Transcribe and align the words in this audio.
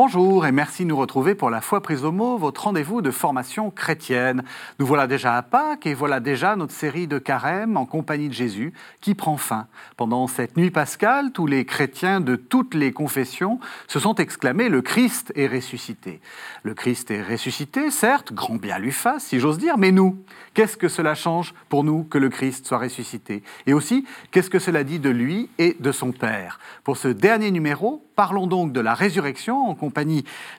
Bonjour 0.00 0.46
et 0.46 0.52
merci 0.52 0.84
de 0.84 0.90
nous 0.90 0.96
retrouver 0.96 1.34
pour 1.34 1.50
la 1.50 1.60
foi 1.60 1.80
prise 1.80 2.04
au 2.04 2.12
mot, 2.12 2.38
votre 2.38 2.62
rendez-vous 2.62 3.02
de 3.02 3.10
formation 3.10 3.72
chrétienne. 3.72 4.44
Nous 4.78 4.86
voilà 4.86 5.08
déjà 5.08 5.36
à 5.36 5.42
Pâques 5.42 5.86
et 5.86 5.94
voilà 5.94 6.20
déjà 6.20 6.54
notre 6.54 6.72
série 6.72 7.08
de 7.08 7.18
carême 7.18 7.76
en 7.76 7.84
compagnie 7.84 8.28
de 8.28 8.32
Jésus 8.32 8.72
qui 9.00 9.16
prend 9.16 9.36
fin. 9.36 9.66
Pendant 9.96 10.28
cette 10.28 10.56
nuit 10.56 10.70
pascale, 10.70 11.32
tous 11.32 11.48
les 11.48 11.64
chrétiens 11.64 12.20
de 12.20 12.36
toutes 12.36 12.74
les 12.74 12.92
confessions 12.92 13.58
se 13.88 13.98
sont 13.98 14.14
exclamés 14.14 14.68
le 14.68 14.82
Christ 14.82 15.32
est 15.34 15.48
ressuscité. 15.48 16.20
Le 16.62 16.74
Christ 16.74 17.10
est 17.10 17.24
ressuscité, 17.24 17.90
certes, 17.90 18.32
grand 18.32 18.54
bien 18.54 18.78
lui 18.78 18.92
fasse, 18.92 19.24
si 19.24 19.40
j'ose 19.40 19.58
dire, 19.58 19.78
mais 19.78 19.90
nous, 19.90 20.16
qu'est-ce 20.54 20.76
que 20.76 20.86
cela 20.86 21.16
change 21.16 21.54
pour 21.68 21.82
nous 21.82 22.04
que 22.04 22.18
le 22.18 22.28
Christ 22.28 22.68
soit 22.68 22.78
ressuscité? 22.78 23.42
Et 23.66 23.72
aussi, 23.72 24.06
qu'est-ce 24.30 24.48
que 24.48 24.60
cela 24.60 24.84
dit 24.84 25.00
de 25.00 25.10
lui 25.10 25.50
et 25.58 25.76
de 25.80 25.90
son 25.90 26.12
Père? 26.12 26.60
Pour 26.84 26.98
ce 26.98 27.08
dernier 27.08 27.50
numéro, 27.50 28.04
parlons 28.14 28.46
donc 28.46 28.72
de 28.72 28.80
la 28.80 28.94
résurrection 28.94 29.68
en 29.68 29.74
compagnie 29.74 29.88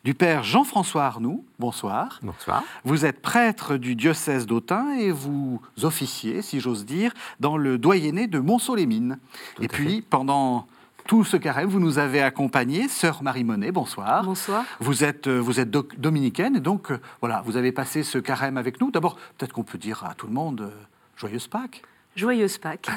du 0.04 0.14
Père 0.14 0.44
Jean-François 0.44 1.06
Arnoux. 1.06 1.46
Bonsoir. 1.60 2.20
Bonsoir. 2.24 2.64
Vous 2.84 3.06
êtes 3.06 3.22
prêtre 3.22 3.78
du 3.78 3.96
diocèse 3.96 4.46
d'Autun 4.46 4.92
et 4.98 5.12
vous 5.12 5.62
officiez, 5.84 6.42
si 6.42 6.60
j'ose 6.60 6.86
dire, 6.86 7.14
dans 7.40 7.58
le 7.58 7.78
doyenné 7.78 8.28
de 8.28 8.40
Montceau-les-Mines. 8.40 9.20
Et 9.62 9.68
puis, 9.68 10.02
pendant 10.02 10.68
tout 11.10 11.24
ce 11.24 11.38
carême, 11.38 11.68
vous 11.68 11.80
nous 11.80 11.98
avez 11.98 12.22
accompagné, 12.22 12.88
sœur 12.88 13.24
Marie 13.24 13.44
Monet, 13.44 13.72
bonsoir. 13.72 14.24
Bonsoir. 14.24 14.64
Vous 14.80 15.04
êtes, 15.04 15.28
euh, 15.28 15.40
vous 15.40 15.60
êtes 15.60 15.72
dominicaine 15.72 16.56
et 16.58 16.60
donc, 16.60 16.92
euh, 16.92 17.00
voilà, 17.20 17.42
vous 17.46 17.58
avez 17.58 17.72
passé 17.72 18.04
ce 18.04 18.20
carême 18.20 18.58
avec 18.58 18.80
nous. 18.80 18.92
D'abord, 18.92 19.16
peut-être 19.38 19.54
qu'on 19.54 19.64
peut 19.64 19.80
dire 19.80 20.04
à 20.06 20.14
tout 20.14 20.28
le 20.28 20.34
monde, 20.34 20.62
euh, 20.62 20.70
joyeuse 21.16 21.48
Pâques. 21.48 21.82
Joyeuse 22.16 22.60
Pâques. 22.60 22.90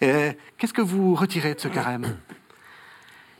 Qu'est-ce 0.00 0.72
que 0.72 0.80
vous 0.80 1.14
retirez 1.14 1.54
de 1.54 1.60
ce 1.60 1.68
carême? 1.68 2.16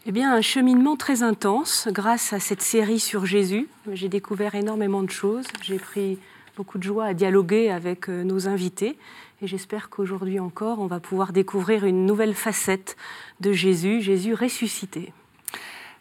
Eh 0.07 0.13
bien, 0.13 0.35
un 0.35 0.43
cheminement 0.43 0.97
très 0.97 1.23
intense 1.23 1.89
grâce 1.91 2.35
à 2.35 2.41
cette 2.41 2.61
série 2.61 3.01
sur 3.01 3.25
Jésus. 3.25 3.69
J'ai 3.91 4.11
découvert 4.11 4.55
énormément 4.55 5.03
de 5.03 5.11
choses. 5.11 5.47
J'ai 5.63 5.79
pris 5.79 6.19
beaucoup 6.57 6.77
de 6.77 6.83
joie 6.83 7.07
à 7.07 7.15
dialoguer 7.15 7.71
avec 7.71 8.11
euh, 8.11 8.23
nos 8.23 8.47
invités. 8.47 8.99
Et 9.41 9.47
j'espère 9.47 9.89
qu'aujourd'hui 9.89 10.39
encore, 10.39 10.79
on 10.79 10.87
va 10.87 11.01
pouvoir 11.01 11.33
découvrir 11.33 11.87
une 11.87 12.05
nouvelle 12.05 12.35
facette 12.35 12.97
de 13.41 13.53
Jésus, 13.53 14.03
Jésus 14.03 14.35
ressuscité. 14.35 15.13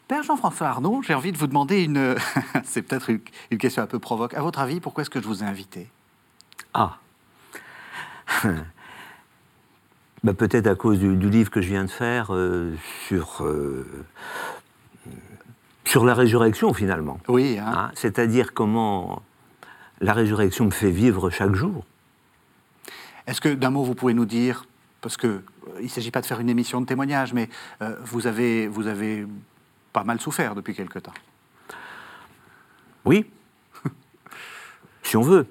Père 0.06 0.22
Jean-François 0.22 0.66
Arnaud, 0.66 1.00
j'ai 1.02 1.14
envie 1.14 1.32
de 1.32 1.38
vous 1.38 1.46
demander 1.46 1.82
une. 1.82 2.16
C'est 2.64 2.82
peut-être 2.82 3.10
une 3.50 3.58
question 3.58 3.82
un 3.82 3.86
peu 3.86 3.98
provoque. 3.98 4.34
À 4.34 4.42
votre 4.42 4.58
avis, 4.58 4.80
pourquoi 4.80 5.00
est-ce 5.00 5.10
que 5.10 5.20
je 5.20 5.26
vous 5.26 5.42
ai 5.42 5.46
invité? 5.46 5.88
Ah 6.74 6.98
bah, 10.24 10.32
Peut-être 10.32 10.66
à 10.66 10.74
cause 10.74 10.98
du, 10.98 11.14
livre 11.14 11.50
que 11.50 11.60
je 11.60 11.68
viens 11.68 11.84
de 11.84 11.90
faire 11.90 12.34
euh, 12.34 12.74
sur, 13.06 13.44
euh, 13.44 13.86
sur 15.84 16.04
la 16.04 16.14
résurrection, 16.14 16.72
finalement. 16.72 17.20
Oui. 17.28 17.58
Hein. 17.58 17.72
Hein, 17.76 17.90
c'est-à-dire 17.94 18.54
comment 18.54 19.22
la 20.00 20.14
résurrection 20.14 20.64
me 20.64 20.70
fait 20.70 20.90
vivre 20.90 21.28
chaque 21.30 21.54
jour. 21.54 21.84
Est-ce 23.26 23.40
que 23.40 23.50
d'un 23.50 23.70
mot, 23.70 23.84
vous 23.84 23.94
pouvez 23.94 24.14
nous 24.14 24.24
dire, 24.24 24.64
parce 25.02 25.18
qu'il 25.18 25.30
euh, 25.30 25.40
il 25.78 25.84
ne 25.84 25.88
s'agit 25.88 26.10
pas 26.10 26.22
de 26.22 26.26
faire 26.26 26.40
une 26.40 26.48
émission 26.48 26.80
de 26.80 26.86
témoignage, 26.86 27.32
mais 27.32 27.48
vous, 28.04 28.26
avez, 28.26 28.66
vous 28.66 28.86
avez 28.86 29.26
pas 29.92 30.04
mal 30.04 30.20
souffert 30.20 30.54
depuis 30.54 30.74
quelque 30.74 30.98
temps 30.98 31.14
Oui, 33.04 33.26
si 35.02 35.16
on 35.16 35.22
veut. 35.22 35.46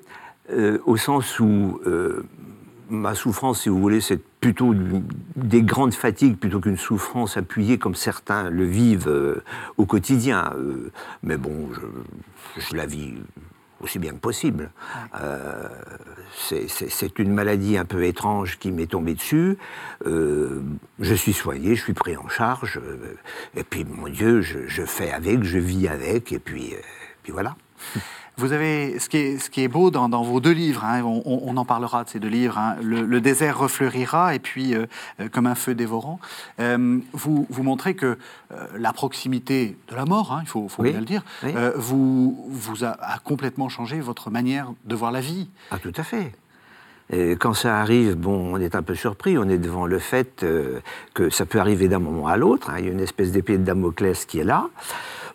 au 0.86 0.98
sens 0.98 1.40
où 1.40 1.80
ma 2.90 3.16
souffrance, 3.16 3.62
si 3.62 3.70
vous 3.70 3.80
voulez, 3.80 4.02
c'est 4.02 4.22
plutôt 4.44 4.76
des 5.38 5.62
grandes 5.62 5.94
fatigues 5.94 6.36
plutôt 6.36 6.60
qu'une 6.60 6.76
souffrance 6.76 7.38
appuyée 7.38 7.78
comme 7.78 7.96
certains 7.96 8.50
le 8.50 8.66
vivent 8.66 9.08
euh, 9.08 9.42
au 9.78 9.86
quotidien. 9.86 10.52
Euh, 10.58 10.92
mais 11.24 11.38
bon, 11.38 11.70
je, 12.58 12.76
la 12.76 12.86
vis 12.86 13.14
aussi 13.80 14.00
bien 14.00 14.12
que 14.12 14.18
possible. 14.18 14.70
Euh, 15.16 15.70
c'est 16.36 17.20
une 17.20 17.32
maladie 17.32 17.78
un 17.78 17.86
peu 17.86 18.04
étrange 18.04 18.60
qui 18.60 18.74
m'est 18.74 18.88
tombée 18.88 19.14
dessus. 19.14 19.58
je 20.06 21.14
suis 21.16 21.34
soigné, 21.34 21.76
je 21.76 21.82
suis 21.82 21.94
pris 21.94 22.18
en 22.18 22.28
charge. 22.28 22.82
et 23.56 23.64
puis, 23.64 23.86
mon 23.86 24.10
Dieu, 24.10 24.42
je, 24.42 24.84
fais 24.84 25.12
avec, 25.12 25.44
je 25.44 25.58
vis 25.58 25.88
avec, 25.88 26.34
et 26.34 26.40
puis, 26.40 26.74
puis 27.24 27.32
voilà. 27.32 27.56
Vous 28.38 28.52
avez 28.52 28.98
ce 28.98 29.10
qui 29.10 29.18
est, 29.18 29.38
ce 29.38 29.50
qui 29.50 29.62
est 29.62 29.68
beau 29.68 29.92
dans, 29.92 30.24
vos 30.24 30.40
deux 30.40 30.52
livres, 30.52 30.84
hein, 30.84 31.04
on, 31.04 31.56
en 31.56 31.66
parlera 31.66 32.04
de 32.04 32.10
ces 32.10 32.20
deux 32.20 32.30
livres, 32.30 32.58
hein, 32.58 32.76
le, 32.82 33.22
désert 33.22 33.60
refleurira 33.60 34.34
et 34.34 34.40
puis 34.40 34.74
euh, 34.74 34.88
euh, 35.20 35.30
comme 35.30 35.46
un 35.46 35.54
feu 35.54 35.76
dévorant. 35.76 36.20
Euh, 36.60 37.00
vous, 37.14 37.46
vous 37.50 37.64
montrez 37.64 37.96
que 37.96 38.18
la 38.76 38.94
proximité 38.94 39.78
de 39.90 39.96
la 39.96 40.06
mort, 40.06 40.32
hein, 40.32 40.42
il 40.44 40.48
faut, 40.48 40.68
bien 40.80 41.00
le 41.00 41.06
dire, 41.06 41.24
vous, 41.76 42.46
vous 42.50 42.84
a, 42.84 42.98
complètement 43.24 43.70
changé 43.70 44.00
votre 44.00 44.30
manière 44.30 44.72
de 44.86 44.96
voir 44.96 45.12
la 45.12 45.22
vie. 45.22 45.50
Ah 45.72 45.78
tout 45.78 45.94
à 45.96 46.04
fait. 46.04 46.34
Et 47.12 47.32
quand 47.32 47.54
ça 47.54 47.80
arrive, 47.80 48.16
bon, 48.16 48.54
on 48.54 48.58
est 48.58 48.76
un 48.76 48.82
peu 48.82 48.96
surpris, 48.96 49.38
on 49.38 49.48
est 49.50 49.58
devant 49.58 49.86
le 49.86 50.00
fait 50.00 50.46
que 51.14 51.30
ça 51.30 51.46
peut 51.46 51.60
arriver 51.60 51.88
d'un 51.88 52.00
moment 52.00 52.28
à 52.28 52.38
l'autre. 52.38 52.72
Il 52.78 52.86
y 52.86 52.88
a 52.88 52.92
une 52.92 53.00
espèce 53.00 53.32
d'épée 53.32 53.58
de 53.58 53.64
Damoclès 53.64 54.26
qui 54.26 54.40
est 54.40 54.44
là. 54.44 54.70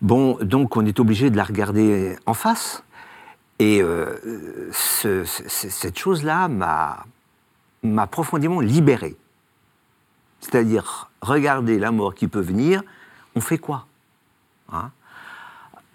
Bon, 0.00 0.38
donc 0.42 0.76
on 0.76 0.86
est 0.86 1.00
obligé 1.00 1.30
de 1.30 1.36
la 1.36 1.44
regarder 1.44 2.16
en 2.26 2.34
face. 2.34 2.84
Et 3.58 3.82
euh, 3.82 4.70
cette 4.72 5.98
chose-là 5.98 6.48
m'a 6.48 8.06
profondément 8.06 8.60
libéré. 8.60 9.16
C'est-à-dire, 10.40 11.10
regarder 11.20 11.78
la 11.78 11.90
mort 11.90 12.14
qui 12.14 12.28
peut 12.28 12.40
venir, 12.40 12.82
on 13.34 13.40
fait 13.40 13.58
quoi 13.58 13.86
hein? 14.72 14.90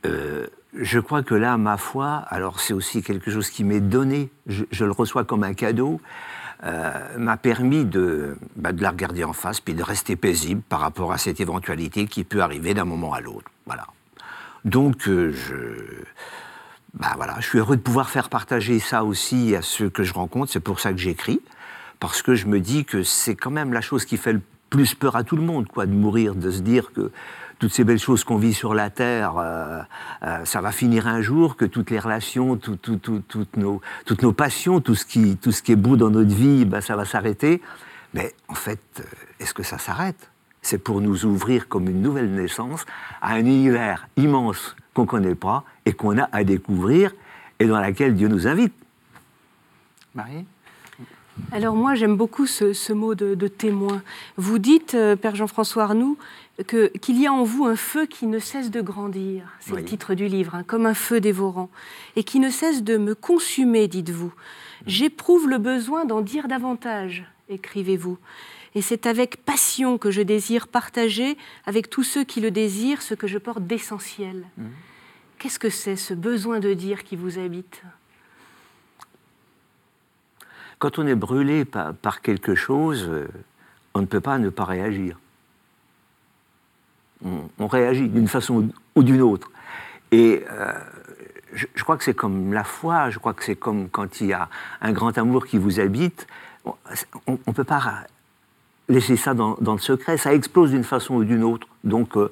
Euh, 0.05 0.47
Je 0.73 0.99
crois 0.99 1.23
que 1.23 1.35
là, 1.35 1.57
ma 1.57 1.77
foi, 1.77 2.15
alors 2.27 2.59
c'est 2.59 2.73
aussi 2.73 3.01
quelque 3.01 3.31
chose 3.31 3.49
qui 3.49 3.63
m'est 3.63 3.79
donné, 3.79 4.29
je, 4.47 4.83
le 4.83 4.91
reçois 4.91 5.23
comme 5.23 5.43
un 5.43 5.53
cadeau, 5.53 6.01
euh, 6.65 7.17
m'a 7.17 7.37
permis 7.37 7.85
de, 7.85 8.37
bah, 8.57 8.73
de 8.73 8.81
la 8.81 8.91
regarder 8.91 9.23
en 9.23 9.33
face, 9.33 9.61
puis 9.61 9.73
de 9.73 9.83
rester 9.83 10.17
paisible 10.17 10.61
par 10.61 10.81
rapport 10.81 11.13
à 11.13 11.17
cette 11.17 11.39
éventualité 11.39 12.07
qui 12.07 12.25
peut 12.25 12.41
arriver 12.41 12.73
d'un 12.73 12.85
moment 12.85 13.13
à 13.13 13.21
l'autre. 13.21 13.49
Voilà. 13.65 13.87
Donc, 14.65 15.03
je 15.05 16.03
bah 16.93 17.13
voilà, 17.15 17.35
je 17.39 17.47
suis 17.47 17.57
heureux 17.57 17.75
de 17.75 17.81
pouvoir 17.81 18.09
faire 18.09 18.29
partager 18.29 18.79
ça 18.79 19.03
aussi 19.03 19.55
à 19.55 19.61
ceux 19.61 19.89
que 19.89 20.03
je 20.03 20.13
rencontre. 20.13 20.51
C'est 20.51 20.59
pour 20.59 20.79
ça 20.79 20.91
que 20.91 20.99
j'écris, 20.99 21.41
parce 21.99 22.21
que 22.21 22.35
je 22.35 22.45
me 22.45 22.59
dis 22.59 22.85
que 22.85 23.03
c'est 23.03 23.35
quand 23.35 23.51
même 23.51 23.73
la 23.73 23.81
chose 23.81 24.05
qui 24.05 24.17
fait 24.17 24.33
le 24.33 24.41
plus 24.69 24.93
peur 24.93 25.15
à 25.15 25.23
tout 25.23 25.35
le 25.35 25.43
monde, 25.43 25.67
quoi, 25.67 25.85
de 25.85 25.91
mourir, 25.91 26.35
de 26.35 26.51
se 26.51 26.61
dire 26.61 26.91
que 26.93 27.11
toutes 27.59 27.73
ces 27.73 27.83
belles 27.83 27.99
choses 27.99 28.23
qu'on 28.23 28.37
vit 28.37 28.53
sur 28.53 28.73
la 28.73 28.89
Terre, 28.89 29.37
euh, 29.37 29.81
euh, 30.23 30.45
ça 30.45 30.61
va 30.61 30.71
finir 30.71 31.07
un 31.07 31.21
jour, 31.21 31.55
que 31.55 31.65
toutes 31.65 31.91
les 31.91 31.99
relations, 31.99 32.57
toutes, 32.57 32.89
nos, 33.57 33.81
toutes 34.05 34.21
nos 34.21 34.33
passions, 34.33 34.81
tout 34.81 34.95
ce, 34.95 35.05
qui, 35.05 35.37
tout 35.37 35.51
ce 35.51 35.61
qui 35.63 35.71
est 35.71 35.77
beau 35.77 35.95
dans 35.95 36.09
notre 36.09 36.33
vie, 36.33 36.65
bah, 36.65 36.81
ça 36.81 36.95
va 36.95 37.05
s'arrêter. 37.05 37.61
Mais 38.13 38.33
en 38.47 38.55
fait, 38.55 38.81
euh, 38.99 39.03
est-ce 39.39 39.53
que 39.53 39.63
ça 39.63 39.77
s'arrête? 39.77 40.29
C'est 40.61 40.77
pour 40.77 41.01
nous 41.01 41.25
ouvrir 41.25 41.67
comme 41.67 41.89
une 41.89 42.01
nouvelle 42.01 42.31
naissance 42.31 42.85
à 43.21 43.33
un 43.33 43.39
univers 43.39 44.07
immense 44.17 44.75
qu'on 44.93 45.03
ne 45.03 45.07
connaît 45.07 45.35
pas 45.35 45.63
et 45.85 45.93
qu'on 45.93 46.17
a 46.17 46.29
à 46.31 46.43
découvrir 46.43 47.13
et 47.59 47.65
dans 47.65 47.79
laquelle 47.79 48.15
Dieu 48.15 48.27
nous 48.27 48.47
invite. 48.47 48.73
Marie? 50.15 50.45
Alors 51.51 51.75
moi 51.75 51.95
j'aime 51.95 52.15
beaucoup 52.15 52.45
ce, 52.45 52.93
mot 52.93 53.15
de, 53.15 53.47
témoin. 53.47 54.01
Vous 54.37 54.59
dites, 54.59 54.93
euh, 54.93 55.15
Père 55.15 55.35
Jean-François 55.35 55.83
Arnoux, 55.83 56.17
qu'il 56.67 57.19
y 57.19 57.25
a 57.25 57.33
en 57.33 57.43
vous 57.43 57.65
un 57.65 57.75
feu 57.75 58.05
qui 58.05 58.27
ne 58.27 58.37
cesse 58.37 58.69
de 58.69 58.81
grandir, 58.81 59.45
c'est 59.59 59.75
le 59.75 59.83
titre 59.83 60.13
du 60.13 60.27
livre, 60.27 60.53
hein, 60.53 60.63
comme 60.63 60.85
un 60.85 60.93
feu 60.93 61.19
dévorant, 61.19 61.69
et 62.15 62.23
qui 62.23 62.39
ne 62.39 62.51
cesse 62.51 62.83
de 62.83 62.97
me 62.97 63.15
consumer, 63.15 63.87
dites-vous. 63.87 64.31
J'éprouve 64.85 65.49
le 65.49 65.57
besoin 65.57 66.05
d'en 66.05 66.21
dire 66.21 66.47
davantage, 66.47 67.25
écrivez-vous. 67.49 68.19
Et 68.75 68.81
c'est 68.81 69.05
avec 69.05 69.43
passion 69.45 69.97
que 69.97 70.11
je 70.11 70.21
désire 70.21 70.67
partager 70.67 71.37
avec 71.65 71.89
tous 71.89 72.03
ceux 72.03 72.23
qui 72.23 72.41
le 72.41 72.51
désirent 72.51 73.01
ce 73.01 73.13
que 73.13 73.27
je 73.27 73.37
porte 73.37 73.63
d'essentiel. 73.65 74.45
Mmh. 74.57 74.65
Qu'est-ce 75.37 75.59
que 75.59 75.69
c'est 75.69 75.95
ce 75.95 76.13
besoin 76.13 76.59
de 76.59 76.73
dire 76.73 77.03
qui 77.03 77.15
vous 77.15 77.37
habite? 77.37 77.83
Quand 80.79 80.99
on 80.99 81.07
est 81.07 81.15
brûlé 81.15 81.65
par, 81.65 82.21
quelque 82.21 82.55
chose, 82.55 83.07
euh, 83.09 83.27
on 83.93 84.01
ne 84.01 84.05
peut 84.05 84.21
pas 84.21 84.37
ne 84.37 84.49
pas 84.49 84.65
réagir. 84.65 85.19
On, 87.23 87.67
réagit 87.67 88.09
d'une 88.09 88.27
façon 88.27 88.69
ou 88.95 89.03
d'une 89.03 89.21
autre. 89.21 89.49
Et 90.11 90.43
euh, 90.49 90.73
je, 91.53 91.83
crois 91.83 91.95
que 91.95 92.03
c'est 92.03 92.13
comme 92.13 92.51
la 92.51 92.65
foi, 92.65 93.09
je 93.11 93.19
crois 93.19 93.33
que 93.33 93.45
c'est 93.45 93.55
comme 93.55 93.87
quand 93.89 94.19
il 94.19 94.27
y 94.27 94.33
a 94.33 94.49
un 94.81 94.91
grand 94.91 95.17
amour 95.17 95.45
qui 95.45 95.57
vous 95.57 95.79
habite. 95.79 96.27
On 96.65 97.39
ne 97.47 97.53
peut 97.53 97.63
pas 97.63 98.03
laisser 98.89 99.17
ça 99.17 99.33
dans, 99.33 99.57
le 99.59 99.77
secret, 99.79 100.17
ça 100.17 100.33
explose 100.33 100.71
d'une 100.71 100.83
façon 100.83 101.15
ou 101.15 101.23
d'une 101.23 101.43
autre. 101.43 101.67
Donc, 101.83 102.17
euh, 102.17 102.29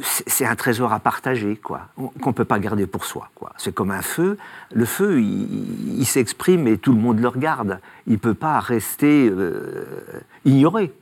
c'est 0.00 0.46
un 0.46 0.56
trésor 0.56 0.92
à 0.92 1.00
partager, 1.00 1.56
quoi, 1.56 1.88
qu'on 1.96 2.30
ne 2.30 2.34
peut 2.34 2.44
pas 2.44 2.58
garder 2.58 2.86
pour 2.86 3.04
soi. 3.04 3.30
Quoi. 3.34 3.52
C'est 3.58 3.74
comme 3.74 3.90
un 3.90 4.02
feu. 4.02 4.38
Le 4.72 4.84
feu, 4.84 5.20
il, 5.20 6.04
s'exprime 6.06 6.66
et 6.66 6.78
tout 6.78 6.92
le 6.92 6.98
monde 6.98 7.20
le 7.20 7.28
regarde. 7.28 7.80
Il 8.06 8.14
ne 8.14 8.18
peut 8.18 8.34
pas 8.34 8.58
rester 8.60 9.28
euh, 9.30 9.84
ignoré. 10.44 10.92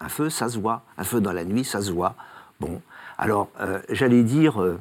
Un 0.00 0.08
feu, 0.08 0.30
ça 0.30 0.48
se 0.48 0.58
voit. 0.58 0.82
Un 0.98 1.04
feu 1.04 1.20
dans 1.20 1.32
la 1.32 1.44
nuit, 1.44 1.64
ça 1.64 1.80
se 1.80 1.92
voit. 1.92 2.14
Bon. 2.58 2.80
Alors, 3.18 3.50
euh, 3.60 3.80
j'allais 3.90 4.22
dire, 4.22 4.60
euh, 4.60 4.80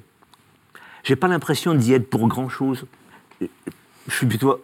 j'ai 1.04 1.16
pas 1.16 1.28
l'impression 1.28 1.76
d'y 1.76 1.94
être 1.94 2.10
pour 2.10 2.28
grand-chose. 2.28 2.86
Je 3.42 3.48
suis 4.14 4.28
plutôt 4.28 4.62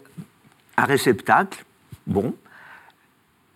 un 0.78 0.86
réceptacle, 0.86 1.64
bon, 2.08 2.34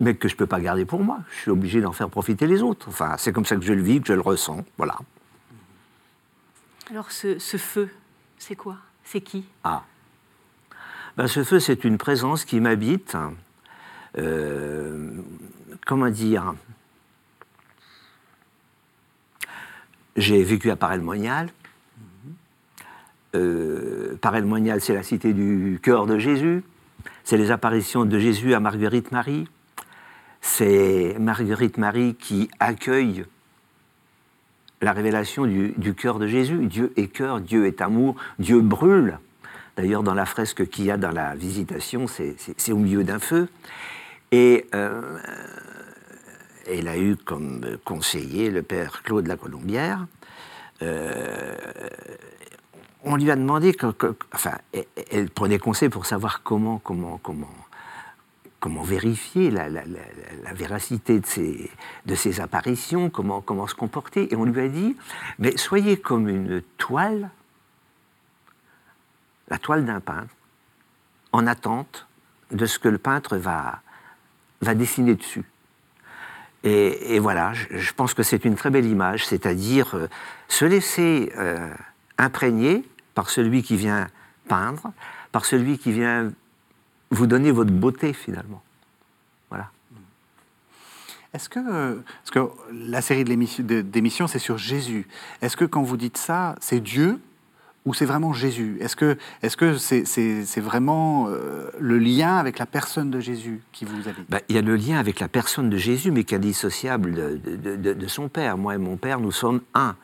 mais 0.00 0.14
que 0.14 0.28
je 0.28 0.34
ne 0.34 0.38
peux 0.38 0.46
pas 0.46 0.60
garder 0.60 0.86
pour 0.86 1.04
moi. 1.04 1.20
Je 1.30 1.40
suis 1.42 1.50
obligé 1.50 1.80
d'en 1.80 1.92
faire 1.92 2.08
profiter 2.08 2.46
les 2.46 2.62
autres. 2.62 2.88
Enfin, 2.88 3.16
c'est 3.18 3.32
comme 3.32 3.44
ça 3.44 3.56
que 3.56 3.62
je 3.62 3.74
le 3.74 3.82
vis, 3.82 4.00
que 4.00 4.08
je 4.08 4.14
le 4.14 4.22
ressens. 4.22 4.64
Voilà. 4.78 4.96
Alors, 6.90 7.12
ce, 7.12 7.36
feu, 7.38 7.90
c'est 8.38 8.56
quoi? 8.56 8.78
C'est 9.04 9.20
qui? 9.20 9.44
Ah. 9.62 9.84
Ben, 11.16 11.26
ce 11.26 11.44
feu, 11.44 11.60
c'est 11.60 11.84
une 11.84 11.98
présence 11.98 12.44
qui 12.44 12.60
m'habite. 12.60 13.16
Euh, 14.18 15.10
comment 15.86 16.08
dire? 16.08 16.54
J'ai 20.16 20.42
vécu 20.42 20.70
à 20.70 20.76
Paray-le-Monial. 20.76 21.50
Euh, 23.36 24.16
Paray-le-Monial, 24.20 24.80
c'est 24.80 24.94
la 24.94 25.02
cité 25.02 25.34
du 25.34 25.78
cœur 25.82 26.06
de 26.06 26.18
Jésus. 26.18 26.64
C'est 27.22 27.36
les 27.36 27.50
apparitions 27.50 28.04
de 28.06 28.18
Jésus 28.18 28.54
à 28.54 28.60
Marguerite 28.60 29.12
Marie. 29.12 29.46
C'est 30.40 31.16
Marguerite 31.18 31.78
Marie 31.78 32.14
qui 32.14 32.50
accueille 32.58 33.24
la 34.80 34.92
révélation 34.92 35.44
du, 35.44 35.94
cœur 35.94 36.18
de 36.18 36.26
Jésus. 36.26 36.66
Dieu 36.66 36.92
est 36.96 37.08
cœur, 37.08 37.40
Dieu 37.40 37.66
est 37.66 37.80
amour, 37.80 38.16
Dieu 38.38 38.60
brûle. 38.60 39.18
D'ailleurs, 39.76 40.02
dans 40.02 40.14
la 40.14 40.26
fresque 40.26 40.68
qu'il 40.68 40.86
y 40.86 40.90
a 40.90 40.96
dans 40.96 41.10
la 41.10 41.34
visitation, 41.34 42.06
c'est 42.06 42.72
au 42.72 42.76
milieu 42.76 43.04
d'un 43.04 43.18
feu. 43.18 43.48
Et 44.32 44.66
euh, 44.74 45.18
elle 46.66 46.88
a 46.88 46.96
eu 46.96 47.16
comme 47.16 47.60
conseiller 47.84 48.50
le 48.50 48.62
père 48.62 49.02
Claude 49.02 49.26
la 49.26 49.36
Colombière. 49.36 50.06
Euh, 50.82 51.56
on 53.04 53.16
lui 53.16 53.30
a 53.30 53.36
demandé, 53.36 53.76
enfin, 54.32 54.58
elle, 55.10 55.30
prenait 55.30 55.58
conseil 55.58 55.88
pour 55.88 56.06
savoir 56.06 56.42
comment, 56.42 56.78
comment, 56.78 57.18
comment, 57.22 57.48
comment 58.60 58.82
vérifier 58.82 59.50
la, 59.50 59.68
véracité 60.52 61.18
de 61.18 62.14
ces, 62.14 62.40
apparitions, 62.40 63.10
comment, 63.10 63.66
se 63.66 63.74
comporter. 63.74 64.32
Et 64.32 64.36
on 64.36 64.44
lui 64.44 64.60
a 64.60 64.68
dit, 64.68 64.96
mais 65.38 65.56
soyez 65.56 65.98
comme 65.98 66.28
une 66.28 66.62
toile, 66.76 67.30
la 69.48 69.58
toile 69.58 69.84
d'un 69.84 70.00
peintre, 70.00 70.34
en 71.32 71.46
attente 71.46 72.06
de 72.50 72.66
ce 72.66 72.78
que 72.78 72.88
le 72.88 72.98
peintre 72.98 73.38
va, 73.38 73.80
va 74.60 74.74
dessiner 74.74 75.14
dessus. 75.14 75.44
Et, 76.62 77.18
voilà, 77.18 77.54
je, 77.54 77.92
pense 77.94 78.12
que 78.12 78.22
c'est 78.22 78.44
une 78.44 78.54
très 78.54 78.68
belle 78.68 78.84
image, 78.84 79.26
c'est-à-dire 79.26 79.94
euh, 79.94 80.08
se 80.48 80.66
laisser 80.66 81.32
euh, 81.38 81.72
imprégner 82.18 82.84
par 83.14 83.30
celui 83.30 83.62
qui 83.62 83.76
vient 83.76 84.08
peindre, 84.46 84.92
par 85.32 85.46
celui 85.46 85.78
qui 85.78 85.90
vient 85.90 86.30
vous 87.10 87.26
donner 87.26 87.50
votre 87.50 87.72
beauté 87.72 88.12
finalement. 88.12 88.62
Voilà. 89.48 89.70
Est-ce 91.32 91.48
que, 91.48 92.02
parce 92.24 92.30
que 92.30 92.50
la 92.72 93.02
série 93.02 93.24
d'émissions, 93.24 94.26
c'est 94.26 94.38
sur 94.38 94.58
Jésus. 94.58 95.06
Est-ce 95.42 95.56
que 95.56 95.64
quand 95.64 95.82
vous 95.82 95.96
dites 95.96 96.16
ça, 96.16 96.56
c'est 96.60 96.80
Dieu 96.80 97.20
ou 97.86 97.94
c'est 97.94 98.04
vraiment 98.04 98.32
Jésus? 98.32 98.76
Est-ce 98.80 98.96
que 98.96 99.16
c'est 99.78 100.02
-ce 100.02 100.44
c'est 100.44 100.60
vraiment 100.60 101.28
euh, 101.28 101.70
le 101.78 101.98
lien 101.98 102.36
avec 102.36 102.58
la 102.58 102.66
personne 102.66 103.10
de 103.10 103.20
Jésus 103.20 103.62
qui 103.72 103.86
vous 103.86 104.06
habite? 104.08 104.28
Bah, 104.28 104.40
Il 104.48 104.56
y 104.56 104.58
a 104.58 104.62
le 104.62 104.76
lien 104.76 104.98
avec 104.98 105.18
la 105.18 105.28
personne 105.28 105.70
de 105.70 105.78
Jésus, 105.78 106.10
mais 106.10 106.24
qui 106.24 106.34
est 106.34 106.38
indissociable 106.38 107.14
de, 107.14 107.76
de, 107.94 108.06
son 108.08 108.28
Père. 108.28 108.58
Moi 108.58 108.74
et 108.74 108.78
mon 108.78 108.96
Père, 108.96 109.18
nous 109.18 109.32
sommes 109.32 109.62
un. 109.74 109.96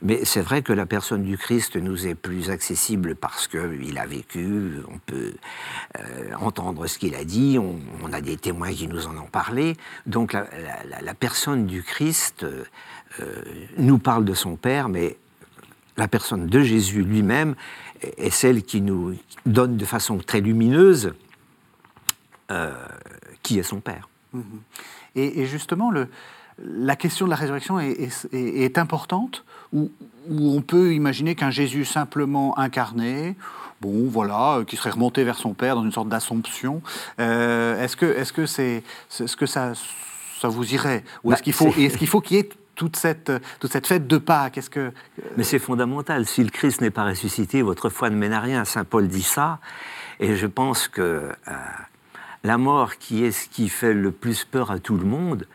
Mais 0.00 0.24
c'est 0.24 0.40
vrai 0.40 0.62
que 0.62 0.72
la 0.72 0.86
personne 0.86 1.22
du 1.22 1.36
Christ 1.36 1.76
nous 1.76 2.06
est 2.06 2.14
plus 2.14 2.50
accessible 2.50 3.14
parce 3.14 3.46
qu'il 3.46 3.98
a 3.98 4.06
vécu, 4.06 4.80
on 4.90 4.98
peut 4.98 5.34
euh, 5.98 6.32
entendre 6.40 6.86
ce 6.86 6.98
qu'il 6.98 7.14
a 7.14 7.24
dit, 7.24 7.58
on, 7.58 8.12
a 8.12 8.20
des 8.22 8.36
témoins 8.38 8.72
qui 8.72 8.88
nous 8.88 9.06
en 9.06 9.16
ont 9.16 9.30
parlé. 9.30 9.76
Donc 10.06 10.32
la, 10.32 10.46
la, 11.02 11.14
personne 11.14 11.66
du 11.66 11.82
Christ 11.82 12.44
euh, 12.44 12.64
nous 13.76 13.98
parle 13.98 14.24
de 14.24 14.34
son 14.34 14.56
Père, 14.56 14.88
mais 14.88 15.18
la 15.98 16.08
personne 16.08 16.46
de 16.46 16.60
Jésus 16.62 17.02
lui-même 17.02 17.54
est 18.16 18.30
celle 18.30 18.62
qui 18.62 18.80
nous 18.80 19.14
donne 19.44 19.76
de 19.76 19.84
façon 19.84 20.18
très 20.18 20.40
lumineuse 20.40 21.12
euh, 22.50 22.72
qui 23.42 23.58
est 23.58 23.62
son 23.62 23.80
Père. 23.80 24.08
Mhm. 24.32 24.60
Et, 25.16 25.46
justement, 25.46 25.90
le, 25.90 26.08
la 26.62 26.94
question 26.94 27.26
de 27.26 27.30
la 27.30 27.36
résurrection 27.36 27.80
est, 27.80 28.78
importante, 28.78 29.44
où, 29.72 29.90
on 30.30 30.60
peut 30.60 30.94
imaginer 30.94 31.34
qu'un 31.34 31.50
Jésus 31.50 31.84
simplement 31.84 32.56
incarné, 32.56 33.36
bon, 33.80 34.08
voilà, 34.08 34.62
qui 34.66 34.76
serait 34.76 34.90
remonté 34.90 35.24
vers 35.24 35.38
son 35.38 35.54
Père 35.54 35.74
dans 35.74 35.82
une 35.82 35.92
sorte 35.92 36.08
d'assomption, 36.08 36.82
euh, 37.18 37.82
est-ce 37.82 37.96
que, 37.96 38.06
est-ce 38.06 38.32
que, 38.32 38.46
c'est, 38.46 38.84
ce 39.08 39.34
que 39.34 39.46
ça, 39.46 39.72
ça 40.40 40.48
vous 40.48 40.72
irait? 40.72 41.02
Ou 41.24 41.32
est-ce 41.32 41.40
bah, 41.40 41.44
qu'il 41.44 41.52
faut, 41.52 41.68
est-ce 41.76 41.98
qu'il 41.98 42.06
faut 42.08 42.20
qu'il 42.20 42.36
y 42.36 42.40
ait 42.40 42.48
toute 42.78 42.96
cette, 42.96 43.32
toute 43.58 43.72
cette 43.72 43.88
fête 43.88 44.06
de 44.06 44.18
Pâques 44.18 44.56
Est-ce 44.56 44.70
que... 44.70 44.80
Euh, 44.80 44.92
Mais 45.36 45.42
c'est 45.42 45.58
fondamental. 45.58 46.24
Si 46.24 46.42
le 46.44 46.48
Christ 46.48 46.80
n'est 46.80 46.92
pas 46.92 47.04
ressuscité, 47.04 47.60
votre 47.60 47.90
foi 47.90 48.08
ne 48.08 48.16
mène 48.16 48.32
à 48.32 48.40
rien. 48.40 48.64
Saint 48.64 48.84
Paul 48.84 49.08
dit 49.08 49.24
ça. 49.24 49.58
Et 50.20 50.36
je 50.36 50.46
pense 50.46 50.86
que 50.86 51.02
euh, 51.02 51.54
la 52.44 52.56
mort, 52.56 52.96
qui 52.96 53.24
est 53.24 53.32
ce 53.32 53.48
qui 53.48 53.68
fait 53.68 53.92
le 53.92 54.12
plus 54.12 54.44
peur 54.44 54.70
à 54.70 54.78
tout 54.78 54.96
le 54.96 55.04
monde, 55.04 55.46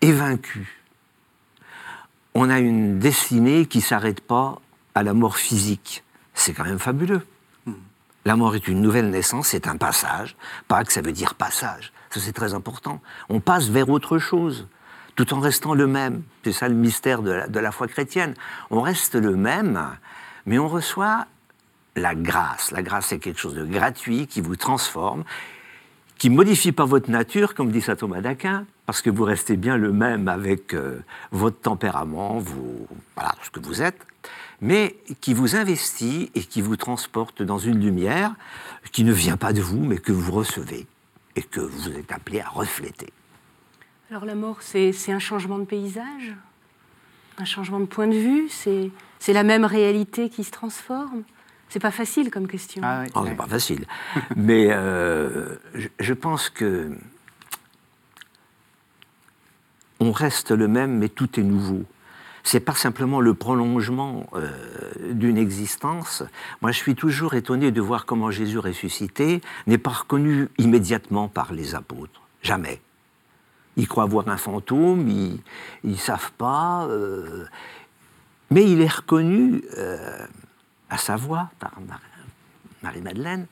est 0.00 0.12
vaincue. 0.12 0.82
On 2.34 2.50
a 2.50 2.58
une 2.58 2.98
destinée 2.98 3.66
qui 3.66 3.78
ne 3.78 3.84
s'arrête 3.84 4.20
pas 4.20 4.60
à 4.96 5.04
la 5.04 5.14
mort 5.14 5.36
physique. 5.36 6.02
C'est 6.34 6.52
quand 6.54 6.64
même 6.64 6.80
fabuleux. 6.80 7.24
Hmm. 7.66 7.74
La 8.24 8.34
mort 8.34 8.56
est 8.56 8.66
une 8.66 8.80
nouvelle 8.80 9.10
naissance, 9.10 9.48
c'est 9.48 9.68
un 9.68 9.76
passage. 9.76 10.36
Pâques, 10.66 10.90
ça 10.90 11.02
veut 11.02 11.12
dire 11.12 11.36
passage. 11.36 11.92
Ça, 12.10 12.18
c'est 12.18 12.32
très 12.32 12.52
important. 12.52 13.00
On 13.28 13.38
passe 13.38 13.68
vers 13.68 13.88
autre 13.88 14.18
chose 14.18 14.66
tout 15.16 15.32
en 15.34 15.40
restant 15.40 15.74
le 15.74 15.86
même. 15.86 16.22
C'est 16.44 16.52
ça 16.52 16.68
le 16.68 16.74
mystère 16.74 17.22
de 17.22 17.58
la, 17.58 17.72
foi 17.72 17.88
chrétienne. 17.88 18.34
On 18.70 18.80
reste 18.80 19.14
le 19.14 19.36
même, 19.36 19.96
mais 20.46 20.58
on 20.58 20.68
reçoit 20.68 21.26
la 21.96 22.14
grâce. 22.14 22.70
La 22.70 22.82
grâce, 22.82 23.06
c'est 23.06 23.18
quelque 23.18 23.40
chose 23.40 23.54
de 23.54 23.64
gratuit 23.64 24.26
qui 24.26 24.40
vous 24.40 24.56
transforme, 24.56 25.24
qui 26.18 26.30
modifie 26.30 26.72
pas 26.72 26.84
votre 26.84 27.10
nature, 27.10 27.54
comme 27.54 27.70
dit 27.70 27.80
saint 27.80 27.96
Thomas 27.96 28.20
d'Aquin, 28.20 28.66
parce 28.86 29.02
que 29.02 29.10
vous 29.10 29.24
restez 29.24 29.56
bien 29.56 29.76
le 29.76 29.92
même 29.92 30.28
avec 30.28 30.74
euh, 30.74 31.00
votre 31.30 31.60
tempérament, 31.60 32.38
vous, 32.38 32.86
voilà, 33.14 33.34
ce 33.42 33.50
que 33.50 33.60
vous 33.60 33.82
êtes, 33.82 34.06
mais 34.60 34.96
qui 35.20 35.34
vous 35.34 35.56
investit 35.56 36.30
et 36.34 36.42
qui 36.42 36.60
vous 36.60 36.76
transporte 36.76 37.42
dans 37.42 37.58
une 37.58 37.80
lumière 37.80 38.34
qui 38.92 39.04
ne 39.04 39.12
vient 39.12 39.36
pas 39.36 39.52
de 39.52 39.60
vous, 39.60 39.84
mais 39.84 39.98
que 39.98 40.12
vous 40.12 40.32
recevez 40.32 40.86
et 41.36 41.42
que 41.42 41.60
vous 41.60 41.90
êtes 41.90 42.12
appelé 42.12 42.40
à 42.40 42.48
refléter. 42.48 43.12
Alors 44.10 44.24
la 44.24 44.34
mort, 44.34 44.58
c'est 44.60 44.92
un 45.08 45.18
changement 45.18 45.58
de 45.58 45.64
paysage, 45.64 46.34
un 47.38 47.44
changement 47.44 47.80
de 47.80 47.86
point 47.86 48.06
de 48.06 48.14
vue, 48.14 48.48
c'est 48.48 49.32
la 49.32 49.42
même 49.42 49.64
réalité 49.64 50.28
qui 50.28 50.44
se 50.44 50.50
transforme? 50.50 51.22
C'est 51.68 51.80
pas 51.80 51.90
facile 51.90 52.30
comme 52.30 52.46
question. 52.46 52.82
Ah, 52.84 53.02
oh, 53.14 53.24
c'est 53.26 53.34
pas 53.34 53.48
facile. 53.48 53.86
Mais 54.36 54.68
euh, 54.70 55.56
je, 55.98 56.12
pense 56.12 56.48
que 56.48 56.92
on 59.98 60.12
reste 60.12 60.52
le 60.52 60.68
même, 60.68 60.98
mais 60.98 61.08
tout 61.08 61.40
est 61.40 61.42
nouveau. 61.42 61.82
C'est 62.44 62.60
pas 62.60 62.74
simplement 62.74 63.20
le 63.20 63.34
prolongement 63.34 64.28
euh, 64.34 64.52
d'une 65.10 65.38
existence. 65.38 66.22
Moi, 66.60 66.70
je 66.70 66.76
suis 66.76 66.94
toujours 66.94 67.34
étonné 67.34 67.72
de 67.72 67.80
voir 67.80 68.06
comment 68.06 68.30
Jésus 68.30 68.58
ressuscité 68.58 69.40
n'est 69.66 69.78
pas 69.78 69.90
reconnu 69.90 70.48
immédiatement 70.58 71.26
par 71.26 71.52
les 71.52 71.74
apôtres. 71.74 72.20
Jamais. 72.42 72.83
Ils 73.76 73.88
croient 73.88 74.06
voir 74.06 74.28
un 74.28 74.36
fantôme, 74.36 75.08
ils 75.08 75.40
ne 75.82 75.96
savent 75.96 76.32
pas. 76.32 76.86
Euh, 76.86 77.44
mais 78.50 78.70
il 78.70 78.80
est 78.80 78.92
reconnu 78.92 79.64
euh, 79.76 80.26
à 80.90 80.98
sa 80.98 81.16
voix 81.16 81.50
par 81.58 81.72
Marie-Madeleine, 82.82 83.46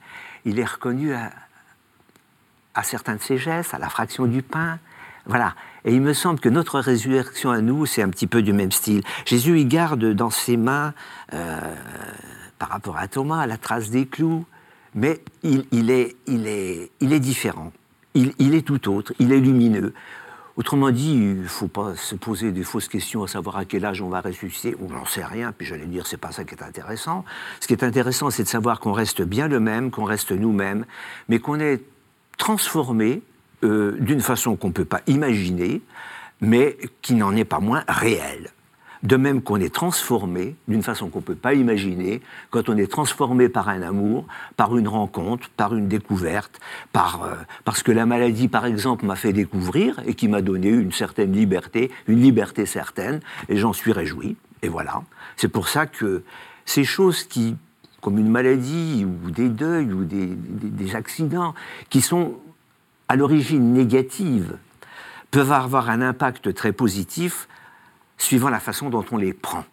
il 0.44 0.58
est 0.58 0.64
reconnu 0.64 1.14
à, 1.14 1.32
certains 2.82 3.16
de 3.16 3.20
ses 3.20 3.38
gestes, 3.38 3.74
à 3.74 3.78
la 3.78 3.88
fraction 3.88 4.26
du 4.26 4.42
pain. 4.42 4.78
Voilà. 5.26 5.54
Et 5.84 5.94
il 5.94 6.00
me 6.00 6.12
semble 6.12 6.38
que 6.38 6.48
notre 6.48 6.78
résurrection 6.78 7.50
à 7.50 7.60
nous, 7.60 7.86
c'est 7.86 8.02
un 8.02 8.10
petit 8.10 8.26
peu 8.26 8.42
du 8.42 8.52
même 8.52 8.72
style. 8.72 9.02
Jésus, 9.24 9.60
il 9.60 9.68
garde 9.68 10.04
dans 10.12 10.30
ses 10.30 10.56
mains, 10.56 10.94
euh, 11.32 11.58
par 12.58 12.68
rapport 12.68 12.96
à 12.96 13.08
Thomas, 13.08 13.46
la 13.46 13.56
trace 13.56 13.90
des 13.90 14.06
clous, 14.06 14.44
mais 14.94 15.20
il, 15.42 15.90
est, 15.90 16.16
il, 16.26 16.46
est, 16.46 16.90
il 17.00 17.12
est 17.12 17.20
différent 17.20 17.72
il, 18.14 18.54
est 18.54 18.66
tout 18.66 18.90
autre, 18.90 19.12
il 19.18 19.32
est 19.32 19.40
lumineux. 19.40 19.94
Autrement 20.56 20.90
dit, 20.90 21.12
il 21.12 21.42
ne 21.42 21.48
faut 21.48 21.68
pas 21.68 21.96
se 21.96 22.14
poser 22.14 22.52
des 22.52 22.62
fausses 22.62 22.88
questions 22.88 23.22
à 23.22 23.28
savoir 23.28 23.56
à 23.56 23.64
quel 23.64 23.86
âge 23.86 24.02
on 24.02 24.08
va 24.08 24.20
ressusciter, 24.20 24.76
on 24.82 24.92
n'en 24.92 25.06
sait 25.06 25.24
rien, 25.24 25.52
puis 25.52 25.66
j'allais 25.66 25.86
dire, 25.86 26.06
c'est 26.06 26.18
pas 26.18 26.30
ça 26.30 26.44
qui 26.44 26.54
est 26.54 26.62
intéressant. 26.62 27.24
Ce 27.60 27.66
qui 27.66 27.72
est 27.72 27.82
intéressant, 27.82 28.30
c'est 28.30 28.42
de 28.42 28.48
savoir 28.48 28.78
qu'on 28.78 28.92
reste 28.92 29.22
bien 29.22 29.48
le 29.48 29.60
même, 29.60 29.90
qu'on 29.90 30.04
reste 30.04 30.30
nous-mêmes, 30.30 30.84
mais 31.28 31.38
qu'on 31.38 31.58
est 31.58 31.82
transformé 32.36 33.22
euh, 33.64 33.96
d'une 34.00 34.20
façon 34.20 34.56
qu'on 34.56 34.68
ne 34.68 34.72
peut 34.72 34.84
pas 34.84 35.00
imaginer, 35.06 35.80
mais 36.42 36.76
qui 37.00 37.14
n'en 37.14 37.34
est 37.34 37.44
pas 37.44 37.60
moins 37.60 37.84
réelle. 37.88 38.50
De 39.02 39.16
même 39.16 39.42
qu'on 39.42 39.56
est 39.56 39.74
transformé 39.74 40.54
d'une 40.68 40.82
façon 40.82 41.08
qu'on 41.08 41.18
ne 41.18 41.24
peut 41.24 41.34
pas 41.34 41.54
imaginer, 41.54 42.22
quand 42.50 42.68
on 42.68 42.76
est 42.76 42.90
transformé 42.90 43.48
par 43.48 43.68
un 43.68 43.82
amour, 43.82 44.26
par 44.56 44.76
une 44.76 44.86
rencontre, 44.86 45.48
par 45.50 45.74
une 45.74 45.88
découverte, 45.88 46.60
par, 46.92 47.24
euh, 47.24 47.34
parce 47.64 47.82
que 47.82 47.90
la 47.90 48.06
maladie, 48.06 48.46
par 48.46 48.64
exemple, 48.64 49.04
m'a 49.04 49.16
fait 49.16 49.32
découvrir 49.32 50.00
et 50.06 50.14
qui 50.14 50.28
m'a 50.28 50.40
donné 50.40 50.68
une 50.68 50.92
certaine 50.92 51.32
liberté, 51.32 51.90
une 52.06 52.22
liberté 52.22 52.64
certaine, 52.64 53.20
et 53.48 53.56
j'en 53.56 53.72
suis 53.72 53.90
réjoui. 53.90 54.36
Et 54.62 54.68
voilà. 54.68 55.02
C'est 55.36 55.48
pour 55.48 55.68
ça 55.68 55.86
que 55.86 56.22
ces 56.64 56.84
choses 56.84 57.24
qui, 57.24 57.56
comme 58.00 58.18
une 58.18 58.30
maladie 58.30 59.04
ou 59.04 59.30
des 59.32 59.48
deuils 59.48 59.92
ou 59.92 60.04
des, 60.04 60.26
des 60.26 60.94
accidents, 60.94 61.54
qui 61.90 62.02
sont 62.02 62.36
à 63.08 63.16
l'origine 63.16 63.72
négatives, 63.72 64.56
peuvent 65.32 65.50
avoir 65.50 65.90
un 65.90 66.02
impact 66.02 66.54
très 66.54 66.72
positif 66.72 67.48
suivant 68.22 68.50
la 68.50 68.60
façon 68.60 68.88
dont 68.88 69.04
on 69.10 69.16
les 69.16 69.32
prend. 69.32 69.64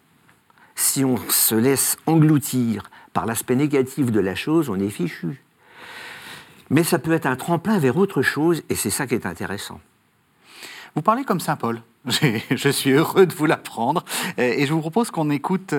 Si 0.74 1.04
on 1.04 1.16
se 1.28 1.54
laisse 1.54 1.96
engloutir 2.06 2.90
par 3.12 3.24
l'aspect 3.24 3.54
négatif 3.54 4.10
de 4.10 4.18
la 4.18 4.34
chose, 4.34 4.68
on 4.68 4.80
est 4.80 4.90
fichu. 4.90 5.40
Mais 6.68 6.82
ça 6.82 6.98
peut 6.98 7.12
être 7.12 7.26
un 7.26 7.36
tremplin 7.36 7.78
vers 7.78 7.96
autre 7.96 8.22
chose, 8.22 8.62
et 8.68 8.74
c'est 8.74 8.90
ça 8.90 9.06
qui 9.06 9.14
est 9.14 9.24
intéressant. 9.24 9.80
Vous 10.96 11.02
parlez 11.02 11.24
comme 11.24 11.38
Saint 11.38 11.54
Paul. 11.54 11.80
Je 12.06 12.70
suis 12.70 12.90
heureux 12.92 13.26
de 13.26 13.34
vous 13.34 13.46
l'apprendre. 13.46 14.04
Et 14.38 14.66
je 14.66 14.72
vous 14.72 14.80
propose 14.80 15.10
qu'on 15.10 15.28
écoute, 15.30 15.74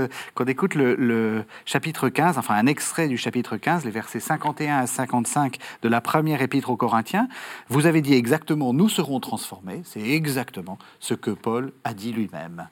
écoute 0.48 0.76
le, 0.76 1.46
chapitre 1.66 2.10
15, 2.10 2.38
enfin 2.38 2.56
un 2.56 2.68
extrait 2.68 3.08
du 3.08 3.18
chapitre 3.18 3.58
15, 3.58 3.86
les 3.86 3.92
versets 3.92 4.20
51 4.20 4.78
à 4.78 4.88
55 4.88 5.58
de 5.82 5.90
la 5.90 6.02
première 6.02 6.42
épître 6.42 6.70
aux 6.70 6.78
Corinthiens. 6.78 7.28
Vous 7.70 7.88
avez 7.88 8.02
dit 8.02 8.14
exactement, 8.14 8.74
nous 8.74 8.90
serons 8.90 9.20
transformés. 9.20 9.82
C'est 9.84 10.08
exactement 10.10 10.78
ce 11.00 11.16
que 11.16 11.32
Paul 11.32 11.74
a 11.84 11.94
dit 11.94 12.14
lui-même. 12.14 12.68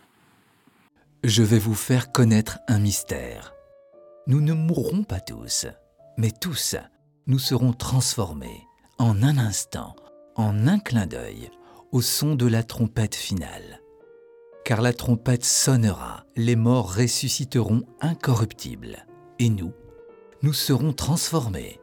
Je 1.23 1.43
vais 1.43 1.59
vous 1.59 1.75
faire 1.75 2.11
connaître 2.11 2.59
un 2.67 2.79
mystère. 2.79 3.53
Nous 4.27 4.41
ne 4.41 4.53
mourrons 4.53 5.03
pas 5.03 5.19
tous, 5.19 5.65
mais 6.17 6.31
tous, 6.31 6.75
nous 7.25 7.39
serons 7.39 7.73
transformés 7.73 8.67
en 8.99 9.23
un 9.23 9.37
instant, 9.37 9.95
en 10.35 10.67
un 10.67 10.77
clin 10.77 11.07
d'œil 11.07 11.49
au 11.91 12.01
son 12.01 12.35
de 12.35 12.45
la 12.45 12.63
trompette 12.63 13.15
finale. 13.15 13.81
Car 14.65 14.81
la 14.81 14.93
trompette 14.93 15.45
sonnera, 15.45 16.25
les 16.35 16.55
morts 16.55 16.93
ressusciteront 16.93 17.83
incorruptibles, 18.01 19.05
et 19.39 19.49
nous, 19.49 19.73
nous 20.41 20.53
serons 20.53 20.93
transformés. 20.93 21.79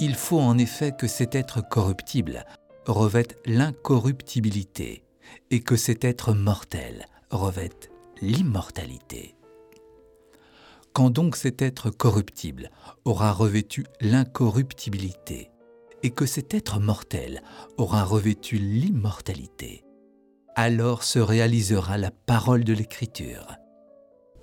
Il 0.00 0.14
faut 0.14 0.40
en 0.40 0.56
effet 0.58 0.92
que 0.98 1.06
cet 1.06 1.34
être 1.34 1.66
corruptible 1.68 2.44
revête 2.86 3.38
l'incorruptibilité, 3.44 5.04
et 5.50 5.60
que 5.60 5.76
cet 5.76 6.04
être 6.04 6.32
mortel 6.32 7.06
revête 7.30 7.90
l'immortalité. 8.22 9.34
Quand 10.92 11.10
donc 11.10 11.36
cet 11.36 11.60
être 11.60 11.90
corruptible 11.90 12.70
aura 13.04 13.32
revêtu 13.32 13.84
l'incorruptibilité, 14.00 15.50
et 16.02 16.10
que 16.10 16.26
cet 16.26 16.54
être 16.54 16.80
mortel 16.80 17.42
aura 17.76 18.04
revêtu 18.04 18.56
l'immortalité, 18.56 19.84
alors 20.54 21.02
se 21.02 21.18
réalisera 21.18 21.98
la 21.98 22.10
parole 22.10 22.64
de 22.64 22.72
l'Écriture. 22.72 23.56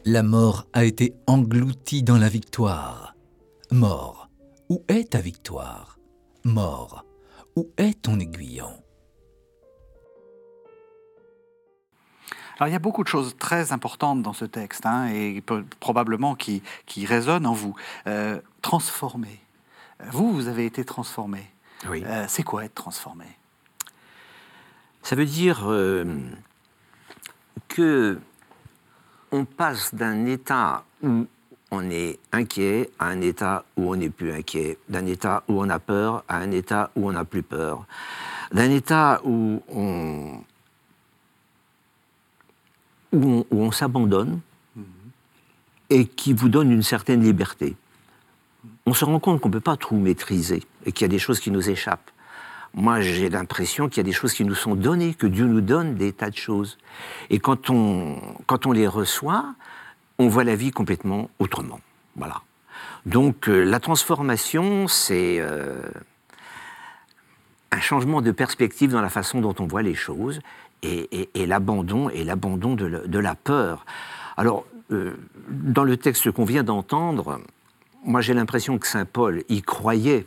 La 0.06 0.24
mort 0.24 0.68
a 0.74 0.84
été 0.84 1.16
engloutie 1.28 2.04
dans 2.04 2.18
la 2.18 2.30
victoire. 2.30 3.16
Mort, 3.72 4.30
où 4.70 4.84
est 4.88 5.12
ta 5.12 5.22
victoire? 5.22 5.98
Mort, 6.44 7.06
où 7.56 7.70
est 7.78 8.02
ton 8.02 8.20
aiguillon? 8.20 8.84
Alors 12.58 12.68
il 12.68 12.72
y 12.72 12.76
a 12.76 12.80
beaucoup 12.80 13.04
de 13.04 13.08
choses 13.08 13.36
très 13.38 13.72
importantes 13.72 14.22
dans 14.22 14.34
ce 14.34 14.46
texte, 14.46 14.86
hein, 14.86 15.08
et 15.08 15.42
probablement 15.80 16.36
qui, 16.36 16.62
qui 16.86 17.06
résonnent 17.06 17.48
en 17.48 17.54
vous. 17.54 17.76
Euh, 18.08 18.40
transformer. 18.62 19.43
Vous, 20.12 20.34
vous 20.34 20.48
avez 20.48 20.66
été 20.66 20.86
transformé. 20.86 21.46
Oui. 21.90 22.04
Euh, 22.06 22.26
c'est 22.28 22.44
quoi 22.44 22.66
être 22.66 22.76
transformé? 22.76 23.26
Ça 25.02 25.16
veut 25.16 25.26
dire 25.26 25.64
euh, 25.66 26.06
que 27.68 28.20
on 29.32 29.46
passe 29.46 29.94
d'un 29.94 30.26
état 30.26 30.84
où 31.02 31.28
on 31.72 31.90
est 31.90 32.20
inquiet 32.32 32.92
à 33.00 33.08
un 33.08 33.20
état 33.22 33.66
où 33.76 33.92
on 33.92 33.96
n'est 33.96 34.10
plus 34.10 34.32
inquiet, 34.32 34.78
d'un 34.90 35.06
état 35.06 35.44
où 35.48 35.60
on 35.60 35.70
a 35.70 35.80
peur 35.80 36.24
à 36.28 36.38
un 36.38 36.52
état 36.52 36.92
où 36.96 37.10
on 37.10 37.12
n'a 37.12 37.26
plus 37.26 37.42
peur, 37.42 37.86
d'un 38.52 38.70
état 38.70 39.20
où 39.26 39.62
on, 39.70 40.40
où 43.12 43.46
on, 43.52 43.72
s'abandonne 43.72 44.40
mhm. 44.76 44.86
et 45.90 46.06
qui 46.06 46.34
vous 46.34 46.50
donne 46.50 46.72
une 46.72 46.84
certaine 46.84 47.24
liberté 47.24 47.76
on 48.86 48.94
se 48.94 49.06
rend 49.06 49.20
compte 49.20 49.42
qu'on 49.42 49.50
ne 49.50 49.54
peut 49.54 49.60
pas 49.60 49.78
tout 49.78 49.96
maîtriser 49.96 50.64
et 50.86 50.92
qu'il 50.92 51.04
y 51.04 51.10
a 51.10 51.10
des 51.10 51.20
choses 51.20 51.40
qui 51.40 51.52
nous 51.52 51.70
échappent. 51.70 52.12
Moi, 52.76 53.02
j'ai 53.02 53.30
l'impression 53.30 53.88
qu'il 53.88 53.98
y 53.98 54.00
a 54.02 54.04
des 54.04 54.14
choses 54.14 54.34
qui 54.34 54.46
nous 54.46 54.56
sont 54.56 54.76
données, 54.76 55.14
que 55.14 55.28
Dieu 55.28 55.46
nous 55.46 55.62
donne 55.62 55.96
des 55.96 56.12
tas 56.12 56.32
de 56.32 56.36
choses. 56.36 56.80
Et 57.30 57.40
quand 57.40 57.70
on, 57.70 58.18
quand 58.48 58.66
on 58.66 58.72
les 58.72 58.88
reçoit, 58.88 59.54
on 60.18 60.28
voit 60.28 60.44
la 60.44 60.56
vie 60.56 60.72
complètement 60.72 61.30
autrement. 61.38 61.80
Voilà. 62.16 62.42
Donc, 63.06 63.48
euh, 63.48 63.64
la 63.64 63.80
transformation, 63.80 64.88
c'est 64.88 65.38
euh, 65.40 65.84
un 67.72 67.80
changement 67.80 68.22
de 68.22 68.32
perspective 68.32 68.92
dans 68.92 69.02
la 69.02 69.10
façon 69.10 69.42
dont 69.42 69.56
on 69.60 69.68
voit 69.68 69.82
les 69.82 69.96
choses 69.96 70.40
et, 70.82 71.30
l'abandon 71.36 72.10
et 72.10 72.24
l'abandon 72.24 72.76
de, 72.76 73.20
la 73.20 73.36
peur. 73.36 73.86
Alors, 74.36 74.66
euh, 74.92 75.16
dans 75.50 75.84
le 75.84 75.96
texte 75.96 76.32
qu'on 76.32 76.44
vient 76.44 76.64
d'entendre, 76.64 77.40
moi 78.04 78.22
j'ai 78.22 78.34
l'impression 78.34 78.78
que 78.78 78.88
Saint 78.88 79.06
Paul 79.06 79.44
y 79.50 79.62
croyait 79.62 80.26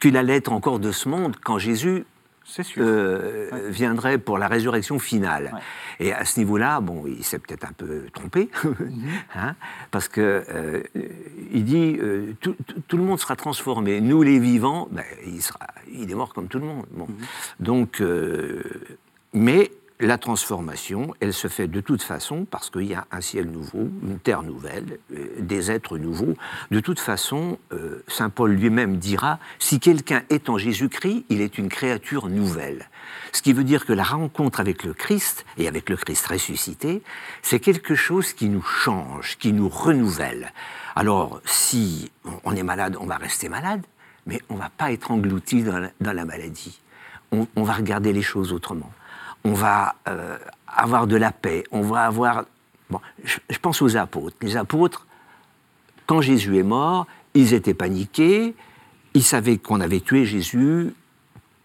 qu'il 0.00 0.16
allait 0.16 0.36
être 0.36 0.52
encore 0.52 0.78
de 0.78 0.92
ce 0.92 1.08
monde 1.08 1.36
quand 1.42 1.58
Jésus 1.58 2.04
euh, 2.78 3.50
viendrait 3.68 4.16
pour 4.16 4.38
la 4.38 4.48
résurrection 4.48 4.98
finale. 4.98 5.52
Et 6.00 6.12
à 6.12 6.24
ce 6.24 6.40
niveau-là, 6.40 6.80
bon, 6.80 7.04
il 7.06 7.22
s'est 7.22 7.38
peut-être 7.38 7.64
un 7.64 7.72
peu 7.72 8.06
trompé, 8.12 8.48
mhm. 8.64 9.02
hein, 9.34 9.54
parce 9.90 10.08
que 10.08 10.44
euh, 10.48 10.82
il 11.52 11.64
dit 11.64 11.98
euh, 12.00 12.34
tout, 12.40 12.56
le 12.96 13.02
monde 13.02 13.20
sera 13.20 13.36
transformé. 13.36 14.00
Nous, 14.00 14.22
les 14.22 14.38
vivants, 14.38 14.88
ben, 14.90 15.04
il, 15.26 15.42
sera, 15.42 15.60
il 15.92 16.10
est 16.10 16.14
mort 16.14 16.32
comme 16.32 16.48
tout 16.48 16.58
le 16.58 16.66
monde. 16.66 16.86
Bon. 16.90 17.06
Mhm. 17.06 17.16
Donc, 17.60 18.02
mais 19.34 19.70
la 20.00 20.16
transformation, 20.16 21.12
elle 21.18 21.32
se 21.32 21.48
fait 21.48 21.66
de 21.66 21.80
toute 21.80 22.02
façon 22.02 22.46
parce 22.48 22.70
qu'il 22.70 22.84
y 22.84 22.94
a 22.94 23.06
un 23.10 23.20
ciel 23.20 23.50
nouveau, 23.50 23.88
une 24.02 24.20
terre 24.20 24.44
nouvelle, 24.44 24.98
euh, 25.12 25.26
des 25.40 25.72
êtres 25.72 25.98
nouveaux. 25.98 26.34
De 26.70 26.78
toute 26.78 27.00
façon, 27.00 27.58
euh, 27.72 28.04
Saint 28.06 28.30
Paul 28.30 28.52
lui-même 28.52 28.98
dira, 28.98 29.40
si 29.58 29.80
quelqu'un 29.80 30.22
est 30.30 30.48
en 30.48 30.56
Jésus-Christ, 30.56 31.24
il 31.30 31.40
est 31.40 31.58
une 31.58 31.68
créature 31.68 32.28
nouvelle. 32.28 32.88
Ce 33.32 33.42
qui 33.42 33.52
veut 33.52 33.64
dire 33.64 33.84
que 33.84 33.92
la 33.92 34.04
rencontre 34.04 34.60
avec 34.60 34.84
le 34.84 34.94
Christ, 34.94 35.44
et 35.56 35.66
avec 35.66 35.88
le 35.90 35.96
Christ 35.96 36.26
ressuscité, 36.26 37.02
c'est 37.42 37.58
quelque 37.58 37.96
chose 37.96 38.32
qui 38.32 38.48
nous 38.48 38.62
change, 38.62 39.36
qui 39.38 39.52
nous 39.52 39.68
renouvelle. 39.68 40.52
Alors, 40.94 41.40
si 41.44 42.12
on 42.44 42.54
est 42.54 42.62
malade, 42.62 42.96
on 43.00 43.06
va 43.06 43.16
rester 43.16 43.48
malade, 43.48 43.82
mais 44.26 44.40
on 44.48 44.54
ne 44.54 44.60
va 44.60 44.70
pas 44.70 44.92
être 44.92 45.10
englouti 45.10 45.62
dans 45.64 45.90
la, 46.00 46.24
maladie. 46.24 46.80
on 47.32 47.62
va 47.62 47.72
regarder 47.72 48.12
les 48.12 48.22
choses 48.22 48.52
autrement 48.52 48.92
on 49.48 49.54
va 49.54 49.94
euh, 50.08 50.36
avoir 50.66 51.06
de 51.06 51.16
la 51.16 51.32
paix, 51.32 51.64
on 51.72 51.80
va 51.80 52.04
avoir... 52.04 52.44
Bon, 52.90 53.00
je, 53.24 53.58
pense 53.60 53.80
aux 53.80 53.96
apôtres. 53.96 54.36
Les 54.42 54.56
apôtres, 54.58 55.06
quand 56.06 56.20
Jésus 56.20 56.58
est 56.58 56.62
mort, 56.62 57.06
ils 57.32 57.54
étaient 57.54 57.74
paniqués, 57.74 58.54
ils 59.14 59.22
savaient 59.22 59.56
qu'on 59.56 59.80
avait 59.80 60.00
tué 60.00 60.26
Jésus, 60.26 60.92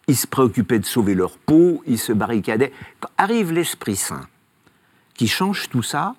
ils 0.08 0.16
se 0.16 0.28
préoccupaient 0.28 0.80
de 0.80 0.86
sauver 0.86 1.14
leur 1.14 1.38
peau, 1.38 1.84
ils 1.86 2.00
se 2.00 2.14
barricadaient. 2.14 2.72
Quand 3.02 3.10
arrive 3.18 3.52
l'Esprit 3.52 3.98
Saint, 3.98 4.28
qui 5.14 5.28
change 5.28 5.70
tout 5.70 5.84
ça, 5.84 6.16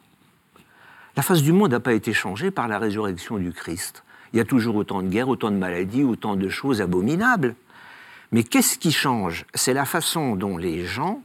la 1.16 1.22
face 1.22 1.42
du 1.42 1.52
monde 1.52 1.70
n'a 1.70 1.80
pas 1.80 1.94
été 1.94 2.12
changée 2.12 2.50
par 2.50 2.68
la 2.68 2.78
résurrection 2.78 3.38
du 3.38 3.52
Christ. 3.52 4.04
Il 4.32 4.36
y 4.36 4.40
a 4.40 4.44
toujours 4.44 4.76
autant 4.76 5.02
de 5.02 5.08
guerres, 5.08 5.28
autant 5.28 5.50
de 5.50 5.56
maladies, 5.56 6.04
autant 6.04 6.36
de 6.36 6.48
choses 6.50 6.82
abominables. 6.82 7.54
Mais 8.32 8.42
qu'est-ce 8.42 8.78
qui 8.78 8.92
change? 8.92 9.46
C'est 9.54 9.74
la 9.74 9.86
façon 9.86 10.36
dont 10.36 10.58
les 10.58 10.84
gens 10.84 11.22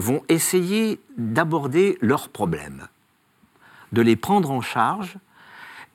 vont 0.00 0.22
essayer 0.28 1.00
d'aborder 1.16 1.98
leurs 2.00 2.28
problèmes, 2.28 2.88
de 3.92 4.02
les 4.02 4.16
prendre 4.16 4.50
en 4.50 4.60
charge 4.60 5.18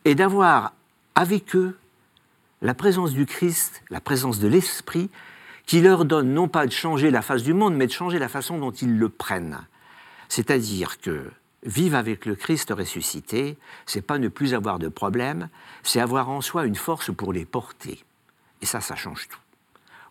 et 0.06 0.16
d'avoir 0.16 0.74
avec 1.16 1.56
eux 1.56 1.78
la 2.62 2.74
présence 2.74 3.12
du 3.12 3.26
Christ, 3.26 3.84
la 3.90 4.00
présence 4.00 4.40
de 4.40 4.48
l'Esprit, 4.48 5.10
qui 5.66 5.82
leur 5.82 6.06
donne 6.06 6.34
non 6.34 6.48
pas 6.48 6.68
de 6.68 6.72
changer 6.72 7.10
la 7.12 7.22
face 7.22 7.44
du 7.44 7.54
monde, 7.54 7.76
mais 7.76 7.88
de 7.88 7.92
changer 7.92 8.20
la 8.20 8.30
façon 8.30 8.60
dont 8.60 8.72
ils 8.72 8.98
le 8.98 9.10
prennent. 9.10 9.60
C'est-à-dire 10.30 11.00
que 11.00 11.32
vivre 11.64 11.98
avec 11.98 12.26
le 12.26 12.36
Christ 12.36 12.72
ressuscité, 12.72 13.58
c'est 13.86 14.02
pas 14.02 14.20
ne 14.20 14.28
plus 14.28 14.54
avoir 14.54 14.80
de 14.80 14.88
problèmes, 14.88 15.50
c'est 15.84 16.00
avoir 16.00 16.30
en 16.30 16.42
soi 16.42 16.66
une 16.66 16.76
force 16.76 17.14
pour 17.14 17.34
les 17.34 17.46
porter. 17.46 18.04
Et 18.62 18.66
ça, 18.66 18.82
ça 18.82 18.96
change 18.96 19.28
tout. 19.28 19.40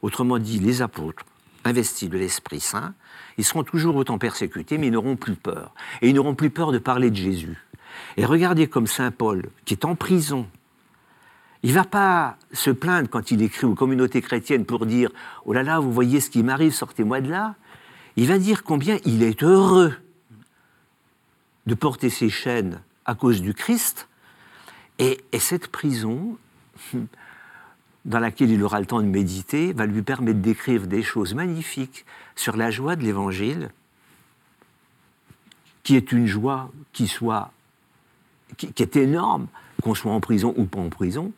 Autrement 0.02 0.38
dit, 0.38 0.58
les 0.58 0.82
apôtres 0.82 1.24
investis 1.64 2.10
de 2.10 2.18
l'Esprit 2.18 2.60
Saint, 2.60 2.94
ils 3.38 3.44
seront 3.44 3.64
toujours 3.64 3.96
autant 3.96 4.18
persécutés, 4.18 4.78
mais 4.78 4.88
ils 4.88 4.92
n'auront 4.92 5.16
plus 5.16 5.34
peur. 5.34 5.74
Et 6.02 6.08
ils 6.08 6.14
n'auront 6.14 6.34
plus 6.34 6.50
peur 6.50 6.72
de 6.72 6.78
parler 6.78 7.10
de 7.10 7.16
Jésus. 7.16 7.58
Et 8.16 8.24
regardez 8.24 8.66
comme 8.68 8.86
Saint 8.86 9.10
Paul, 9.10 9.50
qui 9.64 9.74
est 9.74 9.84
en 9.84 9.94
prison, 9.94 10.46
il 11.62 11.70
ne 11.70 11.74
va 11.74 11.84
pas 11.84 12.36
se 12.52 12.70
plaindre 12.70 13.08
quand 13.08 13.30
il 13.30 13.42
écrit 13.42 13.66
aux 13.66 13.74
communautés 13.74 14.20
chrétiennes 14.20 14.66
pour 14.66 14.86
dire 14.86 15.10
Oh 15.46 15.52
là 15.52 15.62
là, 15.62 15.80
vous 15.80 15.92
voyez 15.92 16.20
ce 16.20 16.30
qui 16.30 16.42
m'arrive, 16.42 16.72
sortez-moi 16.72 17.20
de 17.20 17.30
là. 17.30 17.54
Il 18.16 18.26
va 18.26 18.38
dire 18.38 18.62
combien 18.62 18.98
il 19.04 19.22
est 19.22 19.42
heureux 19.42 19.94
de 21.66 21.74
porter 21.74 22.10
ses 22.10 22.28
chaînes 22.28 22.80
à 23.06 23.14
cause 23.14 23.40
du 23.40 23.54
Christ. 23.54 24.08
Et, 24.98 25.24
et 25.32 25.38
cette 25.38 25.68
prison, 25.68 26.36
dans 28.04 28.18
laquelle 28.18 28.50
il 28.50 28.62
aura 28.62 28.80
le 28.80 28.86
temps 28.86 29.00
de 29.00 29.06
méditer, 29.06 29.72
va 29.72 29.86
lui 29.86 30.02
permettre 30.02 30.40
d'écrire 30.40 30.86
des 30.86 31.02
choses 31.02 31.34
magnifiques 31.34 32.04
sur 32.36 32.56
la 32.56 32.70
joie 32.70 32.96
de 32.96 33.02
l'Évangile, 33.02 33.70
qui 35.82 35.96
est 35.96 36.12
une 36.12 36.26
joie 36.26 36.70
qui 36.92 37.08
soit 37.08 37.50
qui, 38.56 38.82
est 38.82 38.96
énorme, 38.96 39.46
qu'on 39.82 39.94
soit 39.94 40.12
en 40.12 40.20
prison 40.20 40.54
ou 40.56 40.64
pas 40.64 40.80
en 40.80 40.88
prison. 40.88 41.32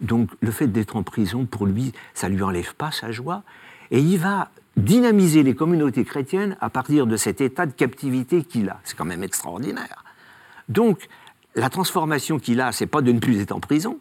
Donc 0.00 0.30
le 0.40 0.50
fait 0.50 0.66
d'être 0.66 0.96
en 0.96 1.02
prison, 1.02 1.46
pour 1.46 1.66
lui, 1.66 1.92
ça 2.14 2.28
ne 2.28 2.34
lui 2.34 2.42
enlève 2.42 2.74
pas 2.74 2.90
sa 2.90 3.12
joie. 3.12 3.42
Et 3.90 4.00
il 4.00 4.18
va 4.18 4.50
dynamiser 4.76 5.42
les 5.42 5.54
communautés 5.54 6.04
chrétiennes 6.04 6.56
à 6.60 6.70
partir 6.70 7.06
de 7.06 7.16
cet 7.16 7.40
état 7.40 7.66
de 7.66 7.72
captivité 7.72 8.44
qu'il 8.44 8.68
a. 8.68 8.80
C'est 8.84 8.96
quand 8.96 9.04
même 9.04 9.22
extraordinaire. 9.22 10.04
Donc 10.68 11.08
la 11.54 11.68
transformation 11.68 12.38
qu'il 12.38 12.60
a, 12.60 12.72
c'est 12.72 12.86
pas 12.86 13.02
de 13.02 13.12
ne 13.12 13.18
plus 13.18 13.40
être 13.40 13.52
en 13.52 13.60
prison, 13.60 13.98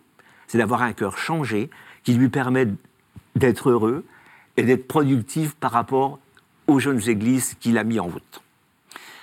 c'est 0.50 0.58
d'avoir 0.58 0.82
un 0.82 0.92
cœur 0.92 1.18
changé 1.18 1.70
qui 2.04 2.14
lui 2.14 2.28
permet 2.28 2.68
d'être 3.36 3.70
heureux 3.70 4.04
et 4.58 4.64
d'être 4.64 4.88
productif 4.88 5.56
par 5.56 5.72
rapport 5.72 6.20
aux 6.68 6.80
jeunes 6.80 7.08
églises 7.08 7.56
qu'il 7.60 7.78
a 7.78 7.86
mis 7.86 8.00
en 8.00 8.06
route. 8.06 8.42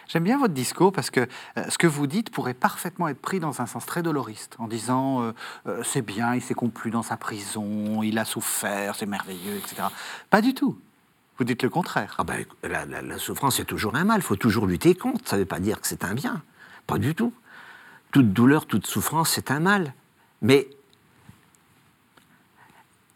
J'aime 0.08 0.22
bien 0.22 0.38
votre 0.38 0.54
discours 0.54 0.92
parce 0.92 1.10
que 1.10 1.20
euh, 1.58 1.64
ce 1.68 1.78
que 1.78 1.88
vous 1.88 2.06
dites 2.06 2.30
pourrait 2.30 2.54
parfaitement 2.54 3.08
être 3.08 3.20
pris 3.20 3.40
dans 3.40 3.60
un 3.60 3.66
sens 3.66 3.84
très 3.86 4.02
doloriste, 4.02 4.54
en 4.58 4.68
disant 4.68 5.22
euh, 5.22 5.32
euh, 5.66 5.82
c'est 5.84 6.02
bien, 6.02 6.34
il 6.34 6.42
s'est 6.42 6.54
complu 6.54 6.92
dans 6.92 7.02
sa 7.02 7.16
prison, 7.16 8.02
il 8.02 8.16
a 8.18 8.24
souffert, 8.24 8.94
c'est 8.94 9.06
merveilleux, 9.06 9.56
etc. 9.56 9.82
Pas 10.30 10.40
du 10.40 10.54
tout. 10.54 10.78
Vous 11.38 11.44
dites 11.44 11.62
le 11.62 11.68
contraire. 11.68 12.14
Ah 12.18 12.24
ben, 12.24 12.46
la, 12.62 13.18
souffrance 13.18 13.58
est 13.58 13.64
toujours 13.64 13.96
un 13.96 14.04
mal, 14.04 14.20
il 14.20 14.22
faut 14.22 14.36
toujours 14.36 14.66
lutter 14.66 14.94
contre, 14.94 15.28
ça 15.28 15.36
ne 15.36 15.42
veut 15.42 15.46
pas 15.46 15.60
dire 15.60 15.80
que 15.80 15.88
c'est 15.88 16.04
un 16.04 16.14
bien. 16.14 16.42
Pas 16.86 16.98
du 16.98 17.14
tout. 17.14 17.34
Toute 18.12 18.32
douleur, 18.32 18.66
toute 18.66 18.86
souffrance, 18.86 19.30
c'est 19.30 19.50
un 19.50 19.60
mal. 19.60 19.92
Mais 20.40 20.68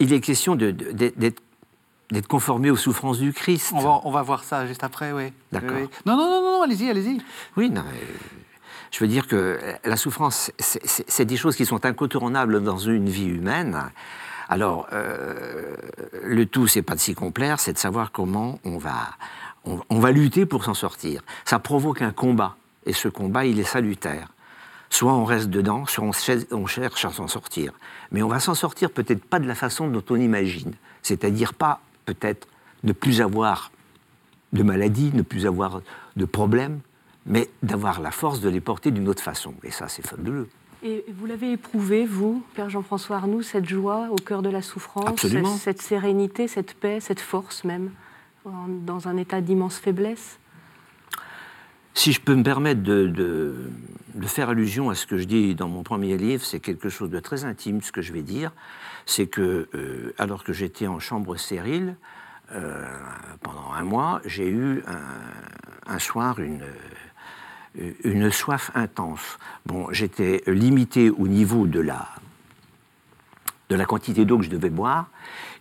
il 0.01 0.13
est 0.13 0.21
question 0.21 0.57
d'être 0.57 1.41
d'être 2.11 2.27
conformé 2.27 2.71
aux 2.71 2.77
souffrances 2.77 3.19
du 3.19 3.33
Christ. 3.33 3.73
On 3.73 4.11
va, 4.11 4.23
voir 4.23 4.43
ça 4.43 4.67
juste 4.67 4.83
après, 4.83 5.13
oui. 5.13 5.33
D'accord. 5.53 5.77
Non, 6.07 6.17
non, 6.17 6.29
non, 6.29 6.43
non, 6.43 6.63
allez-y, 6.63 6.91
allez-y. 6.91 7.21
Oui, 7.57 7.71
non, 7.71 7.85
je 8.91 8.99
veux 8.99 9.09
dire 9.09 9.29
que 9.29 9.59
la 9.85 9.97
souffrance, 9.97 10.51
c'est 10.59 11.25
des 11.25 11.37
choses 11.37 11.57
qui 11.57 11.65
sont 11.65 11.85
incontournables 11.85 12.63
dans 12.63 12.79
une 12.79 13.09
vie 13.09 13.29
humaine. 13.29 13.79
Alors, 14.49 14.89
euh, 14.93 15.77
le 16.25 16.45
tout, 16.47 16.67
c'est 16.67 16.83
pas 16.83 16.97
de 16.97 17.01
s'y 17.01 17.15
complaire, 17.15 17.61
c'est 17.61 17.73
de 17.73 17.79
savoir 17.79 18.11
comment 18.11 18.59
on 18.65 18.79
va, 18.79 19.11
on, 19.65 20.01
va 20.01 20.11
lutter 20.11 20.45
pour 20.45 20.65
s'en 20.65 20.75
sortir. 20.75 21.23
Ça 21.45 21.61
provoque 21.61 22.03
un 22.03 22.11
combat, 22.11 22.57
et 22.85 22.93
ce 22.93 23.07
combat, 23.07 23.45
il 23.45 23.61
est 23.61 23.65
salutaire. 23.65 24.27
Soit 24.91 25.13
on 25.13 25.25
reste 25.25 25.49
dedans, 25.49 25.87
soit 25.87 26.05
on 26.05 26.67
cherche 26.67 27.05
à 27.05 27.11
s'en 27.11 27.29
sortir. 27.29 27.73
Mais 28.11 28.23
on 28.23 28.29
va 28.29 28.41
s'en 28.41 28.55
sortir 28.55 28.91
peut-être 28.91 29.25
pas 29.25 29.39
de 29.39 29.47
la 29.47 29.55
façon 29.55 29.89
dont 29.89 30.03
on 30.11 30.17
imagine, 30.17 30.73
c'est-à-dire 31.03 31.55
pas 31.55 31.81
peut-être 32.05 32.49
ne 32.83 32.93
plus 32.93 33.21
avoir 33.21 33.71
de 34.53 34.65
maladie, 34.65 35.13
ne 35.15 35.23
plus 35.23 35.47
avoir 35.47 35.81
de 36.17 36.25
problèmes, 36.25 36.81
mais 37.25 37.49
d'avoir 37.63 38.01
la 38.01 38.11
force 38.11 38.41
de 38.41 38.49
les 38.49 38.61
porter 38.61 38.91
d'une 38.91 39.09
autre 39.09 39.23
façon. 39.23 39.55
Et 39.63 39.71
ça, 39.71 39.87
c'est 39.89 40.05
fabuleux. 40.05 40.49
Et 40.83 41.05
vous 41.15 41.27
l'avez 41.27 41.53
éprouvé, 41.53 42.05
vous, 42.05 42.43
Père 42.55 42.69
Jean-François 42.69 43.17
Arnoux, 43.17 43.43
cette 43.43 43.69
joie 43.69 44.09
au 44.11 44.17
cœur 44.17 44.43
de 44.43 44.49
la 44.49 44.63
souffrance, 44.63 45.25
cette, 45.59 45.83
sérénité, 45.83 46.49
cette 46.49 46.75
paix, 46.75 46.99
cette 47.01 47.21
force 47.21 47.65
même, 47.65 47.91
dans 48.45 49.07
un 49.07 49.17
état 49.19 49.41
d'immense 49.41 49.79
faiblesse? 49.79 50.40
Si 52.01 52.13
je 52.13 52.21
peux 52.23 52.35
me 52.35 52.43
permettre 52.43 52.81
de, 52.81 53.55
faire 54.23 54.49
allusion 54.49 54.89
à 54.89 54.95
ce 54.95 55.07
que 55.07 55.19
je 55.19 55.25
dis 55.25 55.55
dans 55.55 55.69
mon 55.69 55.83
premier 55.83 56.17
livre, 56.17 56.43
c'est 56.43 56.59
quelque 56.59 56.89
chose 56.89 57.11
de 57.11 57.21
très 57.21 57.45
intime, 57.45 57.83
ce 57.83 57.93
que 57.93 58.01
je 58.01 58.15
vais 58.15 58.23
dire 58.23 58.53
c'est 59.05 59.27
que, 59.27 59.69
euh, 59.75 60.15
alors 60.17 60.43
que 60.43 60.55
j'étais 60.55 60.87
en 60.87 60.99
chambre 60.99 61.37
stérile, 61.37 61.97
euh, 62.53 62.87
pendant 63.43 63.75
un 63.75 63.83
mois, 63.83 64.23
j'ai 64.25 64.49
eu 64.49 64.83
un, 65.87 65.99
soir 65.99 66.39
une, 66.39 66.65
une 68.03 68.31
soif 68.31 68.71
intense. 68.75 69.39
Bon, 69.67 69.89
j'étais 69.93 70.43
limité 70.47 71.11
au 71.11 71.29
niveau 71.29 71.67
de 71.67 71.81
la, 71.81 72.09
de 73.71 73.77
la 73.77 73.87
quantité 73.87 74.25
d'eau 74.25 74.37
que 74.37 74.45
je 74.45 74.51
devais 74.51 74.69
boire, 74.69 75.09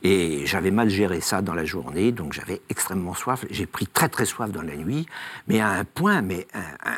et 0.03 0.45
j'avais 0.45 0.71
mal 0.71 0.89
géré 0.89 1.21
ça 1.21 1.41
dans 1.41 1.53
la 1.53 1.63
journée, 1.63 2.11
donc 2.11 2.33
j'avais 2.33 2.61
extrêmement 2.69 3.13
soif. 3.13 3.45
J'ai 3.49 3.65
pris 3.65 3.85
très 3.85 4.09
très 4.09 4.25
soif 4.25 4.51
dans 4.51 4.61
la 4.61 4.75
nuit, 4.75 5.05
mais 5.47 5.59
à 5.59 5.69
un 5.69 5.85
point 5.85 6.21
mais 6.21 6.47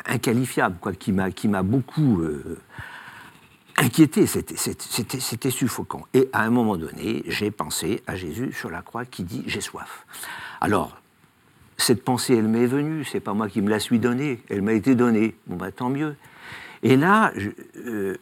inqualifiable, 0.06 0.76
quoi, 0.80 0.92
qui 0.94 1.12
m'a 1.12 1.62
beaucoup 1.62 2.22
euh, 2.22 2.58
inquiété, 3.76 4.26
c'était 4.26 5.50
suffocant. 5.50 6.06
Et 6.14 6.28
à 6.32 6.42
un 6.42 6.50
moment 6.50 6.76
donné, 6.76 7.22
j'ai 7.26 7.50
pensé 7.50 8.02
à 8.06 8.16
Jésus 8.16 8.52
sur 8.52 8.70
la 8.70 8.82
croix 8.82 9.04
qui 9.04 9.24
dit 9.24 9.42
J'ai 9.46 9.60
soif. 9.60 10.06
Alors, 10.60 10.96
cette 11.76 12.04
pensée, 12.04 12.36
elle 12.36 12.48
m'est 12.48 12.66
venue, 12.66 13.04
c'est 13.04 13.20
pas 13.20 13.34
moi 13.34 13.48
qui 13.48 13.60
me 13.60 13.68
la 13.68 13.80
suis 13.80 13.98
donnée, 13.98 14.40
elle 14.48 14.62
m'a 14.62 14.72
été 14.72 14.94
donnée. 14.94 15.34
Bon, 15.46 15.56
bah 15.56 15.72
tant 15.72 15.90
mieux. 15.90 16.14
Et 16.84 16.96
là, 16.96 17.32
euh, 17.86 18.16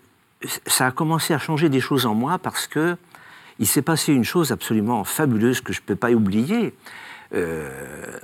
ça 0.67 0.87
a 0.87 0.91
commencé 0.91 1.35
à 1.35 1.39
changer 1.39 1.69
des 1.69 1.81
choses 1.81 2.07
en 2.07 2.15
moi 2.15 2.39
parce 2.39 2.67
que 2.67 2.97
il 3.59 3.67
s'est 3.67 3.83
passé 3.83 4.13
une 4.13 4.25
chose 4.25 4.53
absolument 4.53 5.05
fabuleuse 5.05 5.61
que 5.61 5.73
je 5.73 5.81
ne 5.81 5.85
peux 5.85 5.97
pas 5.97 6.11
oublier. 6.13 6.75
Euh, 7.35 8.19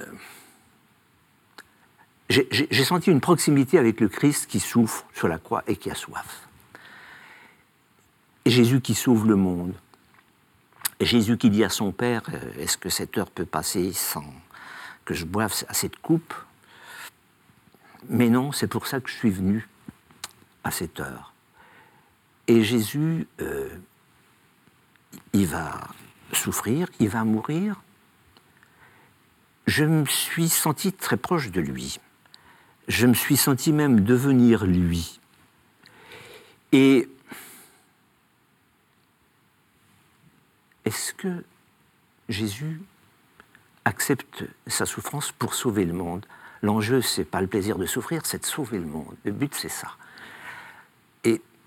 j'ai 2.28 2.84
senti 2.84 3.10
une 3.10 3.20
proximité 3.20 3.78
avec 3.78 4.00
le 4.00 4.08
Christ 4.08 4.46
qui 4.46 4.60
souffre 4.60 5.04
sur 5.14 5.28
la 5.28 5.38
croix 5.38 5.62
et 5.66 5.76
qui 5.76 5.90
a 5.90 5.94
soif. 5.94 6.48
Jésus 8.46 8.80
qui 8.80 8.94
sauve 8.94 9.26
le 9.28 9.36
monde. 9.36 9.74
Jésus 11.00 11.36
qui 11.36 11.50
dit 11.50 11.64
à 11.64 11.68
son 11.68 11.92
Père, 11.92 12.22
euh, 12.32 12.40
est-ce 12.58 12.78
que 12.78 12.88
cette 12.88 13.18
heure 13.18 13.30
peut 13.30 13.44
passer 13.44 13.92
sans 13.92 14.24
que 15.04 15.14
je 15.14 15.24
boive 15.24 15.52
à 15.68 15.74
cette 15.74 15.96
coupe 15.96 16.34
Mais 18.08 18.30
non, 18.30 18.52
c'est 18.52 18.66
pour 18.66 18.86
ça 18.86 19.00
que 19.00 19.10
je 19.10 19.14
suis 19.14 19.30
venu 19.30 19.68
à 20.64 20.70
cette 20.70 20.98
heure. 20.98 21.35
Et 22.48 22.62
Jésus, 22.62 23.26
euh, 23.40 23.68
il 25.32 25.46
va 25.46 25.88
souffrir, 26.32 26.88
il 27.00 27.08
va 27.08 27.24
mourir. 27.24 27.82
Je 29.66 29.84
me 29.84 30.04
suis 30.04 30.48
senti 30.48 30.92
très 30.92 31.16
proche 31.16 31.50
de 31.50 31.60
lui. 31.60 31.98
Je 32.88 33.06
me 33.06 33.14
suis 33.14 33.36
senti 33.36 33.72
même 33.72 34.00
devenir 34.00 34.64
lui. 34.64 35.20
Et 36.70 37.08
est-ce 40.84 41.12
que 41.14 41.44
Jésus 42.28 42.80
accepte 43.84 44.44
sa 44.68 44.86
souffrance 44.86 45.32
pour 45.32 45.54
sauver 45.54 45.84
le 45.84 45.92
monde? 45.92 46.26
L'enjeu, 46.62 47.02
c'est 47.02 47.24
pas 47.24 47.40
le 47.40 47.46
plaisir 47.48 47.76
de 47.76 47.86
souffrir, 47.86 48.24
c'est 48.24 48.40
de 48.40 48.46
sauver 48.46 48.78
le 48.78 48.86
monde. 48.86 49.16
Le 49.24 49.32
but, 49.32 49.52
c'est 49.54 49.68
ça. 49.68 49.96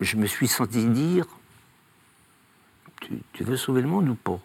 Et 0.01 0.05
je 0.05 0.17
me 0.17 0.25
suis 0.25 0.47
senti 0.47 0.85
dire 0.85 1.25
Tu, 3.33 3.43
veux 3.43 3.57
sauver 3.57 3.81
le 3.81 3.87
monde 3.87 4.09
ou 4.09 4.15
pas? 4.15 4.39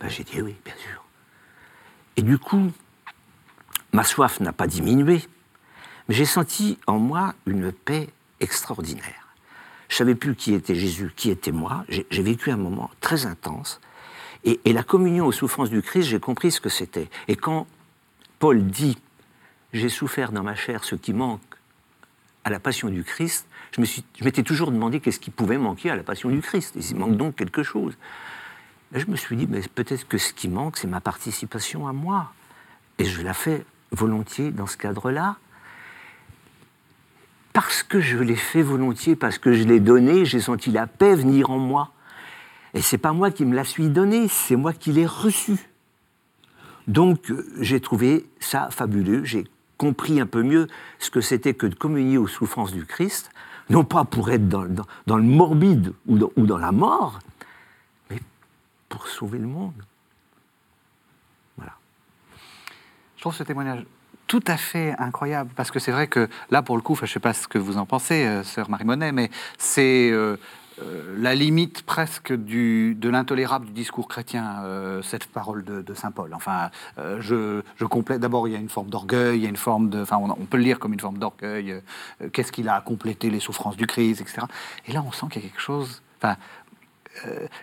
Ben, 0.00 0.08
J'ai 0.08 0.24
dit 0.24 0.40
Oui, 0.40 0.54
bien 0.64 0.74
sûr. 0.76 1.04
Et 2.16 2.22
du 2.22 2.38
coup, 2.38 2.72
ma 3.92 4.04
soif 4.04 4.40
n'a 4.40 4.52
pas 4.52 4.66
diminué, 4.66 5.22
mais 6.08 6.14
j'ai 6.14 6.24
senti 6.24 6.78
en 6.86 6.98
moi 6.98 7.34
une 7.46 7.72
paix 7.72 8.08
extraordinaire. 8.40 9.26
Je 9.88 9.96
savais 9.96 10.14
plus 10.14 10.34
qui 10.34 10.54
était 10.54 10.74
Jésus, 10.74 11.12
qui 11.14 11.30
était 11.30 11.52
moi. 11.52 11.84
J'ai 11.88 12.22
vécu 12.22 12.50
un 12.50 12.56
moment 12.56 12.90
très 13.00 13.26
intense. 13.26 13.80
Et, 14.44 14.72
la 14.72 14.82
communion 14.82 15.26
aux 15.26 15.32
souffrances 15.32 15.70
du 15.70 15.82
Christ, 15.82 16.08
j'ai 16.08 16.20
compris 16.20 16.52
ce 16.52 16.60
que 16.60 16.68
c'était. 16.68 17.08
Et 17.26 17.36
quand 17.36 17.66
Paul 18.38 18.64
dit 18.64 18.98
J'ai 19.72 19.88
souffert 19.88 20.32
dans 20.32 20.42
ma 20.42 20.54
chair 20.54 20.84
ce 20.84 20.94
qui 20.94 21.12
manque 21.12 21.55
à 22.46 22.50
la 22.50 22.60
passion 22.60 22.88
du 22.90 23.02
Christ, 23.02 23.48
je 23.76 24.24
m'étais 24.24 24.44
toujours 24.44 24.70
demandé 24.70 25.00
qu'est-ce 25.00 25.18
qui 25.18 25.32
pouvait 25.32 25.58
manquer 25.58 25.90
à 25.90 25.96
la 25.96 26.04
passion 26.04 26.30
du 26.30 26.40
Christ. 26.40 26.76
Il 26.76 26.96
manque 26.96 27.16
donc 27.16 27.34
quelque 27.34 27.64
chose. 27.64 27.98
Je 28.92 29.04
me 29.06 29.16
suis 29.16 29.36
dit, 29.36 29.48
mais 29.50 29.62
peut-être 29.74 30.06
que 30.06 30.16
ce 30.16 30.32
qui 30.32 30.48
manque, 30.48 30.76
c'est 30.76 30.86
ma 30.86 31.00
participation 31.00 31.88
à 31.88 31.92
moi. 31.92 32.32
Et 32.98 33.04
je 33.04 33.20
la 33.22 33.34
fais 33.34 33.66
volontiers 33.90 34.52
dans 34.52 34.68
ce 34.68 34.76
cadre-là 34.76 35.38
parce 37.52 37.82
que 37.82 38.00
je 38.00 38.18
l'ai 38.18 38.36
fait 38.36 38.62
volontiers, 38.62 39.16
parce 39.16 39.38
que 39.38 39.52
je 39.52 39.64
l'ai 39.64 39.80
donné, 39.80 40.24
j'ai 40.24 40.40
senti 40.40 40.70
la 40.70 40.86
paix 40.86 41.16
venir 41.16 41.50
en 41.50 41.58
moi. 41.58 41.90
Et 42.74 42.80
c'est 42.80 42.98
pas 42.98 43.12
moi 43.12 43.32
qui 43.32 43.44
me 43.44 43.56
la 43.56 43.64
suis 43.64 43.88
donnée, 43.88 44.28
c'est 44.28 44.54
moi 44.54 44.72
qui 44.72 44.92
l'ai 44.92 45.06
reçue. 45.06 45.68
Donc 46.86 47.32
j'ai 47.58 47.80
trouvé 47.80 48.30
ça 48.38 48.68
fabuleux, 48.70 49.24
j'ai 49.24 49.48
compris 49.76 50.20
un 50.20 50.26
peu 50.26 50.42
mieux 50.42 50.68
ce 50.98 51.10
que 51.10 51.20
c'était 51.20 51.54
que 51.54 51.66
de 51.66 51.74
communier 51.74 52.18
aux 52.18 52.26
souffrances 52.26 52.72
du 52.72 52.84
Christ, 52.84 53.30
non 53.68 53.84
pas 53.84 54.04
pour 54.04 54.30
être 54.30 54.48
dans, 54.48 54.62
le 54.62 55.22
morbide 55.22 55.92
ou 56.06 56.18
dans, 56.18 56.58
la 56.58 56.72
mort, 56.72 57.18
mais 58.10 58.20
pour 58.88 59.08
sauver 59.08 59.38
le 59.38 59.46
monde. 59.46 59.74
Voilà. 61.56 61.72
Je 63.16 63.22
trouve 63.22 63.34
ce 63.34 63.42
témoignage 63.42 63.84
tout 64.26 64.42
à 64.46 64.56
fait 64.56 64.94
incroyable, 64.98 65.50
parce 65.54 65.70
que 65.70 65.78
c'est 65.78 65.92
vrai 65.92 66.08
que 66.08 66.28
là, 66.50 66.62
pour 66.62 66.76
le 66.76 66.82
coup, 66.82 66.96
je 66.96 67.02
ne 67.02 67.06
sais 67.06 67.20
pas 67.20 67.32
ce 67.32 67.46
que 67.46 67.58
vous 67.58 67.78
en 67.78 67.86
pensez, 67.86 68.26
euh, 68.26 68.42
sœur 68.42 68.68
Marie 68.68 68.84
Monet, 68.84 69.12
mais 69.12 69.30
c'est 69.56 70.10
euh, 70.10 70.36
la 71.16 71.34
limite 71.34 71.82
presque 71.82 72.32
du, 72.32 72.94
de 72.94 73.08
l'intolérable 73.08 73.66
du 73.66 73.72
discours 73.72 74.08
chrétien, 74.08 74.62
cette 75.02 75.26
parole 75.26 75.64
de, 75.64 75.94
Saint 75.94 76.10
Paul. 76.10 76.34
Enfin, 76.34 76.70
je, 76.96 77.62
je 77.76 77.84
complète. 77.84 78.20
D'abord, 78.20 78.46
il 78.48 78.52
y 78.52 78.56
a 78.56 78.58
une 78.58 78.68
forme 78.68 78.90
d'orgueil, 78.90 79.38
il 79.38 79.42
y 79.42 79.46
a 79.46 79.48
une 79.48 79.56
forme 79.56 79.88
de. 79.88 80.02
Enfin, 80.02 80.18
on, 80.18 80.30
on 80.30 80.46
peut 80.46 80.58
le 80.58 80.64
lire 80.64 80.78
comme 80.78 80.92
une 80.92 81.00
forme 81.00 81.18
d'orgueil. 81.18 81.80
Qu'est-ce 82.32 82.52
qu'il 82.52 82.68
a 82.68 82.76
à 82.76 82.80
compléter 82.80 83.30
les 83.30 83.40
souffrances 83.40 83.76
du 83.76 83.86
Christ, 83.86 84.20
etc. 84.20 84.42
Et 84.86 84.92
là, 84.92 85.02
on 85.06 85.12
sent 85.12 85.26
qu'il 85.30 85.42
y 85.42 85.46
a 85.46 85.48
quelque 85.48 85.60
chose. 85.60 86.02
Enfin, 86.18 86.36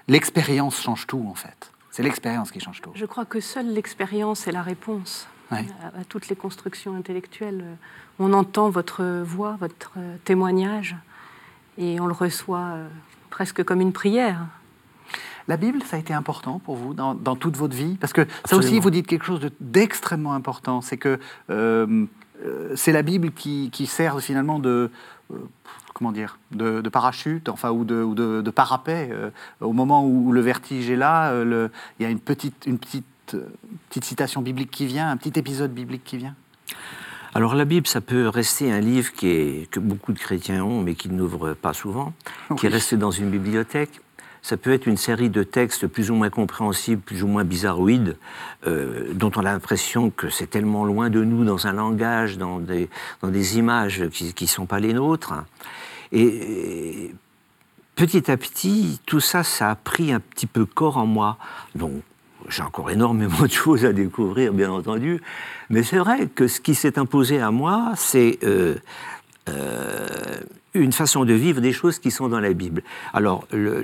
l'expérience 0.08 0.82
change 0.82 1.08
tout, 1.08 1.26
en 1.30 1.36
fait. 1.36 1.72
C'est 1.94 2.02
l'expérience 2.02 2.50
qui 2.50 2.60
change 2.60 2.82
tout. 2.82 2.92
Je 2.96 3.06
crois 3.06 3.26
que 3.26 3.40
seule 3.40 3.72
l'expérience 3.72 4.48
est 4.48 4.52
la 4.52 4.64
réponse 4.64 5.28
à, 5.52 6.04
toutes 6.10 6.28
les 6.28 6.36
constructions 6.36 6.96
intellectuelles. 6.96 7.64
On 8.18 8.34
entend 8.34 8.72
votre 8.72 9.22
voix, 9.22 9.58
votre 9.60 9.94
témoignage, 10.26 10.96
et 11.78 12.00
on 12.00 12.08
le 12.08 12.14
reçoit 12.14 12.60
euh, 12.60 12.88
presque 13.30 13.64
comme 13.64 13.82
une 13.82 13.94
prière. 13.94 14.46
La 15.48 15.58
Bible, 15.58 15.82
ça 15.84 15.98
a 15.98 16.00
été 16.00 16.14
important 16.14 16.60
pour 16.60 16.76
vous 16.76 16.94
dans, 16.94 17.16
toute 17.36 17.58
votre 17.58 17.76
vie? 17.76 17.98
Parce 18.00 18.14
que 18.14 18.26
ça 18.46 18.56
aussi, 18.56 18.80
vous 18.80 18.90
dites 18.90 19.08
quelque 19.08 19.26
chose 19.26 19.42
d'extrêmement 19.60 20.34
important, 20.34 20.80
c'est 20.80 20.96
que 20.96 21.20
euh, 21.50 22.06
euh, 22.46 22.74
c'est 22.76 22.94
la 22.94 23.02
Bible 23.02 23.32
qui, 23.32 23.86
sert 23.86 24.22
finalement 24.22 24.58
de... 24.60 24.90
comment 25.94 26.14
dire, 26.14 26.38
de, 26.52 26.80
parachute, 26.88 27.50
enfin, 27.50 27.72
ou 27.72 27.84
de, 27.84 28.02
ou 28.02 28.16
de, 28.16 28.50
parapet. 28.52 29.10
au 29.60 29.74
moment 29.74 30.08
où 30.08 30.32
le 30.32 30.40
vertige 30.40 30.90
est 30.90 30.96
là, 30.96 31.34
il 31.44 32.04
y 32.04 32.06
a 32.06 32.10
une 32.10 32.22
petite, 32.22 32.66
une 32.66 32.80
petite 32.80 33.06
petite 33.90 34.06
citation 34.06 34.42
biblique 34.42 34.72
qui 34.72 34.86
vient, 34.86 35.10
un 35.10 35.18
petit 35.18 35.38
épisode 35.38 35.74
biblique 35.74 36.04
qui 36.04 36.18
vient 36.18 36.36
alors 37.36 37.56
la 37.56 37.66
Bible, 37.66 37.88
ça 37.88 38.02
peut 38.02 38.28
rester 38.28 38.72
un 38.72 38.80
livre 38.80 39.12
qui 39.14 39.28
est, 39.28 39.70
que 39.72 39.80
beaucoup 39.80 40.14
de 40.14 40.20
chrétiens 40.20 40.64
ont, 40.64 40.82
mais 40.82 40.94
qui 40.94 41.10
n'ouvrent 41.10 41.54
pas 41.54 41.74
souvent, 41.74 42.14
qui 42.58 42.68
est 42.68 42.70
resté 42.70 42.96
dans 42.96 43.12
une 43.12 43.30
bibliothèque. 43.30 44.02
Ça 44.44 44.58
peut 44.58 44.74
être 44.74 44.88
une 44.88 44.98
série 44.98 45.30
de 45.30 45.42
textes 45.42 45.88
plus 45.88 46.12
ou 46.12 46.16
moins 46.16 46.30
compréhensibles, 46.30 47.02
plus 47.02 47.24
ou 47.24 47.28
moins 47.28 47.46
bizarroïdes, 47.46 48.18
euh, 48.68 49.14
dont 49.14 49.32
on 49.38 49.40
a 49.40 49.44
l'impression 49.44 50.10
que 50.10 50.30
c'est 50.30 50.48
tellement 50.48 50.84
loin 50.84 51.10
de 51.10 51.24
nous 51.24 51.46
dans 51.46 51.66
un 51.66 51.72
langage, 51.72 52.38
dans 52.38 52.60
des, 52.60 52.90
dans 53.22 53.30
des 53.30 53.58
images 53.58 54.10
qui 54.10 54.44
ne 54.44 54.50
sont 54.50 54.66
pas 54.66 54.82
les 54.82 54.94
nôtres. 54.94 55.34
Et, 56.12 57.16
petit 57.96 58.30
à 58.30 58.38
petit, 58.38 59.00
tout 59.06 59.22
ça, 59.22 59.44
ça 59.44 59.72
a 59.72 59.76
pris 59.76 60.12
un 60.12 60.20
petit 60.20 60.46
peu 60.46 60.66
corps 60.66 60.98
en 60.98 61.06
moi. 61.06 61.38
Donc, 61.74 62.04
j'ai 62.50 62.64
encore 62.64 62.90
énormément 62.90 63.42
de 63.42 63.52
choses 63.52 63.86
à 63.86 63.94
découvrir, 63.94 64.54
bien 64.54 64.72
entendu, 64.72 65.22
mais 65.70 65.84
c'est 65.84 65.98
vrai 65.98 66.28
que 66.28 66.48
ce 66.48 66.60
qui 66.60 66.76
s'est 66.76 67.00
imposé 67.00 67.40
à 67.40 67.52
moi, 67.52 67.94
c'est 67.96 68.40
euh, 68.44 68.76
euh, 69.50 70.38
une 70.74 70.92
façon 70.92 71.26
de 71.26 71.34
vivre 71.34 71.62
des 71.62 71.74
choses 71.74 72.00
qui 72.00 72.12
sont 72.12 72.30
dans 72.30 72.40
la 72.40 72.54
Bible. 72.54 72.84
Alors, 73.14 73.48
le, 73.52 73.84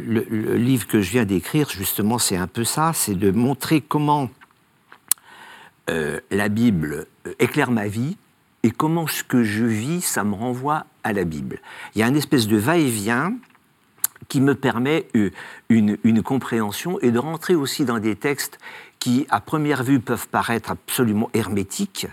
livre 0.56 0.88
que 0.88 1.02
je 1.02 1.12
viens 1.12 1.26
d'écrire, 1.26 1.70
justement, 1.70 2.18
c'est 2.18 2.38
un 2.38 2.48
peu 2.48 2.64
ça, 2.64 2.92
c'est 2.94 3.16
de 3.16 3.32
montrer 3.32 3.82
comment 3.82 4.30
euh, 5.90 6.20
la 6.32 6.50
Bible 6.50 7.08
éclaire 7.40 7.72
ma 7.72 7.88
vie 7.88 8.18
et 8.64 8.72
comment 8.72 9.08
ce 9.08 9.24
que 9.24 9.44
je 9.44 9.66
vis, 9.66 10.02
ça 10.02 10.24
me 10.24 10.34
renvoie 10.34 10.86
à 11.04 11.14
la 11.14 11.24
Bible. 11.24 11.60
Il 11.96 12.00
y 12.00 12.04
a 12.04 12.08
une 12.08 12.18
espèce 12.18 12.48
de 12.48 12.58
va-et-vient 12.58 13.34
qui 14.30 14.40
me 14.40 14.56
permet 14.56 15.08
euh, 15.16 15.32
une, 15.68 16.24
compréhension 16.24 17.00
et 17.02 17.12
de 17.12 17.20
rentrer 17.20 17.56
aussi 17.56 17.84
dans 17.84 18.00
des 18.00 18.16
textes 18.16 18.60
qui, 19.00 19.26
à 19.30 19.42
première 19.42 19.84
vue, 19.84 20.00
peuvent 20.00 20.28
paraître 20.28 20.72
absolument 20.72 21.30
hermétiques 21.34 22.08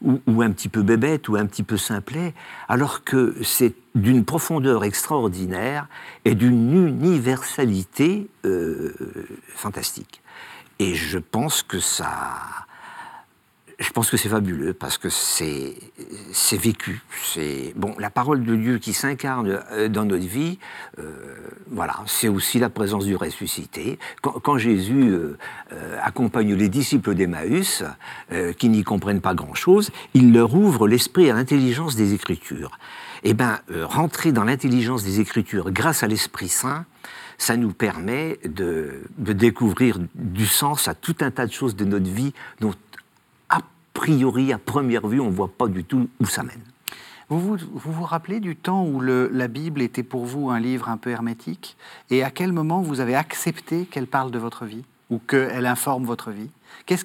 ou, 0.00 0.42
un 0.42 0.52
petit 0.52 0.68
peu 0.68 0.82
bébêtes 0.82 1.28
ou 1.28 1.34
un 1.34 1.44
petit 1.46 1.64
peu 1.64 1.76
simplets, 1.76 2.32
alors 2.68 3.02
que 3.02 3.34
c'est 3.42 3.74
d'une 3.96 4.24
profondeur 4.24 4.84
extraordinaire 4.84 5.88
et 6.24 6.36
d'une 6.36 6.86
universalité 6.86 8.28
euh, 8.44 8.94
fantastique. 9.48 10.22
Et 10.78 10.94
je 10.94 11.18
pense 11.18 11.64
que 11.64 11.80
ça, 11.80 12.36
je 13.78 13.90
pense 13.90 14.10
que 14.10 14.16
c'est 14.16 14.28
fabuleux 14.28 14.74
parce 14.74 14.98
que 14.98 15.08
c'est 15.08 15.76
vécu. 16.56 17.00
C'est 17.22 17.72
bon, 17.76 17.94
la 17.98 18.10
parole 18.10 18.42
de 18.42 18.56
Dieu 18.56 18.78
qui 18.78 18.92
s'incarne 18.92 19.60
euh, 19.70 19.88
dans 19.88 20.04
notre 20.04 20.26
vie. 20.26 20.58
Euh, 20.98 21.12
voilà, 21.70 21.96
c'est 22.06 22.26
aussi 22.26 22.58
la 22.58 22.70
présence 22.70 23.04
du 23.04 23.14
ressuscité. 23.14 24.00
Quand, 24.20 24.58
Jésus 24.58 25.10
euh, 25.10 25.36
accompagne 26.02 26.54
les 26.54 26.68
disciples 26.68 27.14
d'Emmaüs, 27.14 27.84
qui 28.58 28.68
n'y 28.68 28.82
comprennent 28.82 29.20
pas 29.20 29.34
grand-chose, 29.34 29.90
il 30.14 30.32
leur 30.32 30.54
ouvre 30.54 30.88
l'esprit 30.88 31.30
à 31.30 31.34
l'intelligence 31.34 31.94
des 31.94 32.14
Écritures. 32.14 32.78
Eh 33.22 33.34
bien, 33.34 33.60
rentrer 33.82 34.32
dans 34.32 34.44
l'intelligence 34.44 35.04
des 35.04 35.20
Écritures 35.20 35.70
grâce 35.70 36.02
à 36.02 36.08
l'Esprit 36.08 36.48
Saint, 36.48 36.86
ça 37.36 37.56
nous 37.56 37.72
permet 37.72 38.38
de, 38.44 39.02
de, 39.18 39.32
découvrir 39.32 39.98
du 40.14 40.46
sens 40.46 40.88
à 40.88 40.94
tout 40.94 41.16
un 41.20 41.30
tas 41.30 41.46
de 41.46 41.52
choses 41.52 41.76
de 41.76 41.84
notre 41.84 42.10
vie 42.10 42.32
dont 42.60 42.74
priori, 43.98 44.52
à 44.52 44.58
première 44.58 45.08
vue, 45.08 45.18
on 45.18 45.26
ne 45.26 45.34
voit 45.34 45.48
pas 45.48 45.66
du 45.66 45.82
tout 45.82 46.08
où 46.20 46.26
ça 46.26 46.44
mène. 46.44 46.62
Vous 47.28 47.40
vous, 47.40 47.56
vous, 47.74 48.04
rappelez 48.04 48.38
du 48.38 48.54
temps 48.54 48.84
où 48.84 49.00
la 49.00 49.48
Bible 49.48 49.82
était 49.82 50.04
pour 50.04 50.24
vous 50.24 50.50
un 50.50 50.60
livre 50.60 50.88
un 50.88 50.96
peu 50.96 51.10
hermétique? 51.10 51.76
Et 52.08 52.22
à 52.22 52.30
quel 52.30 52.52
moment 52.52 52.80
vous 52.80 53.00
avez 53.00 53.16
accepté 53.16 53.86
qu'elle 53.86 54.06
parle 54.06 54.30
de 54.30 54.38
votre 54.38 54.66
vie 54.66 54.84
Ou 55.10 55.18
qu'elle 55.18 55.66
informe 55.66 56.04
votre 56.04 56.30
vie? 56.30 56.48
Qu'est-ce 56.86 57.04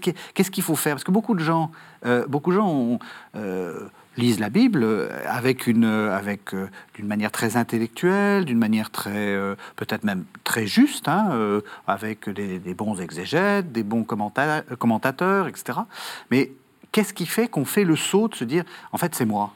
qu'il 0.51 0.63
faut 0.63 0.75
faire? 0.75 0.93
Parce 0.93 1.03
que 1.03 1.11
beaucoup 1.11 1.33
de 1.33 1.43
gens, 1.43 1.71
euh, 2.05 2.27
beaucoup 2.27 2.51
de 2.51 2.57
gens 2.57 2.99
euh, 3.35 3.89
lisent 4.15 4.39
la 4.39 4.51
Bible 4.51 4.85
avec 5.25 5.65
une, 5.65 5.85
avec 5.85 6.51
d'une 6.93 7.07
manière 7.07 7.31
très 7.31 7.57
intellectuelle, 7.57 8.45
d'une 8.45 8.59
manière 8.59 8.91
très, 8.91 9.33
euh, 9.33 9.55
peut-être 9.77 10.03
même 10.03 10.25
très 10.43 10.67
juste, 10.67 11.07
hein, 11.07 11.59
avec 11.87 12.29
des, 12.29 12.59
des, 12.59 12.73
bons 12.75 13.01
exégètes, 13.01 13.71
des 13.71 13.83
bons 13.83 14.03
commentateurs, 14.03 15.47
etc. 15.47 15.79
Mais 16.29 16.51
qu'est-ce 16.93 17.13
qui 17.13 17.25
fait 17.25 17.49
qu'on 17.49 17.65
fait 17.65 17.83
le 17.83 17.97
saut 17.97 18.29
de 18.29 18.35
se 18.35 18.45
dire, 18.45 18.63
en 18.93 18.97
fait, 18.97 19.13
c'est 19.13 19.25
moi 19.25 19.53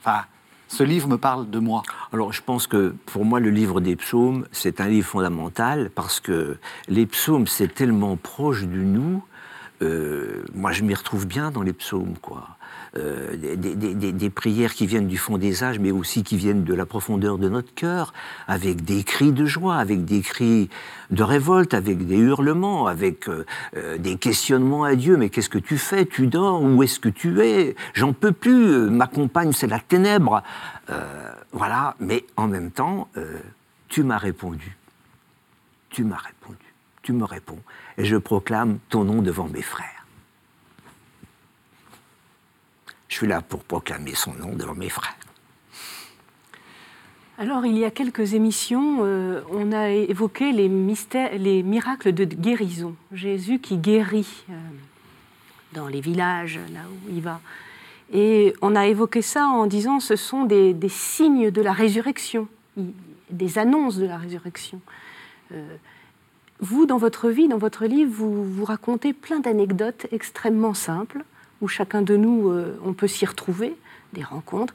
Enfin, 0.00 0.26
ce 0.68 0.82
livre 0.82 1.08
me 1.08 1.16
parle 1.16 1.48
de 1.48 1.58
moi. 1.58 1.82
Alors, 2.12 2.34
je 2.34 2.42
pense 2.42 2.66
que 2.66 2.94
pour 3.06 3.24
moi, 3.24 3.40
le 3.40 3.48
livre 3.48 3.80
des 3.80 3.96
psaumes, 3.96 4.46
c'est 4.52 4.82
un 4.82 4.88
livre 4.88 5.08
fondamental 5.08 5.88
parce 5.88 6.20
que 6.20 6.58
les 6.88 7.06
psaumes, 7.06 7.46
c'est 7.46 7.72
tellement 7.72 8.16
proche 8.16 8.64
de 8.64 8.76
nous. 8.76 9.24
Euh, 9.80 10.44
moi, 10.54 10.72
je 10.72 10.82
m'y 10.82 10.94
retrouve 10.94 11.26
bien 11.26 11.50
dans 11.50 11.62
les 11.62 11.72
psaumes, 11.72 12.16
quoi. 12.20 12.48
Euh, 12.96 13.34
des, 13.56 14.30
prières 14.30 14.72
qui 14.72 14.86
viennent 14.86 15.08
du 15.08 15.18
fond 15.18 15.36
des 15.36 15.64
âges, 15.64 15.80
mais 15.80 15.90
aussi 15.90 16.22
qui 16.22 16.36
viennent 16.36 16.62
de 16.62 16.74
la 16.74 16.86
profondeur 16.86 17.38
de 17.38 17.48
notre 17.48 17.74
cœur, 17.74 18.12
avec 18.46 18.84
des 18.84 19.02
cris 19.02 19.32
de 19.32 19.46
joie, 19.46 19.76
avec 19.76 20.04
des 20.04 20.20
cris 20.20 20.68
de 21.10 21.22
révolte, 21.22 21.74
avec 21.74 22.06
des 22.06 22.16
hurlements, 22.16 22.86
avec 22.86 23.28
euh, 23.28 23.44
euh, 23.76 23.98
des 23.98 24.16
questionnements 24.16 24.84
à 24.84 24.94
Dieu. 24.94 25.16
Mais 25.16 25.28
qu'est-ce 25.28 25.48
que 25.48 25.58
tu 25.58 25.76
fais? 25.76 26.06
Tu 26.06 26.28
dors? 26.28 26.62
Où 26.62 26.82
est-ce 26.84 27.00
que 27.00 27.08
tu 27.08 27.40
es? 27.40 27.74
J'en 27.94 28.12
peux 28.12 28.32
plus. 28.32 28.90
Ma 28.90 29.08
compagne, 29.08 29.52
c'est 29.52 29.66
la 29.66 29.80
ténèbre. 29.80 30.42
voilà. 31.52 31.96
Mais 31.98 32.24
en 32.36 32.46
même 32.46 32.70
temps, 32.70 33.08
tu 33.88 34.04
m'as 34.04 34.18
répondu. 34.18 34.76
Tu 35.90 36.04
m'as 36.04 36.16
répondu. 36.16 36.74
Tu 37.02 37.12
me 37.12 37.24
réponds. 37.24 37.60
Et 37.98 38.04
je 38.04 38.16
proclame 38.16 38.78
ton 38.88 39.04
nom 39.04 39.20
devant 39.20 39.48
mes 39.48 39.62
frères. 39.62 40.03
Je 43.14 43.18
suis 43.20 43.28
là 43.28 43.42
pour 43.42 43.62
proclamer 43.62 44.16
son 44.16 44.32
nom 44.32 44.56
devant 44.56 44.74
mes 44.74 44.88
frères. 44.88 45.14
Alors, 47.38 47.64
il 47.64 47.78
y 47.78 47.84
a 47.84 47.92
quelques 47.92 48.34
émissions, 48.34 49.04
euh, 49.04 49.40
on 49.52 49.70
a 49.70 49.90
évoqué 49.90 50.50
les, 50.50 50.68
mystères, 50.68 51.30
les 51.38 51.62
miracles 51.62 52.12
de 52.12 52.24
guérison. 52.24 52.96
Jésus 53.12 53.60
qui 53.60 53.76
guérit 53.76 54.44
euh, 54.50 54.54
dans 55.74 55.86
les 55.86 56.00
villages, 56.00 56.58
là 56.72 56.80
où 56.90 57.10
il 57.14 57.22
va. 57.22 57.40
Et 58.12 58.52
on 58.62 58.74
a 58.74 58.88
évoqué 58.88 59.22
ça 59.22 59.46
en 59.46 59.66
disant 59.66 60.00
ce 60.00 60.16
sont 60.16 60.44
des, 60.44 60.74
signes 60.88 61.52
de 61.52 61.62
la 61.62 61.72
résurrection, 61.72 62.48
des 63.30 63.58
annonces 63.58 63.96
de 63.96 64.06
la 64.06 64.18
résurrection. 64.18 64.80
Euh, 65.52 65.76
vous, 66.58 66.84
dans 66.84 66.98
votre 66.98 67.28
vie, 67.28 67.46
dans 67.46 67.58
votre 67.58 67.86
livre, 67.86 68.10
vous, 68.12 68.42
vous 68.42 68.64
racontez 68.64 69.12
plein 69.12 69.38
d'anecdotes 69.38 70.08
extrêmement 70.10 70.74
simples 70.74 71.24
où 71.60 71.68
chacun 71.68 72.02
de 72.02 72.16
nous, 72.16 72.50
euh, 72.50 72.78
on 72.84 72.92
peut 72.92 73.06
s'y 73.06 73.26
retrouver, 73.26 73.76
des 74.12 74.22
rencontres, 74.22 74.74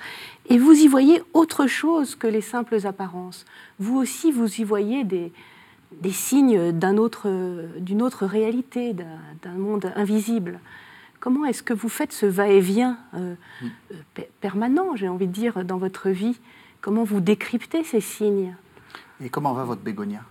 et 0.50 0.58
vous 0.58 0.74
y 0.74 0.88
voyez 0.88 1.22
autre 1.34 1.68
chose 1.68 2.16
que 2.16 2.28
les 2.28 2.42
simples 2.42 2.86
apparences. 2.86 3.46
Vous 3.80 3.98
aussi, 3.98 4.32
vous 4.32 4.60
y 4.60 4.64
voyez 4.64 5.04
des, 5.04 5.32
signes 6.12 6.72
d'une 6.72 7.00
autre, 7.00 7.30
autre 8.02 8.26
réalité, 8.26 8.94
d'un 8.94 9.54
monde 9.58 9.92
invisible. 9.96 10.60
Comment 11.20 11.46
est-ce 11.46 11.64
que 11.64 11.74
vous 11.74 11.90
faites 11.90 12.14
ce 12.14 12.26
va-et-vient 12.26 12.98
euh, 13.14 13.36
euh, 13.92 14.22
permanent, 14.40 14.96
j'ai 14.96 15.10
envie 15.10 15.28
de 15.28 15.34
dire, 15.34 15.66
dans 15.66 15.78
votre 15.78 16.10
vie? 16.10 16.40
Comment 16.82 17.04
vous 17.04 17.20
décryptez 17.20 17.84
ces 17.84 18.00
signes? 18.00 18.56
Et 19.22 19.30
comment 19.30 19.54
va 19.54 19.66
votre 19.66 19.82
bégonia? 19.82 20.22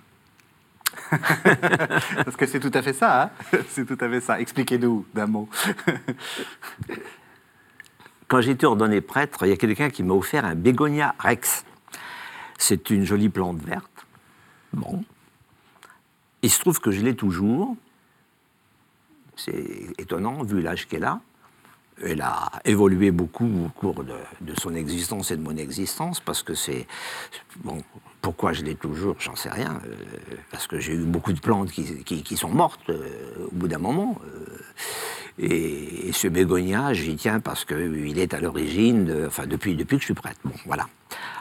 Parce 2.24 2.36
que 2.36 2.46
c'est 2.46 2.60
tout 2.60 2.70
à 2.74 2.82
fait 2.82 2.92
ça, 2.92 3.22
hein 3.22 3.30
c'est 3.68 3.86
tout 3.86 3.98
à 4.00 4.08
fait 4.08 4.20
ça. 4.20 4.40
Expliquez-nous 4.40 5.06
d'un 5.14 5.26
mot. 5.26 5.48
Quand 8.28 8.40
j'ai 8.42 8.50
été 8.50 8.66
ordonné 8.66 9.00
prêtre, 9.00 9.46
il 9.46 9.48
y 9.48 9.52
a 9.52 9.56
quelqu'un 9.56 9.88
qui 9.88 10.02
m'a 10.02 10.12
offert 10.12 10.44
un 10.44 10.54
bégonia 10.54 11.14
rex. 11.18 11.64
C'est 12.58 12.90
une 12.90 13.04
jolie 13.04 13.30
plante 13.30 13.62
verte. 13.62 14.06
Bon. 14.72 15.02
Il 16.42 16.50
se 16.50 16.60
trouve 16.60 16.78
que 16.80 16.90
je 16.90 17.00
l'ai 17.00 17.16
toujours. 17.16 17.76
C'est 19.36 19.94
étonnant, 19.98 20.42
vu 20.42 20.60
l'âge 20.60 20.86
qu'elle 20.86 21.04
a. 21.04 21.20
Elle 22.04 22.20
a 22.20 22.50
évolué 22.64 23.10
beaucoup 23.10 23.66
au 23.66 23.68
cours 23.70 24.04
de, 24.04 24.54
son 24.60 24.74
existence 24.74 25.30
et 25.30 25.36
de 25.36 25.42
mon 25.42 25.56
existence, 25.56 26.20
parce 26.20 26.42
que 26.42 26.54
c'est. 26.54 26.86
Bon, 27.56 27.82
pourquoi 28.28 28.52
je 28.52 28.62
l'ai 28.62 28.74
toujours, 28.74 29.16
j'en 29.20 29.36
sais 29.36 29.48
rien. 29.48 29.80
Euh, 29.86 29.94
parce 30.50 30.66
que 30.66 30.78
j'ai 30.78 30.92
eu 30.92 31.04
beaucoup 31.04 31.32
de 31.32 31.40
plantes 31.40 31.70
qui, 31.70 32.36
sont 32.36 32.50
mortes 32.50 32.90
euh, 32.90 33.46
au 33.46 33.54
bout 33.54 33.68
d'un 33.68 33.78
moment. 33.78 34.20
Euh, 34.26 34.58
et, 35.38 36.12
ce 36.12 36.28
bégonia, 36.28 36.92
j'y 36.92 37.16
tiens 37.16 37.40
parce 37.40 37.64
qu'il 37.64 38.18
est 38.18 38.34
à 38.34 38.40
l'origine, 38.40 39.24
enfin 39.26 39.46
depuis, 39.46 39.76
depuis 39.76 39.96
que 39.96 40.02
je 40.02 40.08
suis 40.08 40.14
prêtre. 40.14 40.38
Bon, 40.44 40.52
voilà. 40.66 40.88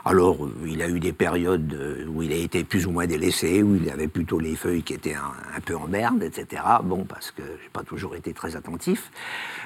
Alors, 0.06 0.48
il 0.66 0.82
a 0.82 0.88
eu 0.88 1.02
des 1.02 1.12
périodes 1.12 2.08
où 2.08 2.24
il 2.24 2.32
a 2.32 2.38
été 2.38 2.64
plus 2.64 2.88
ou 2.88 2.92
moins 2.92 3.06
délaissé, 3.06 3.62
où 3.64 3.76
il 3.76 3.90
avait 3.90 4.08
plutôt 4.08 4.40
les 4.40 4.56
feuilles 4.56 4.84
qui 4.84 4.94
étaient 4.94 5.16
un, 5.16 5.60
peu 5.60 5.76
en 5.76 5.90
berne, 5.90 6.24
etc. 6.24 6.64
Bon, 6.84 7.04
parce 7.04 7.32
que 7.32 7.42
j'ai 7.42 7.70
pas 7.74 7.84
toujours 7.84 8.16
été 8.16 8.32
très 8.32 8.56
attentif. 8.56 9.12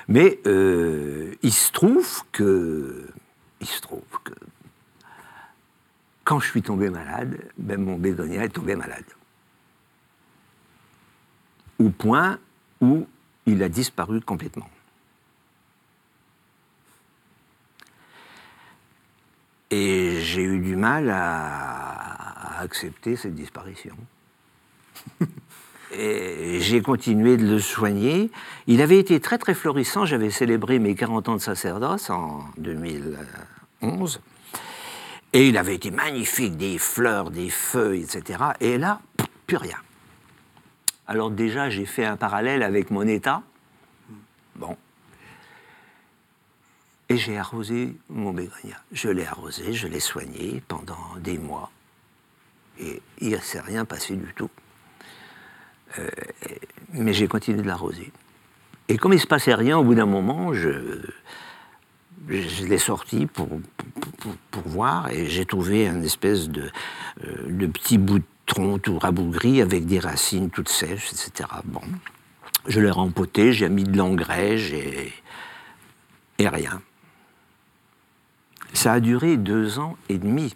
Mais 0.08 0.40
il 0.46 1.54
se 1.54 1.72
trouve 1.72 2.24
que, 2.32 3.06
il 3.60 3.68
se 3.68 3.82
trouve 3.82 4.02
que, 4.24 4.34
quand 6.24 6.40
je 6.40 6.48
suis 6.48 6.62
tombé 6.62 6.90
malade, 6.90 7.38
ben 7.58 7.82
mon 7.82 7.98
bégonia 7.98 8.44
est 8.44 8.50
tombé 8.50 8.76
malade. 8.76 9.06
Au 11.80 11.90
point 11.90 12.40
où 12.80 13.08
il 13.46 13.64
a 13.64 13.70
disparu 13.70 14.22
complètement. 14.22 14.70
Et 19.72 20.20
j'ai 20.22 20.44
eu 20.44 20.60
du 20.60 20.76
mal 20.76 21.10
à, 21.10 22.60
accepter 22.60 23.16
cette 23.16 23.34
disparition. 23.34 23.96
Et 25.94 26.60
j'ai 26.62 26.82
continué 26.82 27.36
de 27.36 27.46
le 27.46 27.60
soigner. 27.60 28.32
Il 28.68 28.82
avait 28.82 29.00
été 29.00 29.20
très 29.20 29.38
très 29.38 29.54
florissant. 29.54 30.06
J'avais 30.06 30.30
célébré 30.30 30.80
mes 30.80 30.96
40 30.96 31.30
ans 31.30 31.36
de 31.36 31.42
sacerdoce 31.42 32.10
en 32.10 32.46
2011. 32.58 34.22
Et 35.34 35.48
il 35.48 35.58
avait 35.58 35.76
été 35.76 35.92
magnifique, 35.92 36.58
des 36.58 36.78
fleurs, 36.78 37.32
des 37.32 37.50
feuilles, 37.50 38.04
etc. 38.04 38.44
Et 38.60 38.78
là, 38.78 39.00
plus 39.48 39.58
rien. 39.58 39.78
Alors 41.08 41.32
déjà, 41.32 41.70
j'ai 41.70 41.86
fait 41.86 42.06
un 42.06 42.18
parallèle 42.18 42.64
avec 42.64 42.92
mon 42.92 43.08
état. 43.08 43.42
Bon. 44.56 44.78
Et 47.10 47.18
j'ai 47.18 47.38
arrosé 47.38 47.96
mon 48.10 48.32
bégonia. 48.32 48.78
Je 48.92 49.10
l'ai 49.10 49.26
arrosé, 49.26 49.74
je 49.74 49.88
l'ai 49.88 50.00
soigné 50.00 50.62
pendant 50.68 51.16
des 51.18 51.38
mois. 51.38 51.72
Et 52.80 53.02
il 53.20 53.32
ne 53.32 53.38
s'est 53.38 53.60
rien 53.60 53.86
passé 53.86 54.16
du 54.16 54.34
tout. 54.34 54.50
Euh, 56.00 56.10
mais 56.94 57.14
j'ai 57.14 57.28
continué 57.28 57.62
de 57.62 57.68
l'arroser. 57.68 58.12
Et 58.88 58.98
comme 58.98 59.14
il 59.14 59.18
ne 59.18 59.22
se 59.22 59.28
passait 59.28 59.56
rien, 59.56 59.78
au 59.78 59.84
bout 59.84 59.96
d'un 59.96 60.06
moment, 60.06 60.54
je, 60.54 61.02
je 62.30 62.66
l'ai 62.66 62.78
sorti 62.78 63.26
pour, 63.26 63.50
pour, 64.52 64.68
voir 64.68 65.10
et 65.10 65.26
j'ai 65.26 65.46
trouvé 65.46 65.88
un 65.88 66.02
espèce 66.02 66.50
de, 66.50 66.72
euh, 67.26 67.68
petit 67.68 67.98
bout 67.98 68.20
de 68.20 68.26
tronc 68.46 68.80
tout 68.80 69.00
rabougri 69.00 69.62
avec 69.62 69.86
des 69.86 70.00
racines 70.00 70.50
toutes 70.50 70.70
sèches, 70.70 71.12
etc. 71.12 71.50
Bon. 71.66 71.82
Je 72.68 72.80
l'ai 72.80 72.92
rempoté, 72.92 73.54
j'ai 73.54 73.70
mis 73.70 73.84
de 73.84 73.98
l'engrais 73.98 74.60
et, 74.60 75.14
et 76.38 76.48
rien. 76.48 76.82
Ça 78.74 78.94
a 78.94 79.00
duré 79.00 79.38
deux 79.38 79.80
ans 79.80 79.98
et 80.10 80.18
demi. 80.18 80.56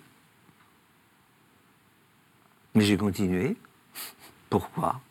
Mais 2.75 2.84
j'ai 2.84 2.97
continué. 2.97 3.58
Pourquoi? 4.49 5.01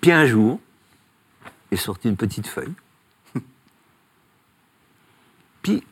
Puis 0.00 0.12
un 0.12 0.26
jour, 0.26 0.60
est 1.70 1.76
sorti 1.76 2.08
une 2.08 2.16
petite 2.16 2.46
feuille. 2.46 2.74
Puis 5.62 5.82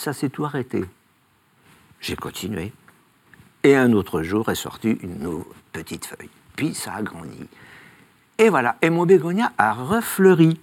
ça 0.00 0.14
s'est 0.14 0.30
tout 0.30 0.44
arrêté. 0.44 0.84
J'ai 2.00 2.16
continué. 2.16 2.72
Et 3.62 3.76
un 3.76 3.92
autre 3.92 4.22
jour 4.22 4.48
est 4.50 4.54
sortie 4.54 4.96
une 5.02 5.44
petite 5.72 6.06
feuille. 6.06 6.30
Puis 6.56 6.74
ça 6.74 6.94
a 6.94 7.02
grandi. 7.02 7.46
Et 8.38 8.48
voilà. 8.48 8.76
Et 8.80 8.88
mon 8.88 9.04
bégonia 9.04 9.52
a 9.58 9.74
refleuri. 9.74 10.58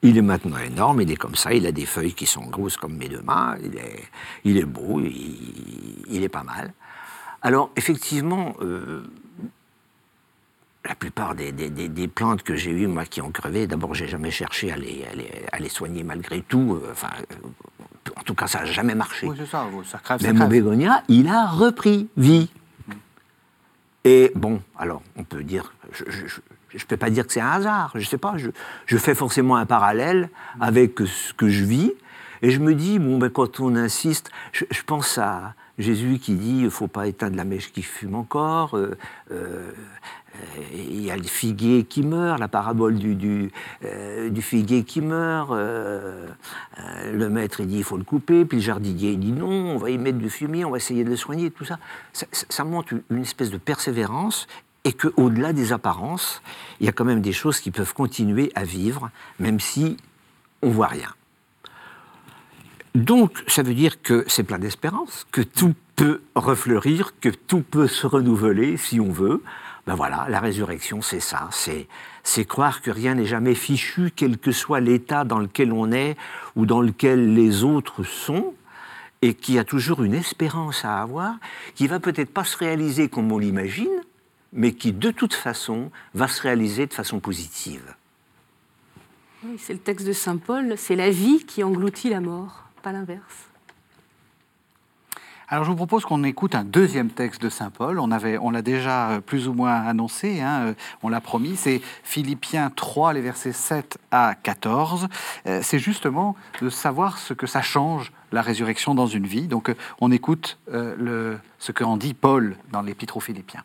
Il 0.00 0.16
est 0.16 0.22
maintenant 0.22 0.56
énorme, 0.58 1.02
il 1.02 1.10
est 1.10 1.16
comme 1.16 1.34
ça, 1.34 1.52
il 1.52 1.66
a 1.66 1.72
des 1.72 1.84
feuilles 1.84 2.14
qui 2.14 2.26
sont 2.26 2.46
grosses 2.46 2.76
comme 2.76 2.96
mes 2.96 3.08
deux 3.08 3.22
mains, 3.22 3.56
il 3.62 3.76
est, 3.76 4.04
il 4.44 4.56
est 4.56 4.64
beau, 4.64 5.00
il, 5.00 6.22
est 6.22 6.28
pas 6.28 6.44
mal. 6.44 6.72
Alors, 7.42 7.70
effectivement, 7.76 8.54
euh, 8.60 9.02
la 10.86 10.94
plupart 10.94 11.34
des, 11.34 12.08
plantes 12.08 12.42
que 12.42 12.56
j'ai 12.56 12.70
eues, 12.70 12.86
moi, 12.86 13.04
qui 13.04 13.20
ont 13.20 13.30
crevé, 13.30 13.66
d'abord, 13.66 13.94
j'ai 13.94 14.08
jamais 14.08 14.30
cherché 14.30 14.72
à 14.72 14.76
les, 14.76 15.04
à 15.52 15.58
les, 15.58 15.68
soigner 15.68 16.04
malgré 16.04 16.42
tout. 16.42 16.80
Euh, 16.82 16.88
enfin, 16.92 17.10
en 18.16 18.22
tout 18.22 18.34
cas, 18.34 18.46
ça 18.46 18.60
n'a 18.60 18.66
jamais 18.66 18.94
marché. 18.94 19.26
Oui, 19.26 19.36
c'est 19.38 19.46
ça, 19.46 19.66
ça 19.84 19.98
crève, 19.98 20.20
Mais 20.22 20.32
mon 20.32 20.48
bégonia, 20.48 21.02
il 21.08 21.28
a 21.28 21.46
repris 21.46 22.08
vie. 22.16 22.48
Et 24.04 24.30
bon, 24.36 24.62
alors, 24.78 25.02
on 25.16 25.24
peut 25.24 25.42
dire, 25.42 25.74
je 25.90 26.04
ne 26.04 26.84
peux 26.86 26.96
pas 26.96 27.10
dire 27.10 27.26
que 27.26 27.32
c'est 27.32 27.40
un 27.40 27.50
hasard, 27.50 27.90
je 27.94 28.00
ne 28.00 28.04
sais 28.04 28.18
pas, 28.18 28.36
je, 28.36 28.96
fais 28.96 29.16
forcément 29.16 29.56
un 29.56 29.66
parallèle 29.66 30.30
avec 30.60 31.00
ce 31.00 31.34
que 31.34 31.48
je 31.48 31.64
vis, 31.64 31.92
et 32.42 32.50
je 32.50 32.60
me 32.60 32.74
dis, 32.74 33.00
bon, 33.00 33.18
ben, 33.18 33.30
quand 33.30 33.58
on 33.58 33.74
insiste, 33.74 34.30
je, 34.52 34.82
pense 34.86 35.18
à 35.18 35.54
Jésus 35.78 36.18
qui 36.20 36.34
dit, 36.34 36.58
il 36.58 36.64
ne 36.64 36.70
faut 36.70 36.86
pas 36.86 37.08
éteindre 37.08 37.36
la 37.36 37.44
mèche 37.44 37.72
qui 37.72 37.82
fume 37.82 38.14
encore, 38.14 38.76
euh, 38.76 38.96
euh, 39.32 39.72
il 40.72 41.02
y 41.02 41.10
a 41.10 41.16
le 41.16 41.22
figuier 41.22 41.84
qui 41.84 42.02
meurt, 42.02 42.38
la 42.38 42.48
parabole 42.48 42.98
du, 42.98 43.50
euh, 43.84 44.34
figuier 44.40 44.84
qui 44.84 45.00
meurt. 45.00 45.50
Euh, 45.52 46.26
euh, 46.78 47.12
le 47.12 47.28
maître, 47.28 47.60
il 47.60 47.66
dit 47.66 47.78
il 47.78 47.84
faut 47.84 47.96
le 47.96 48.04
couper, 48.04 48.44
puis 48.44 48.58
le 48.58 48.62
jardinier, 48.62 49.12
il 49.12 49.20
dit 49.20 49.32
non, 49.32 49.48
on 49.48 49.76
va 49.78 49.90
y 49.90 49.98
mettre 49.98 50.18
du 50.18 50.30
fumier, 50.30 50.64
on 50.64 50.70
va 50.70 50.76
essayer 50.76 51.04
de 51.04 51.10
le 51.10 51.16
soigner, 51.16 51.50
tout 51.50 51.64
ça. 51.64 51.78
Ça, 52.12 52.64
montre 52.64 52.94
une 53.10 53.22
espèce 53.22 53.50
de 53.50 53.58
persévérance 53.58 54.46
et 54.84 54.92
qu'au-delà 54.92 55.52
des 55.52 55.72
apparences, 55.72 56.42
il 56.80 56.86
y 56.86 56.88
a 56.88 56.92
quand 56.92 57.04
même 57.04 57.20
des 57.20 57.32
choses 57.32 57.60
qui 57.60 57.70
peuvent 57.70 57.94
continuer 57.94 58.52
à 58.54 58.64
vivre, 58.64 59.10
même 59.38 59.60
si 59.60 59.96
on 60.62 60.70
voit 60.70 60.86
rien. 60.86 61.08
Donc, 62.94 63.44
ça 63.46 63.62
veut 63.62 63.74
dire 63.74 64.00
que 64.00 64.24
c'est 64.26 64.42
plein 64.42 64.58
d'espérance, 64.58 65.26
que 65.30 65.42
tout 65.42 65.74
peut 65.96 66.22
refleurir, 66.34 67.12
que 67.20 67.28
tout 67.28 67.60
peut 67.62 67.88
se 67.88 68.06
renouveler 68.06 68.76
si 68.76 69.00
on 69.00 69.10
veut. 69.10 69.42
Ben 69.86 69.94
voilà, 69.94 70.26
la 70.28 70.40
résurrection, 70.40 71.00
c'est 71.00 71.20
ça. 71.20 71.48
C'est 72.24 72.44
croire 72.44 72.82
que 72.82 72.90
rien 72.90 73.14
n'est 73.14 73.24
jamais 73.24 73.54
fichu, 73.54 74.10
quel 74.14 74.36
que 74.36 74.50
soit 74.50 74.80
l'état 74.80 75.24
dans 75.24 75.38
lequel 75.38 75.72
on 75.72 75.92
est 75.92 76.16
ou 76.56 76.66
dans 76.66 76.80
lequel 76.80 77.34
les 77.34 77.62
autres 77.62 78.02
sont, 78.02 78.54
et 79.22 79.34
qu'il 79.34 79.54
y 79.54 79.58
a 79.58 79.64
toujours 79.64 80.02
une 80.02 80.14
espérance 80.14 80.84
à 80.84 81.00
avoir, 81.00 81.36
qui 81.74 81.86
va 81.86 82.00
peut-être 82.00 82.32
pas 82.32 82.44
se 82.44 82.56
réaliser 82.56 83.08
comme 83.08 83.30
on 83.30 83.38
l'imagine, 83.38 84.02
mais 84.52 84.72
qui 84.72 84.92
de 84.92 85.10
toute 85.10 85.34
façon 85.34 85.90
va 86.14 86.28
se 86.28 86.42
réaliser 86.42 86.86
de 86.86 86.94
façon 86.94 87.20
positive. 87.20 87.94
Oui, 89.44 89.56
c'est 89.58 89.72
le 89.72 89.78
texte 89.78 90.06
de 90.06 90.12
Saint 90.12 90.38
Paul, 90.38 90.74
c'est 90.76 90.96
la 90.96 91.10
vie 91.10 91.44
qui 91.46 91.62
engloutit 91.62 92.10
la 92.10 92.20
mort, 92.20 92.64
pas 92.82 92.92
l'inverse. 92.92 93.48
Alors 95.48 95.64
je 95.64 95.70
vous 95.70 95.76
propose 95.76 96.04
qu'on 96.04 96.24
écoute 96.24 96.56
un 96.56 96.64
deuxième 96.64 97.08
texte 97.08 97.40
de 97.40 97.48
Saint 97.48 97.70
Paul. 97.70 98.00
On 98.00 98.10
on 98.10 98.50
l'a 98.50 98.62
déjà 98.62 99.10
euh, 99.10 99.20
plus 99.20 99.46
ou 99.46 99.52
moins 99.52 99.74
annoncé, 99.74 100.40
hein, 100.40 100.66
euh, 100.66 100.74
on 101.04 101.08
l'a 101.08 101.20
promis. 101.20 101.54
C'est 101.54 101.80
Philippiens 102.02 102.70
3, 102.74 103.12
les 103.12 103.20
versets 103.20 103.52
7 103.52 103.96
à 104.10 104.34
14. 104.34 105.06
Euh, 105.46 105.60
c'est 105.62 105.78
justement 105.78 106.34
de 106.60 106.68
savoir 106.68 107.18
ce 107.18 107.32
que 107.32 107.46
ça 107.46 107.62
change 107.62 108.12
la 108.32 108.42
résurrection 108.42 108.96
dans 108.96 109.06
une 109.06 109.26
vie. 109.26 109.46
Donc 109.46 109.72
on 110.00 110.10
écoute 110.10 110.58
ce 110.68 111.72
qu'en 111.72 111.96
dit 111.96 112.14
Paul 112.14 112.56
dans 112.72 112.82
l'Épître 112.82 113.16
aux 113.16 113.20
Philippiens. 113.20 113.62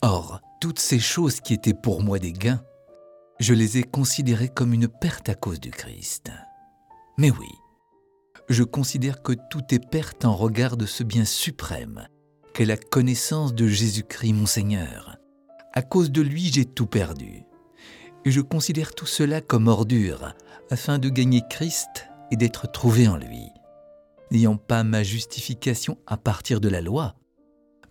Or, 0.00 0.40
toutes 0.60 0.78
ces 0.78 1.00
choses 1.00 1.40
qui 1.40 1.54
étaient 1.54 1.74
pour 1.74 2.04
moi 2.04 2.20
des 2.20 2.32
gains, 2.32 2.60
je 3.40 3.52
les 3.52 3.78
ai 3.78 3.82
considérées 3.82 4.48
comme 4.48 4.72
une 4.72 4.86
perte 4.86 5.28
à 5.28 5.34
cause 5.34 5.58
du 5.58 5.72
Christ. 5.72 6.30
Mais 7.18 7.32
oui, 7.32 7.48
je 8.48 8.62
considère 8.62 9.22
que 9.22 9.32
tout 9.50 9.62
est 9.70 9.84
perte 9.90 10.24
en 10.24 10.34
regard 10.34 10.76
de 10.76 10.86
ce 10.86 11.02
bien 11.02 11.24
suprême 11.24 12.06
qu'est 12.52 12.64
la 12.64 12.76
connaissance 12.76 13.54
de 13.54 13.66
Jésus-Christ 13.66 14.32
mon 14.32 14.46
Seigneur. 14.46 15.16
À 15.72 15.82
cause 15.82 16.12
de 16.12 16.22
lui, 16.22 16.52
j'ai 16.52 16.64
tout 16.64 16.86
perdu. 16.86 17.42
Et 18.24 18.30
je 18.30 18.40
considère 18.40 18.94
tout 18.94 19.06
cela 19.06 19.40
comme 19.40 19.66
ordure, 19.66 20.34
afin 20.70 20.98
de 20.98 21.08
gagner 21.08 21.42
Christ 21.50 22.06
et 22.30 22.36
d'être 22.36 22.70
trouvé 22.70 23.08
en 23.08 23.16
lui. 23.16 23.48
N'ayant 24.30 24.56
pas 24.56 24.84
ma 24.84 25.02
justification 25.02 25.98
à 26.06 26.16
partir 26.16 26.60
de 26.60 26.68
la 26.68 26.80
loi, 26.80 27.16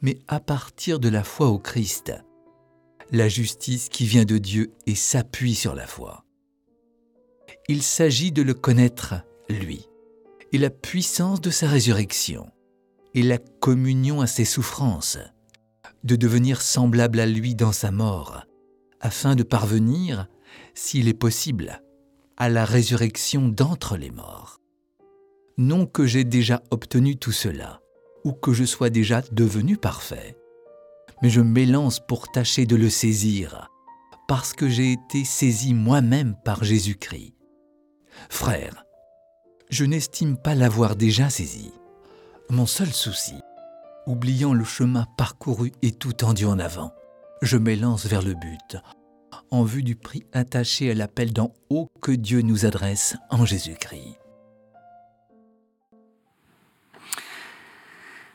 mais 0.01 0.17
à 0.27 0.39
partir 0.39 0.99
de 0.99 1.09
la 1.09 1.23
foi 1.23 1.49
au 1.49 1.59
Christ, 1.59 2.13
la 3.11 3.27
justice 3.27 3.89
qui 3.89 4.05
vient 4.05 4.25
de 4.25 4.37
Dieu 4.37 4.73
et 4.87 4.95
s'appuie 4.95 5.55
sur 5.55 5.75
la 5.75 5.87
foi. 5.87 6.23
Il 7.67 7.83
s'agit 7.83 8.31
de 8.31 8.41
le 8.41 8.53
connaître, 8.53 9.15
lui, 9.49 9.87
et 10.53 10.59
la 10.59 10.69
puissance 10.69 11.41
de 11.41 11.49
sa 11.49 11.67
résurrection, 11.67 12.47
et 13.15 13.23
la 13.23 13.39
communion 13.39 14.21
à 14.21 14.27
ses 14.27 14.45
souffrances, 14.45 15.17
de 16.03 16.15
devenir 16.15 16.61
semblable 16.61 17.19
à 17.19 17.25
lui 17.25 17.55
dans 17.55 17.71
sa 17.71 17.89
mort, 17.89 18.45
afin 19.01 19.35
de 19.35 19.41
parvenir, 19.41 20.27
s'il 20.75 21.07
est 21.07 21.15
possible, 21.15 21.81
à 22.37 22.49
la 22.49 22.65
résurrection 22.65 23.49
d'entre 23.49 23.97
les 23.97 24.11
morts. 24.11 24.59
Non 25.57 25.87
que 25.87 26.05
j'ai 26.05 26.23
déjà 26.23 26.61
obtenu 26.69 27.15
tout 27.15 27.31
cela, 27.31 27.81
ou 28.23 28.31
que 28.31 28.53
je 28.53 28.63
sois 28.63 28.91
déjà 28.91 29.23
devenu 29.31 29.75
parfait, 29.75 30.37
mais 31.23 31.29
je 31.29 31.41
m'élance 31.41 31.99
pour 31.99 32.31
tâcher 32.31 32.67
de 32.67 32.75
le 32.75 32.91
saisir, 32.91 33.69
parce 34.27 34.53
que 34.53 34.69
j'ai 34.69 34.91
été 34.91 35.25
saisi 35.25 35.73
moi-même 35.73 36.35
par 36.45 36.63
Jésus-Christ. 36.63 37.33
Frère, 38.29 38.85
je 39.73 39.85
n'estime 39.85 40.37
pas 40.37 40.53
l'avoir 40.53 40.95
déjà 40.95 41.31
saisi. 41.31 41.73
Mon 42.51 42.67
seul 42.67 42.93
souci, 42.93 43.33
oubliant 44.05 44.53
le 44.53 44.63
chemin 44.63 45.07
parcouru 45.17 45.71
et 45.81 45.91
tout 45.91 46.13
tendu 46.13 46.45
en 46.45 46.59
avant, 46.59 46.93
je 47.41 47.57
m'élance 47.57 48.05
vers 48.05 48.21
le 48.21 48.35
but, 48.35 48.77
en 49.49 49.63
vue 49.63 49.81
du 49.81 49.95
prix 49.95 50.25
attaché 50.31 50.91
à 50.91 50.93
l'appel 50.93 51.33
d'en 51.33 51.53
haut 51.71 51.89
que 52.03 52.11
Dieu 52.11 52.41
nous 52.41 52.67
adresse 52.67 53.17
en 53.31 53.47
Jésus-Christ. 53.47 54.19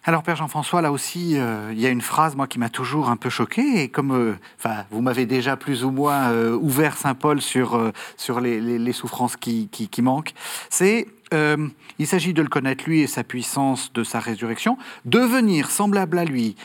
Alors 0.09 0.23
Père 0.23 0.37
Jean-François, 0.37 0.81
là 0.81 0.91
aussi, 0.91 1.37
euh, 1.37 1.71
il 1.71 1.79
y 1.79 1.85
a 1.85 1.91
une 1.91 2.01
phrase 2.01 2.35
qui 2.49 2.59
m'a 2.59 2.71
toujours 2.71 3.11
un 3.11 3.19
peu 3.19 3.29
choqué 3.29 3.83
et 3.83 3.89
comme, 3.91 4.13
euh, 4.13 4.35
vous 4.91 5.03
m'avez 5.03 5.27
déjà 5.27 5.59
plus 5.59 5.85
ou 5.85 5.91
moins 5.91 6.31
euh, 6.31 6.57
ouvert 6.57 6.97
Saint 6.97 7.15
Paul 7.15 7.43
sur 7.43 7.79
les, 8.41 8.93
souffrances 8.95 9.37
qui, 9.37 9.69
qui, 9.69 10.01
manquent, 10.01 10.33
c'est 10.71 11.07
il 11.33 12.07
s'agit 12.07 12.33
de 12.33 12.43
le 12.43 12.49
connaître 12.49 12.85
lui 12.87 13.01
et 13.01 13.07
sa 13.07 13.25
puissance 13.25 13.93
de 13.93 14.05
sa 14.05 14.21
résurrection, 14.21 14.79
devenir 15.05 15.71
semblable 15.71 16.19
à 16.19 16.25
lui 16.25 16.57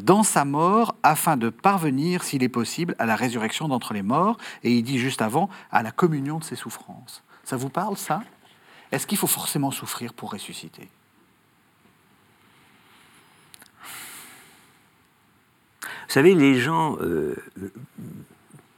dans 0.00 0.22
sa 0.22 0.44
mort 0.44 0.94
afin 1.02 1.36
de 1.36 1.48
parvenir, 1.48 2.22
s'il 2.22 2.42
est 2.42 2.48
possible, 2.48 2.94
à 2.98 3.06
la 3.06 3.16
résurrection 3.16 3.68
d'entre 3.68 3.94
les 3.94 4.02
morts. 4.02 4.36
Et 4.62 4.72
il 4.72 4.82
dit 4.82 4.98
juste 4.98 5.22
avant 5.22 5.48
à 5.70 5.82
la 5.82 5.90
communion 5.90 6.38
de 6.38 6.44
ses 6.44 6.56
souffrances. 6.56 7.22
Ça 7.44 7.56
vous 7.56 7.70
parle 7.70 7.96
ça? 7.96 8.22
Est-ce 8.92 9.06
qu'il 9.06 9.18
faut 9.18 9.26
forcément 9.26 9.70
souffrir 9.70 10.12
pour 10.12 10.32
ressusciter? 10.32 10.88
Vous 15.82 16.14
savez, 16.14 16.34
les 16.34 16.58
gens, 16.58 16.96
euh, 17.00 17.36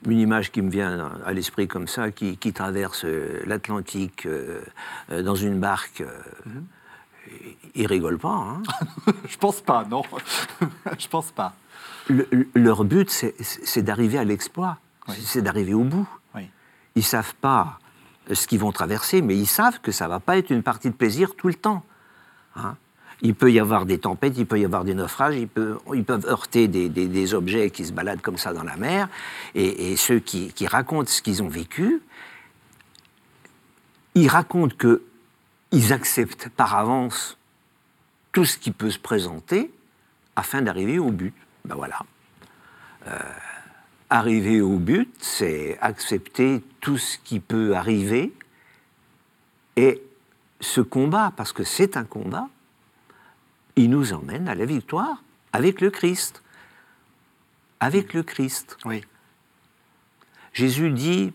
une 0.07 0.19
image 0.19 0.51
qui 0.51 0.63
me 0.63 0.71
vient 0.71 1.13
à 1.25 1.33
l'esprit 1.33 1.69
comme 1.69 1.89
ça, 1.89 2.11
qui, 2.11 2.37
traverse 2.53 3.05
euh, 3.05 3.43
l'Atlantique 3.47 4.27
euh, 4.27 4.63
dans 5.11 5.35
une 5.35 5.59
barque, 5.61 6.03
mhm. 6.47 6.65
ils 7.75 7.87
rigolent 7.87 8.19
pas. 8.19 8.29
Hein 8.29 8.63
Je 9.29 9.37
pense 9.37 9.61
pas, 9.61 9.85
non. 9.85 10.03
Je 10.99 11.09
pense 11.09 11.31
pas. 11.31 11.55
leur 12.55 12.85
but, 12.85 13.11
c'est 13.11 13.83
d'arriver 13.83 14.19
à 14.19 14.25
l'exploit, 14.25 14.79
c'est 15.19 15.43
d'arriver 15.43 15.75
au 15.75 15.85
bout. 15.85 16.09
Oui. 16.35 16.49
Ils 16.95 17.05
savent 17.05 17.35
pas 17.37 17.79
ce 18.33 18.47
qu'ils 18.47 18.61
vont 18.61 18.73
traverser, 18.73 19.23
mais 19.23 19.37
ils 19.37 19.47
savent 19.47 19.81
que 19.81 19.93
ça 19.93 20.09
va 20.09 20.21
pas 20.21 20.39
être 20.39 20.51
une 20.51 20.63
partie 20.63 20.91
de 20.91 20.95
plaisir 20.95 21.35
tout 21.37 21.49
le 21.49 21.55
temps. 21.55 21.85
Hein 22.57 22.77
il 23.23 23.37
peut 23.37 23.53
y 23.53 23.61
avoir 23.61 23.87
des 23.87 23.99
tempêtes, 23.99 24.35
il 24.37 24.47
peut 24.47 24.59
y 24.59 24.65
avoir 24.65 24.85
des 24.85 24.95
naufrages, 24.95 25.37
ils 25.37 25.49
peuvent, 25.49 26.27
heurter 26.27 26.67
des, 26.67 27.35
objets 27.35 27.71
qui 27.71 27.85
se 27.85 27.93
baladent 27.93 28.21
comme 28.21 28.37
ça 28.37 28.53
dans 28.53 28.65
la 28.65 28.77
mer. 28.77 29.09
Et, 29.55 29.97
ceux 29.97 30.19
qui, 30.19 30.67
racontent 30.67 31.09
ce 31.09 31.23
qu'ils 31.23 31.43
ont 31.43 31.49
vécu, 31.49 32.03
ils 34.17 34.29
racontent 34.29 34.75
qu'ils 34.77 35.93
acceptent 35.93 36.49
par 36.49 36.75
avance 36.75 37.39
tout 38.33 38.45
ce 38.45 38.59
qui 38.59 38.73
peut 38.73 38.91
se 38.91 38.99
présenter 38.99 39.71
afin 40.35 40.61
d'arriver 40.61 40.99
au 40.99 41.11
but. 41.11 41.35
Ben 41.65 41.77
voilà. 41.77 42.01
Euh, 43.07 43.19
arriver 44.11 44.61
au 44.61 44.79
but, 44.79 45.15
c'est 45.21 45.79
accepter 45.81 46.63
tout 46.81 46.99
ce 46.99 47.19
qui 47.19 47.39
peut 47.39 47.77
arriver 47.77 48.33
et 49.77 50.03
ce 50.61 50.81
combat, 50.81 51.33
parce 51.37 51.53
que 51.53 51.65
c'est 51.65 51.97
un 51.97 52.05
combat, 52.05 52.49
il 53.77 53.91
nous 53.91 54.13
emmène 54.13 54.49
à 54.49 54.55
la 54.55 54.65
victoire 54.65 55.23
avec 55.53 55.81
le 55.81 55.91
Christ. 55.91 56.43
Avec 57.81 58.15
le 58.15 58.23
Christ. 58.23 58.77
Oui. 58.85 59.03
Jésus 60.53 60.91
dit 60.91 61.33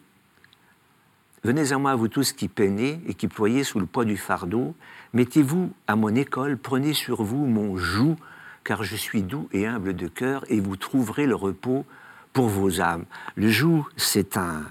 Venez 1.44 1.72
à 1.72 1.78
moi, 1.78 1.96
vous 1.96 2.08
tous 2.08 2.34
qui 2.34 2.48
peinez 2.48 3.00
et 3.08 3.14
qui 3.14 3.28
ployez 3.28 3.64
sous 3.64 3.80
le 3.80 3.86
poids 3.86 4.06
du 4.06 4.18
fardeau, 4.18 4.76
mettez-vous 5.14 5.72
à 5.88 5.96
mon 5.96 6.14
école, 6.14 6.58
prenez 6.58 6.94
sur 6.94 7.24
vous 7.24 7.46
mon 7.46 7.78
joug, 7.78 8.18
car 8.64 8.84
je 8.84 8.96
suis 8.96 9.24
doux 9.24 9.48
et 9.54 9.66
humble 9.66 9.96
de 9.96 10.08
cœur, 10.08 10.44
et 10.50 10.60
vous 10.60 10.76
trouverez 10.76 11.26
le 11.26 11.36
repos 11.36 11.86
pour 12.34 12.50
vos 12.50 12.82
âmes. 12.82 13.06
Le 13.36 13.50
joug, 13.50 13.86
c'est 13.96 14.36
un, 14.36 14.64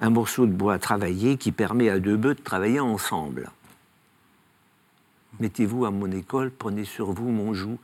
un 0.00 0.10
morceau 0.10 0.46
de 0.46 0.52
bois 0.52 0.78
travaillé 0.78 1.36
qui 1.36 1.52
permet 1.52 1.90
à 1.90 2.00
deux 2.00 2.16
bœufs 2.16 2.34
de 2.34 2.42
travailler 2.42 2.80
ensemble. 2.80 3.50
Mettez-vous 5.40 5.84
à 5.84 5.90
mon 5.90 6.10
école, 6.10 6.50
prenez 6.50 6.84
sur 6.84 7.12
vous 7.12 7.30
mon 7.30 7.54
joug. 7.54 7.78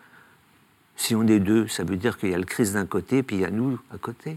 Si 0.97 1.15
on 1.15 1.27
est 1.27 1.41
deux, 1.41 1.67
ça 1.67 1.83
veut 1.85 1.97
dire 1.97 2.19
qu'il 2.19 2.31
y 2.31 2.35
a 2.35 2.39
le 2.39 2.45
Christ 2.45 2.75
d'un 2.75 2.87
côté, 2.87 3.23
puis 3.23 3.37
il 3.37 3.43
y 3.43 3.45
a 3.45 3.51
nous 3.51 3.79
à 3.93 3.99
côté. 3.99 4.37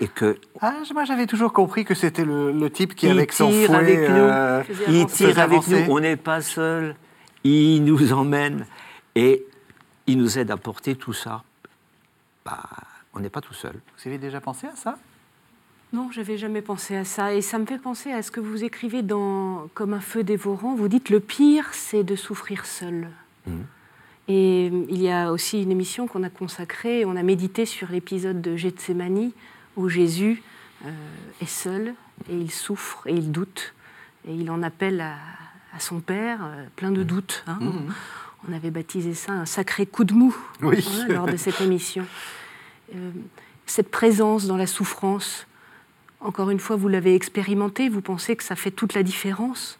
Et 0.00 0.08
que. 0.08 0.38
Ah, 0.60 0.74
moi, 0.92 1.04
j'avais 1.04 1.26
toujours 1.26 1.52
compris 1.52 1.84
que 1.84 1.94
c'était 1.94 2.24
le, 2.24 2.68
type 2.68 2.94
qui, 2.94 3.08
avec 3.08 3.32
son 3.32 3.50
fouet, 3.50 3.74
avec 3.74 4.00
nous. 4.00 4.16
Euh, 4.16 4.62
il 4.88 5.06
tire 5.06 5.38
avec 5.38 5.66
nous. 5.68 5.86
On 5.88 6.00
n'est 6.00 6.16
pas 6.16 6.40
seul. 6.40 6.96
Il 7.44 7.84
nous 7.84 8.12
emmène 8.12 8.66
et 9.14 9.46
il 10.06 10.18
nous 10.18 10.38
aide 10.38 10.50
à 10.50 10.56
porter 10.56 10.96
tout 10.96 11.12
ça. 11.12 11.42
Bah, 12.44 12.60
on 13.14 13.20
n'est 13.20 13.30
pas 13.30 13.40
tout 13.40 13.54
seul. 13.54 13.74
Vous 13.96 14.08
avez 14.08 14.18
déjà 14.18 14.40
pensé 14.40 14.66
à 14.66 14.76
ça? 14.76 14.98
Non, 15.94 16.10
je 16.10 16.18
n'avais 16.18 16.36
jamais 16.36 16.60
pensé 16.60 16.96
à 16.96 17.04
ça. 17.04 17.34
Et 17.34 17.40
ça 17.40 17.56
me 17.58 17.66
fait 17.66 17.78
penser 17.78 18.10
à 18.10 18.22
ce 18.22 18.32
que 18.32 18.40
vous 18.40 18.64
écrivez 18.64 19.02
dans 19.02 19.68
Comme 19.74 19.94
un 19.94 20.00
feu 20.00 20.24
dévorant. 20.24 20.74
Vous 20.74 20.88
dites 20.88 21.08
le 21.08 21.20
pire, 21.20 21.68
c'est 21.72 22.02
de 22.02 22.16
souffrir 22.16 22.66
seul. 22.66 23.08
Mmh. 23.46 23.52
Et 24.26 24.66
il 24.66 25.00
y 25.00 25.08
a 25.08 25.30
aussi 25.30 25.62
une 25.62 25.70
émission 25.70 26.08
qu'on 26.08 26.24
a 26.24 26.30
consacrée, 26.30 27.04
on 27.04 27.14
a 27.14 27.22
médité 27.22 27.64
sur 27.64 27.90
l'épisode 27.90 28.42
de 28.42 28.56
Gethsemane 28.56 29.30
où 29.76 29.88
Jésus 29.88 30.42
euh, 30.84 30.90
est 31.40 31.48
seul 31.48 31.94
et 32.28 32.36
il 32.36 32.50
souffre 32.50 33.06
et 33.06 33.12
il 33.12 33.30
doute. 33.30 33.72
Et 34.26 34.34
il 34.34 34.50
en 34.50 34.62
appelle 34.62 35.00
à, 35.00 35.78
son 35.78 36.00
Père, 36.00 36.40
euh, 36.42 36.64
plein 36.74 36.90
de 36.90 37.02
mmh. 37.02 37.06
doutes. 37.06 37.44
Hein. 37.46 37.58
Mmh. 37.60 37.94
On 38.48 38.52
avait 38.52 38.70
baptisé 38.70 39.14
ça 39.14 39.32
un 39.32 39.46
sacré 39.46 39.86
coup 39.86 40.04
de 40.04 40.14
mou 40.14 40.36
lors 41.08 41.26
de 41.26 41.36
cette 41.36 41.60
émission. 41.60 42.04
Euh, 42.96 43.10
cette 43.66 43.90
présence 43.90 44.46
dans 44.46 44.56
la 44.56 44.66
souffrance, 44.66 45.46
encore 46.24 46.50
une 46.50 46.58
fois, 46.58 46.76
vous 46.76 46.88
l'avez 46.88 47.14
expérimenté, 47.14 47.88
vous 47.88 48.00
pensez 48.00 48.34
que 48.34 48.42
ça 48.42 48.56
fait 48.56 48.70
toute 48.70 48.94
la 48.94 49.02
différence? 49.02 49.78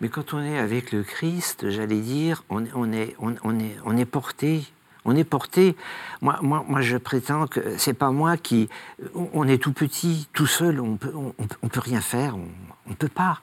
Mais 0.00 0.08
quand 0.08 0.32
on 0.32 0.40
est 0.40 0.58
avec 0.58 0.92
le 0.92 1.02
Christ, 1.02 1.70
j'allais 1.70 2.00
dire, 2.00 2.44
on, 2.48 2.64
est, 2.92 4.04
porté. 4.04 4.62
On 5.04 5.16
est 5.16 5.24
porté. 5.24 5.74
Moi, 6.22 6.38
moi, 6.42 6.80
je 6.80 6.96
prétends 6.96 7.48
que 7.48 7.76
c'est 7.78 7.94
pas 7.94 8.12
moi 8.12 8.36
qui. 8.36 8.68
On 9.14 9.48
est 9.48 9.58
tout 9.58 9.72
petit, 9.72 10.28
tout 10.32 10.46
seul, 10.46 10.80
on 10.80 10.96
peut, 10.96 11.12
peut 11.38 11.80
rien 11.80 12.00
faire, 12.00 12.36
on 12.36 12.90
ne 12.90 12.94
peut 12.94 13.08
pas. 13.08 13.40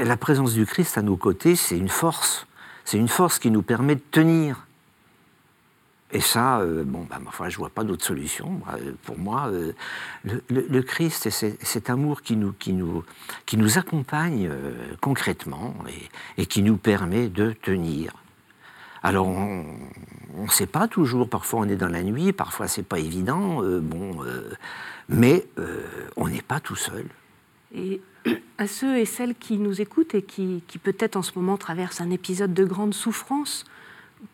la 0.00 0.16
présence 0.16 0.52
du 0.52 0.66
Christ 0.66 0.98
à 0.98 1.02
nos 1.02 1.16
côtés, 1.16 1.54
c'est 1.54 1.78
une 1.78 1.88
force. 1.88 2.48
C'est 2.84 2.98
une 2.98 3.08
force 3.08 3.38
qui 3.38 3.52
nous 3.52 3.62
permet 3.62 3.94
de 3.94 4.02
tenir. 4.10 4.65
Et 6.12 6.20
ça, 6.20 6.60
euh, 6.60 6.84
bon, 6.84 7.04
bah, 7.10 7.18
enfin, 7.26 7.48
je 7.48 7.56
vois 7.56 7.68
pas 7.68 7.82
d'autre 7.82 8.04
solution. 8.04 8.60
Euh, 8.72 8.92
pour 9.02 9.18
moi, 9.18 9.48
euh, 9.48 9.72
le, 10.24 10.80
Christ, 10.82 11.30
c'est 11.30 11.62
cet 11.64 11.90
amour 11.90 12.22
qui 12.22 12.36
nous, 12.36 12.52
qui 12.52 12.72
nous, 12.72 13.04
qui 13.44 13.56
nous 13.56 13.76
accompagne 13.76 14.50
concrètement 15.00 15.74
et, 15.88 16.42
et, 16.42 16.46
qui 16.46 16.62
nous 16.62 16.76
permet 16.76 17.28
de 17.28 17.52
tenir. 17.52 18.12
Alors, 19.02 19.26
on 19.26 19.64
ne 20.42 20.48
sait 20.48 20.66
pas 20.66 20.86
toujours. 20.86 21.28
Parfois, 21.28 21.60
on 21.60 21.68
est 21.68 21.76
dans 21.76 21.88
la 21.88 22.02
nuit. 22.02 22.32
Parfois, 22.32 22.68
c'est 22.68 22.82
pas 22.84 22.98
évident. 22.98 23.62
bon, 23.80 24.16
mais 25.08 25.46
on 26.16 26.28
n'est 26.28 26.42
pas 26.42 26.60
tout 26.60 26.76
seul. 26.76 27.06
Et 27.74 28.00
à 28.58 28.66
ceux 28.66 28.96
et 28.96 29.04
celles 29.04 29.34
qui 29.34 29.58
nous 29.58 29.80
écoutent 29.80 30.14
et 30.14 30.22
qui, 30.22 30.62
qui 30.66 30.78
peut-être 30.78 31.16
en 31.16 31.22
ce 31.22 31.32
moment 31.36 31.56
traversent 31.56 32.00
un 32.00 32.10
épisode 32.10 32.54
de 32.54 32.64
grande 32.64 32.94
souffrance, 32.94 33.64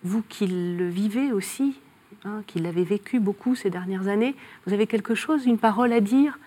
vous 0.04 0.22
qui 0.28 0.46
le 0.46 0.88
vivez 0.88 1.32
aussi, 1.32 1.80
hein, 2.24 2.42
qui 2.46 2.58
l'avez 2.58 2.84
vécu 2.84 3.20
beaucoup 3.20 3.54
ces 3.54 3.70
dernières 3.70 4.08
années, 4.08 4.34
vous 4.66 4.72
avez 4.72 4.86
quelque 4.86 5.14
chose, 5.14 5.46
une 5.46 5.58
parole 5.58 5.92
à 5.92 6.00
dire 6.00 6.38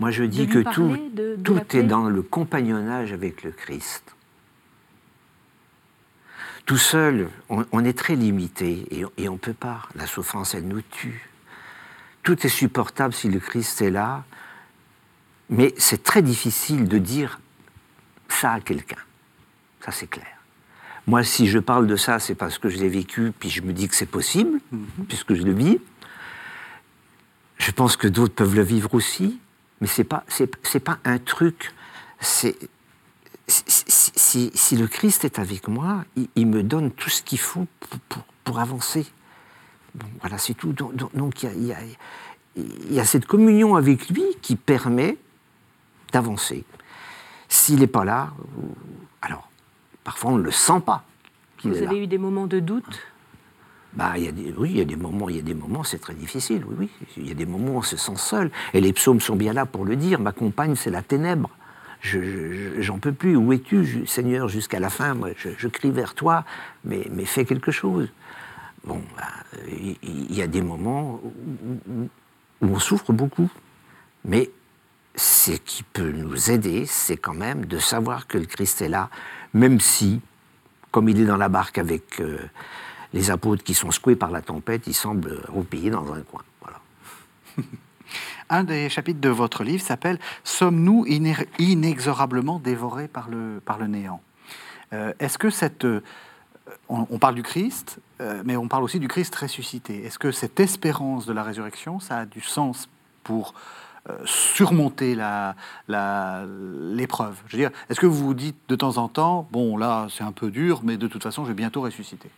Moi, 0.00 0.10
je 0.10 0.24
dis 0.24 0.46
que 0.46 0.58
tout, 0.58 0.96
tout 1.42 1.76
est 1.76 1.82
dans 1.82 2.08
le 2.08 2.22
compagnonnage 2.22 3.12
avec 3.12 3.42
le 3.42 3.50
Christ. 3.50 4.14
Tout 6.64 6.78
seul, 6.78 7.28
on, 7.48 7.84
est 7.84 7.96
très 7.96 8.16
limité 8.16 8.86
et, 8.90 9.04
et 9.18 9.28
on 9.28 9.34
ne 9.34 9.38
peut 9.38 9.52
pas. 9.52 9.82
La 9.94 10.06
souffrance, 10.06 10.52
elle 10.54 10.66
nous 10.66 10.82
tue. 10.82 11.28
Tout 12.24 12.44
est 12.44 12.50
supportable 12.50 13.14
si 13.14 13.28
le 13.28 13.38
Christ 13.38 13.80
est 13.82 13.90
là, 13.90 14.24
mais 15.48 15.72
c'est 15.78 16.02
très 16.02 16.22
difficile 16.22 16.88
de 16.88 16.98
dire 16.98 17.38
ça 18.28 18.54
à 18.54 18.60
quelqu'un. 18.60 18.96
Ça, 19.80 19.92
c'est 19.92 20.08
clair. 20.08 20.35
Moi, 21.06 21.22
si 21.22 21.46
je 21.46 21.58
parle 21.58 21.86
de 21.86 21.96
ça, 21.96 22.18
c'est 22.18 22.34
parce 22.34 22.58
que 22.58 22.68
je 22.68 22.78
l'ai 22.78 22.88
vécu, 22.88 23.32
puis 23.38 23.48
je 23.48 23.62
me 23.62 23.72
dis 23.72 23.88
que 23.88 23.94
c'est 23.94 24.06
possible, 24.06 24.60
mhm. 24.72 25.06
puisque 25.08 25.34
je 25.34 25.42
le 25.42 25.52
vis. 25.52 25.78
Je 27.58 27.70
pense 27.70 27.96
que 27.96 28.08
d'autres 28.08 28.34
peuvent 28.34 28.56
le 28.56 28.62
vivre 28.62 28.92
aussi, 28.94 29.40
mais 29.80 29.86
c'est 29.86 30.04
pas, 30.04 30.24
c'est, 30.28 30.80
pas 30.80 30.98
un 31.04 31.18
truc. 31.18 31.72
C'est 32.20 32.56
si, 33.46 34.50
si, 34.54 34.76
le 34.76 34.88
Christ 34.88 35.24
est 35.24 35.38
avec 35.38 35.68
moi, 35.68 36.04
il, 36.34 36.46
me 36.46 36.62
donne 36.62 36.90
tout 36.90 37.10
ce 37.10 37.22
qu'il 37.22 37.38
faut 37.38 37.66
pour, 38.08 38.24
pour, 38.44 38.58
avancer. 38.58 39.06
Bon, 39.94 40.06
voilà, 40.20 40.38
c'est 40.38 40.54
tout. 40.54 40.72
Donc, 40.72 41.42
il 41.44 41.66
y, 41.66 41.72
a, 41.72 41.78
il 42.56 42.92
y 42.92 42.98
a 42.98 43.04
cette 43.04 43.26
communion 43.26 43.76
avec 43.76 44.08
lui 44.08 44.24
qui 44.42 44.56
permet 44.56 45.16
d'avancer. 46.12 46.64
S'il 47.48 47.78
n'est 47.78 47.86
pas 47.86 48.04
là, 48.04 48.32
alors 49.22 49.48
parfois 50.06 50.30
on 50.30 50.38
ne 50.38 50.44
le 50.44 50.52
sent 50.52 50.80
pas. 50.86 51.02
Vous 51.64 51.82
avez 51.82 52.04
eu 52.04 52.06
des 52.06 52.16
moments 52.16 52.46
de 52.46 52.60
doute? 52.60 53.00
Bah, 53.94 54.12
il 54.16 54.24
y 54.24 54.28
a 54.28 54.32
des, 54.32 54.54
oui, 54.56 54.70
il 54.70 54.78
y 54.78 54.80
a 54.80 54.84
des 54.84 54.94
moments, 54.94 55.28
il 55.28 55.36
y 55.36 55.38
a 55.40 55.42
des 55.42 55.54
moments, 55.54 55.82
c'est 55.82 55.98
très 55.98 56.14
difficile, 56.14 56.62
oui, 56.64 56.76
oui. 56.78 56.90
Il 57.16 57.26
y 57.26 57.30
a 57.32 57.34
des 57.34 57.46
moments 57.46 57.72
où 57.72 57.78
on 57.78 57.82
se 57.82 57.96
sent 57.96 58.16
seul. 58.16 58.50
Et 58.72 58.80
les 58.80 58.92
psaumes 58.92 59.20
sont 59.20 59.34
bien 59.34 59.52
là 59.52 59.66
pour 59.66 59.84
le 59.84 59.96
dire. 59.96 60.20
Ma 60.20 60.32
compagne, 60.32 60.76
c'est 60.76 60.90
la 60.90 61.02
ténèbre. 61.02 61.50
Je, 62.02 62.80
j'en 62.80 62.98
peux 62.98 63.12
plus. 63.12 63.36
Où 63.36 63.52
es-tu, 63.52 64.06
Seigneur, 64.06 64.48
jusqu'à 64.48 64.78
la 64.78 64.90
fin? 64.90 65.14
Moi, 65.14 65.30
je, 65.36 65.68
crie 65.68 65.90
vers 65.90 66.14
toi, 66.14 66.44
mais, 66.84 67.08
mais 67.10 67.24
fais 67.24 67.44
quelque 67.44 67.72
chose. 67.72 68.08
Bon, 68.84 69.02
bah, 69.16 69.24
il 69.66 70.32
y, 70.32 70.42
a 70.42 70.46
des 70.46 70.62
moments 70.62 71.20
où, 71.24 72.08
où 72.60 72.66
on 72.68 72.78
souffre 72.78 73.12
beaucoup. 73.12 73.50
Mais 74.24 74.50
ce 75.16 75.52
qui 75.52 75.82
peut 75.82 76.12
nous 76.12 76.50
aider, 76.50 76.84
c'est 76.84 77.16
quand 77.16 77.34
même 77.34 77.64
de 77.64 77.78
savoir 77.78 78.26
que 78.26 78.36
le 78.36 78.44
Christ 78.44 78.82
est 78.82 78.88
là, 78.88 79.08
même 79.56 79.80
si, 79.80 80.20
comme 80.90 81.08
il 81.08 81.20
est 81.20 81.24
dans 81.24 81.38
la 81.38 81.48
barque 81.48 81.78
avec 81.78 82.20
euh, 82.20 82.38
les 83.12 83.30
apôtres 83.30 83.64
qui 83.64 83.74
sont 83.74 83.90
secoués 83.90 84.14
par 84.14 84.30
la 84.30 84.42
tempête, 84.42 84.86
il 84.86 84.94
semble 84.94 85.40
replié 85.48 85.90
dans 85.90 86.12
un 86.12 86.20
coin. 86.20 86.42
Voilà. 86.60 86.78
un 88.50 88.64
des 88.64 88.88
chapitres 88.90 89.20
de 89.20 89.30
votre 89.30 89.64
livre 89.64 89.82
s'appelle 89.82 90.18
Sommes-nous 90.44 91.06
inexorablement 91.58 92.58
dévorés 92.58 93.08
par 93.08 93.30
le, 93.30 93.60
par 93.64 93.78
le 93.78 93.86
néant? 93.86 94.20
Euh, 94.92 95.12
Est-ce 95.18 95.38
que 95.38 95.50
cette. 95.50 95.84
Euh, 95.84 96.02
on, 96.88 97.18
parle 97.18 97.36
du 97.36 97.42
Christ, 97.42 98.00
mais 98.44 98.56
on 98.56 98.66
parle 98.66 98.82
aussi 98.82 98.98
du 98.98 99.06
Christ 99.06 99.34
ressuscité. 99.34 100.04
Est-ce 100.04 100.18
que 100.18 100.32
cette 100.32 100.58
espérance 100.58 101.24
de 101.26 101.32
la 101.32 101.44
résurrection, 101.44 102.00
ça 102.00 102.18
a 102.18 102.26
du 102.26 102.40
sens 102.40 102.88
pour 103.22 103.54
surmonter 104.24 105.16
l'épreuve 105.88 107.36
Je 107.48 107.56
veux 107.56 107.62
dire, 107.62 107.70
est-ce 107.88 108.00
que 108.00 108.06
vous 108.06 108.26
vous 108.26 108.34
dites 108.34 108.56
de 108.68 108.76
temps 108.76 108.98
en 108.98 109.08
temps, 109.08 109.48
bon 109.50 109.76
là 109.76 110.06
c'est 110.10 110.24
un 110.24 110.32
peu 110.32 110.50
dur, 110.50 110.80
mais 110.84 110.96
de 110.96 111.06
toute 111.06 111.22
façon 111.22 111.44
je 111.44 111.48
vais 111.48 111.54
bientôt 111.54 111.82
ressusciter? 111.82 112.30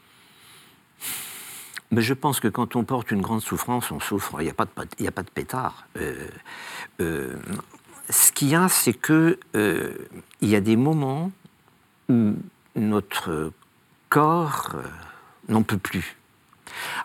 Mais 1.90 2.02
je 2.02 2.14
pense 2.14 2.40
que 2.40 2.48
quand 2.48 2.76
on 2.76 2.84
porte 2.84 3.10
une 3.10 3.22
grande 3.22 3.40
souffrance, 3.40 3.90
on 3.90 4.00
souffre. 4.00 4.36
Il 4.40 4.44
n'y 4.44 4.50
a, 4.50 4.54
pas 4.54 4.66
de, 4.66 5.06
a 5.06 5.10
pas 5.10 5.22
de 5.22 5.30
pétard. 5.30 5.86
Euh, 5.96 6.28
euh, 7.00 7.34
ce 8.10 8.30
qu'il 8.30 8.48
y 8.48 8.54
a, 8.54 8.68
c'est 8.68 8.92
que 8.92 9.38
il 9.54 10.48
y 10.48 10.54
a 10.54 10.60
des 10.60 10.76
moments 10.76 11.30
où 12.10 12.34
notre 12.76 13.52
corps 14.10 14.76
n'en 15.48 15.62
peut 15.62 15.78
plus. 15.78 16.16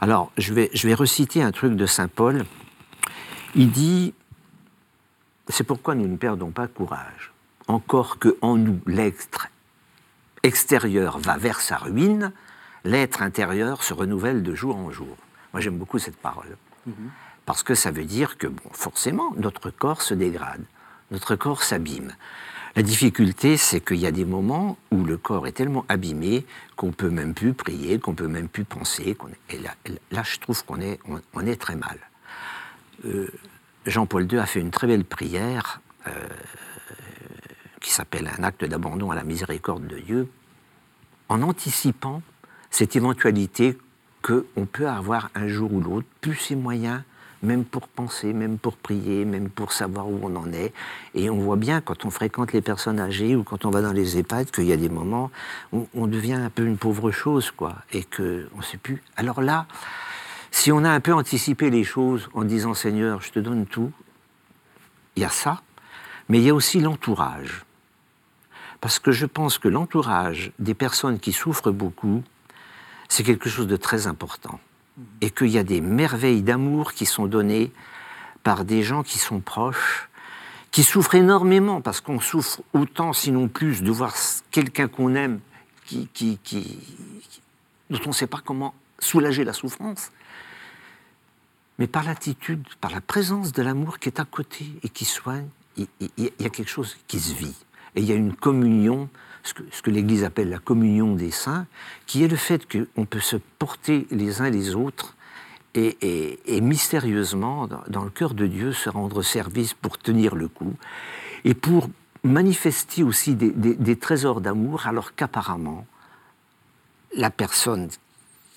Alors, 0.02 0.32
je 0.38 0.54
vais, 0.54 0.70
je 0.74 0.88
vais 0.88 0.94
reciter 0.94 1.42
un 1.42 1.52
truc 1.52 1.76
de 1.76 1.86
Saint 1.86 2.08
Paul. 2.08 2.46
Il 3.56 3.72
dit 3.72 4.14
c'est 5.50 5.64
pourquoi 5.64 5.96
nous 5.96 6.08
ne 6.08 6.18
perdons 6.18 6.52
pas 6.52 6.68
courage. 6.68 7.32
Encore 7.68 8.20
que 8.20 8.38
en 8.42 8.58
nous 8.58 8.80
l'être 8.86 9.48
extérieur 10.44 11.20
va 11.20 11.38
vers 11.38 11.62
sa 11.62 11.78
ruine, 11.78 12.32
l'être 12.84 13.22
intérieur 13.22 13.84
se 13.84 13.94
renouvelle 13.94 14.44
de 14.44 14.56
jour 14.56 14.76
en 14.76 14.92
jour. 14.92 15.16
Moi 15.54 15.62
j'aime 15.62 15.78
beaucoup 15.78 16.00
cette 16.00 16.18
parole. 16.18 16.58
Mhm. 16.86 17.12
Parce 17.46 17.64
que 17.64 17.76
ça 17.76 17.92
veut 17.92 18.06
dire 18.06 18.38
que, 18.38 18.48
bon, 18.48 18.70
forcément, 18.72 19.34
notre 19.36 19.70
corps 19.70 20.02
se 20.02 20.14
dégrade, 20.14 20.64
notre 21.12 21.36
corps 21.36 21.64
s'abîme. 21.64 22.14
La 22.76 22.82
difficulté, 22.82 23.58
c'est 23.58 23.82
qu'il 23.82 23.98
y 23.98 24.08
a 24.08 24.12
des 24.12 24.26
moments 24.26 24.78
où 24.92 25.04
le 25.04 25.18
corps 25.18 25.46
est 25.46 25.52
tellement 25.52 25.86
abîmé 25.90 26.46
qu'on 26.76 26.92
peut 26.92 27.10
même 27.10 27.36
plus 27.36 27.54
prier, 27.54 28.00
qu'on 28.00 28.16
peut 28.16 28.28
même 28.28 28.48
plus 28.48 28.64
penser. 28.64 29.16
Et 29.52 29.60
là, 29.60 30.24
je 30.24 30.40
trouve 30.40 30.66
qu'on 30.66 30.82
est, 30.82 31.00
on, 31.34 31.46
est 31.46 31.62
très 31.62 31.76
mal. 31.76 32.00
Euh, 33.06 33.32
Jean-Paul 33.86 34.32
II 34.32 34.40
a 34.40 34.46
fait 34.46 34.60
une 34.60 34.72
très 34.72 34.88
belle 34.88 35.06
prière 35.06 35.82
euh, 36.08 36.12
qui 37.82 37.92
s'appelle 37.92 38.30
un 38.38 38.44
acte 38.44 38.64
d'abandon 38.66 39.12
à 39.12 39.16
la 39.16 39.24
miséricorde 39.24 39.86
de 39.88 40.00
Dieu, 40.00 40.30
en 41.30 41.42
anticipant 41.42 42.22
cette 42.72 42.96
éventualité 42.96 43.78
qu'on 44.22 44.66
peut 44.66 44.88
avoir 44.88 45.30
un 45.36 45.48
jour 45.48 45.74
ou 45.74 45.82
l'autre 45.82 46.08
plus 46.22 46.36
ses 46.36 46.56
moyens, 46.56 47.02
même 47.42 47.66
pour 47.66 47.90
penser, 47.90 48.32
même 48.32 48.58
pour 48.58 48.78
prier, 48.78 49.26
même 49.26 49.50
pour 49.50 49.74
savoir 49.74 50.08
où 50.08 50.18
on 50.24 50.34
en 50.38 50.52
est. 50.54 50.74
Et 51.14 51.30
on 51.30 51.38
voit 51.38 51.58
bien 51.58 51.82
quand 51.82 52.06
on 52.06 52.10
fréquente 52.10 52.54
les 52.54 52.62
personnes 52.62 53.02
âgées 53.02 53.36
ou 53.36 53.44
quand 53.44 53.66
on 53.66 53.70
va 53.70 53.82
dans 53.82 53.92
les 53.92 54.18
EHPAD 54.18 54.50
qu'il 54.50 54.64
y 54.64 54.72
a 54.72 54.78
des 54.78 54.88
moments 54.88 55.30
où 55.74 55.88
on 55.94 56.08
devient 56.08 56.34
un 56.34 56.50
peu 56.50 56.66
une 56.66 56.78
pauvre 56.78 57.12
chose, 57.12 57.52
quoi, 57.52 57.76
et 57.92 58.04
qu'on 58.04 58.24
ne 58.58 58.64
sait 58.64 58.78
plus. 58.78 59.04
Alors 59.18 59.42
là, 59.42 59.68
si 60.54 60.72
on 60.72 60.84
a 60.84 60.90
un 60.92 61.00
peu 61.00 61.14
anticipé 61.14 61.72
les 61.72 61.84
choses 61.84 62.30
en 62.36 62.44
disant 62.44 62.76
Seigneur, 62.76 63.22
je 63.24 63.32
te 63.32 63.40
donne 63.40 63.66
tout, 63.66 63.92
il 65.16 65.24
y 65.24 65.26
a 65.26 65.30
ça, 65.30 65.64
mais 66.30 66.38
il 66.38 66.44
y 66.44 66.50
a 66.52 66.54
aussi 66.54 66.80
l'entourage. 66.80 67.66
Parce 68.80 69.00
que 69.00 69.12
je 69.12 69.26
pense 69.26 69.58
que 69.58 69.68
l'entourage 69.68 70.52
des 70.60 70.76
personnes 70.76 71.20
qui 71.20 71.34
souffrent 71.34 71.72
beaucoup, 71.72 72.24
c'est 73.10 73.24
quelque 73.24 73.50
chose 73.50 73.66
de 73.66 73.78
très 73.78 74.06
important. 74.06 74.60
Et 75.22 75.32
qu'il 75.32 75.48
y 75.48 75.58
a 75.58 75.64
des 75.64 75.82
merveilles 75.82 76.44
d'amour 76.44 76.94
qui 76.94 77.08
sont 77.08 77.26
données 77.26 77.72
par 78.44 78.64
des 78.64 78.84
gens 78.84 79.02
qui 79.02 79.18
sont 79.18 79.40
proches, 79.40 80.08
qui 80.70 80.84
souffrent 80.84 81.16
énormément, 81.16 81.82
parce 81.82 82.00
qu'on 82.00 82.20
souffre 82.20 82.62
autant, 82.74 83.12
sinon 83.12 83.48
plus, 83.48 83.82
de 83.82 83.90
voir 83.90 84.14
quelqu'un 84.52 84.88
qu'on 84.88 85.16
aime 85.16 85.40
qui, 85.88 86.40
dont 87.90 88.00
on 88.06 88.10
ne 88.10 88.14
sait 88.14 88.28
pas 88.28 88.42
comment 88.46 88.76
soulager 89.00 89.44
la 89.44 89.54
souffrance 89.54 90.12
mais 91.80 91.88
par 91.88 92.04
l'attitude, 92.04 92.64
par 92.82 92.92
la 92.92 93.02
présence 93.02 93.52
de 93.52 93.62
l'amour 93.62 94.00
qui 94.00 94.10
est 94.10 94.20
à 94.20 94.26
côté 94.26 94.66
et 94.84 94.90
qui 94.90 95.06
soigne, 95.06 95.48
il, 95.78 95.88
y 96.18 96.46
a 96.46 96.50
quelque 96.50 96.70
chose 96.70 96.98
qui 97.08 97.20
se 97.20 97.34
vit. 97.34 97.56
Et 97.96 98.02
il 98.02 98.06
y 98.06 98.12
a 98.12 98.16
une 98.16 98.36
communion, 98.36 99.10
ce 99.44 99.54
que, 99.54 99.90
l'Église 99.90 100.24
appelle 100.24 100.50
la 100.50 100.60
communion 100.60 101.16
des 101.16 101.32
saints, 101.32 101.66
qui 102.06 102.24
est 102.24 102.28
le 102.28 102.36
fait 102.36 102.68
qu'on 102.72 103.06
peut 103.06 103.20
se 103.20 103.38
porter 103.60 104.08
les 104.12 104.42
uns 104.42 104.50
les 104.50 104.76
autres 104.76 105.16
et, 105.76 106.62
mystérieusement, 106.62 107.68
dans, 107.88 108.04
le 108.04 108.12
cœur 108.12 108.36
de 108.36 108.46
Dieu, 108.46 108.74
se 108.74 108.90
rendre 108.90 109.24
service 109.24 109.74
pour 109.74 109.98
tenir 109.98 110.36
le 110.36 110.48
coup 110.48 110.76
et 111.46 111.56
pour 111.56 111.90
manifester 112.24 113.04
aussi 113.04 113.36
des, 113.36 113.96
trésors 113.96 114.40
d'amour, 114.40 114.86
alors 114.86 115.16
qu'apparemment, 115.16 115.86
la 117.16 117.30
personne 117.30 117.90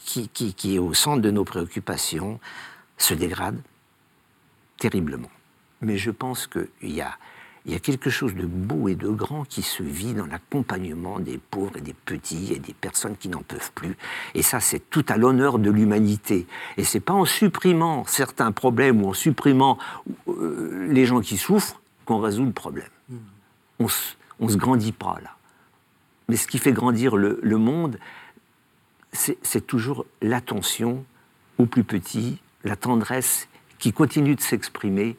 qui, 0.05 0.31
est 0.65 0.79
au 0.79 0.95
centre 0.95 1.23
de 1.23 1.31
nos 1.31 1.45
préoccupations 1.45 2.39
se 2.99 3.15
dégrade 3.15 3.61
terriblement. 4.79 5.31
Mais 5.81 5.97
je 5.99 6.11
pense 6.11 6.47
qu'il 6.47 6.69
y 6.83 7.01
a, 7.01 7.17
il 7.65 7.73
y 7.73 7.75
a 7.75 7.81
quelque 7.81 8.11
chose 8.11 8.35
de 8.35 8.47
beau 8.47 8.89
et 8.89 8.95
de 8.95 9.09
grand 9.09 9.45
qui 9.45 9.63
se 9.63 9.83
vit 9.83 10.15
dans 10.15 10.27
l'accompagnement 10.27 11.19
des 11.19 11.39
pauvres 11.39 11.77
et 11.77 11.81
des 11.81 11.95
petits 11.95 12.53
et 12.53 12.59
des 12.59 12.75
personnes 12.75 13.17
qui 13.17 13.29
n'en 13.29 13.43
peuvent 13.43 13.73
plus. 13.75 13.97
Et 14.35 14.43
ça, 14.43 14.61
c'est 14.61 14.91
tout 14.91 15.05
à 15.09 15.17
l'honneur 15.17 15.59
de 15.59 15.71
l'humanité. 15.71 16.47
Et 16.77 16.85
c'est 16.85 17.01
pas 17.01 17.13
en 17.13 17.25
supprimant 17.25 18.05
certains 18.07 18.53
problèmes 18.53 19.03
ou 19.03 19.09
en 19.09 19.15
supprimant 19.15 19.79
euh, 20.29 20.87
les 20.91 21.07
gens 21.07 21.21
qui 21.21 21.37
souffrent 21.37 21.81
qu'on 22.05 22.21
résout 22.21 22.45
le 22.45 22.53
problème. 22.53 22.89
Hmm. 23.09 23.17
On 23.79 24.47
ne 24.47 24.51
se 24.51 24.57
grandit 24.57 24.93
pas 24.93 25.19
là. 25.23 25.37
Mais 26.29 26.37
ce 26.37 26.47
qui 26.47 26.59
fait 26.59 26.73
grandir 26.73 27.17
le, 27.17 27.39
le 27.43 27.59
monde, 27.59 27.99
c'est 29.13 29.67
toujours 29.67 30.05
l'attention 30.21 31.05
aux 31.59 31.67
plus 31.67 31.85
petits, 31.85 32.39
la 32.65 32.77
tendresse 32.77 33.49
qui 33.79 33.93
continue 33.93 34.35
de 34.35 34.41
s'exprimer, 34.41 35.17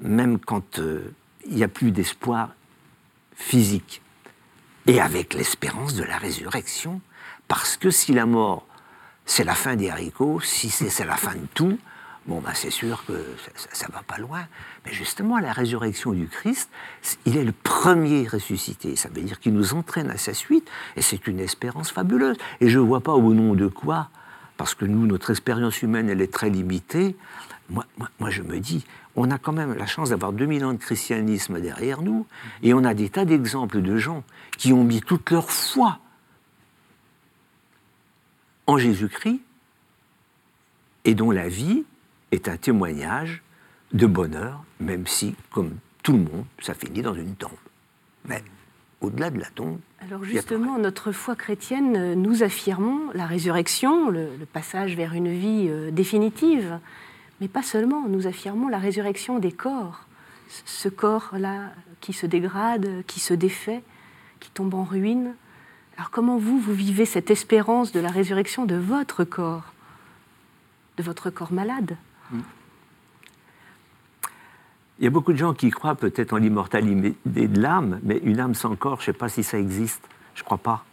même 0.00 0.38
quand 0.38 0.78
euh, 0.78 1.14
il 1.46 1.56
n'y 1.56 1.64
a 1.64 1.68
plus 1.68 1.90
d'espoir 1.90 2.50
physique. 3.34 4.02
Et 4.86 5.00
avec 5.00 5.34
l'espérance 5.34 5.94
de 5.94 6.04
la 6.04 6.16
résurrection, 6.18 7.00
parce 7.48 7.76
que 7.76 7.90
si 7.90 8.12
la 8.12 8.26
mort 8.26 8.66
c'est 9.26 9.44
la 9.44 9.54
fin 9.54 9.76
des 9.76 9.90
haricots, 9.90 10.40
si 10.40 10.70
c'est 10.70 11.04
la 11.04 11.16
fin 11.16 11.34
de 11.34 11.46
tout, 11.52 11.78
bon, 12.26 12.40
ben 12.40 12.52
c'est 12.54 12.70
sûr 12.70 13.04
que 13.06 13.12
ça 13.72 13.88
ne 13.88 13.92
va 13.92 14.02
pas 14.02 14.18
loin. 14.18 14.46
Mais 14.84 14.92
justement, 14.92 15.38
la 15.38 15.52
résurrection 15.52 16.12
du 16.12 16.28
Christ, 16.28 16.70
il 17.26 17.36
est 17.36 17.44
le 17.44 17.52
premier 17.52 18.26
ressuscité. 18.28 18.94
Ça 18.94 19.08
veut 19.08 19.20
dire 19.20 19.40
qu'il 19.40 19.52
nous 19.52 19.74
entraîne 19.74 20.10
à 20.10 20.16
sa 20.16 20.32
suite, 20.32 20.70
et 20.96 21.02
c'est 21.02 21.26
une 21.26 21.40
espérance 21.40 21.90
fabuleuse. 21.90 22.36
Et 22.60 22.70
je 22.70 22.78
ne 22.78 22.84
vois 22.84 23.00
pas 23.00 23.12
au 23.12 23.34
nom 23.34 23.54
de 23.54 23.66
quoi, 23.66 24.10
parce 24.56 24.74
que 24.74 24.84
nous, 24.84 25.06
notre 25.06 25.30
expérience 25.30 25.82
humaine, 25.82 26.08
elle 26.08 26.20
est 26.20 26.32
très 26.32 26.50
limitée. 26.50 27.16
Moi, 27.68 27.84
moi, 28.18 28.30
je 28.30 28.42
me 28.42 28.58
dis, 28.58 28.84
on 29.16 29.30
a 29.30 29.38
quand 29.38 29.52
même 29.52 29.74
la 29.74 29.86
chance 29.86 30.10
d'avoir 30.10 30.32
2000 30.32 30.64
ans 30.64 30.72
de 30.72 30.78
christianisme 30.78 31.60
derrière 31.60 32.02
nous, 32.02 32.26
et 32.62 32.74
on 32.74 32.84
a 32.84 32.94
des 32.94 33.08
tas 33.08 33.24
d'exemples 33.24 33.82
de 33.82 33.96
gens 33.96 34.24
qui 34.56 34.72
ont 34.72 34.84
mis 34.84 35.00
toute 35.00 35.30
leur 35.30 35.50
foi 35.50 35.98
en 38.66 38.78
Jésus-Christ, 38.78 39.40
et 41.04 41.14
dont 41.14 41.30
la 41.30 41.48
vie 41.48 41.84
est 42.32 42.48
un 42.48 42.56
témoignage 42.56 43.42
de 43.92 44.06
bonheur, 44.06 44.64
même 44.80 45.06
si, 45.06 45.36
comme 45.50 45.76
tout 46.02 46.12
le 46.12 46.18
monde, 46.18 46.44
ça 46.60 46.74
finit 46.74 47.02
dans 47.02 47.14
une 47.14 47.34
tombe. 47.36 47.50
Au-delà 49.00 49.30
de 49.30 49.38
la 49.38 49.46
tombe. 49.46 49.78
Alors 50.00 50.24
justement, 50.24 50.78
notre 50.78 51.12
foi 51.12 51.36
chrétienne, 51.36 52.14
nous 52.14 52.42
affirmons 52.42 53.10
la 53.14 53.26
résurrection, 53.26 54.10
le, 54.10 54.28
passage 54.52 54.96
vers 54.96 55.14
une 55.14 55.28
vie 55.28 55.66
euh, 55.68 55.90
définitive, 55.90 56.78
mais 57.40 57.48
pas 57.48 57.62
seulement, 57.62 58.08
nous 58.08 58.26
affirmons 58.26 58.68
la 58.68 58.78
résurrection 58.78 59.38
des 59.38 59.52
corps, 59.52 60.06
ce 60.64 60.88
corps-là 60.88 61.72
qui 62.00 62.12
se 62.12 62.26
dégrade, 62.26 63.04
qui 63.06 63.20
se 63.20 63.34
défait, 63.34 63.82
qui 64.40 64.50
tombe 64.50 64.74
en 64.74 64.84
ruine. 64.84 65.34
Alors 65.96 66.10
comment 66.10 66.36
vous, 66.36 66.58
vous 66.58 66.74
vivez 66.74 67.04
cette 67.04 67.30
espérance 67.30 67.92
de 67.92 68.00
la 68.00 68.10
résurrection 68.10 68.64
de 68.64 68.76
votre 68.76 69.24
corps, 69.24 69.72
de 70.96 71.02
votre 71.02 71.30
corps 71.30 71.52
malade? 71.52 71.96
Il 74.98 75.04
y 75.04 75.06
a 75.06 75.10
beaucoup 75.10 75.32
de 75.32 75.38
gens 75.38 75.52
qui 75.52 75.70
croient 75.70 75.94
peut-être 75.94 76.32
en 76.32 76.38
l'immortalité 76.38 77.14
de 77.26 77.60
l'âme, 77.60 78.00
mais 78.02 78.18
une 78.22 78.40
âme 78.40 78.54
sans 78.54 78.74
corps, 78.76 78.96
je 78.96 79.02
ne 79.02 79.06
sais 79.06 79.18
pas 79.18 79.28
si 79.28 79.42
ça 79.42 79.58
existe. 79.58 80.02
Je 80.34 80.40
ne 80.40 80.44
crois 80.44 80.58
pas. 80.58 80.84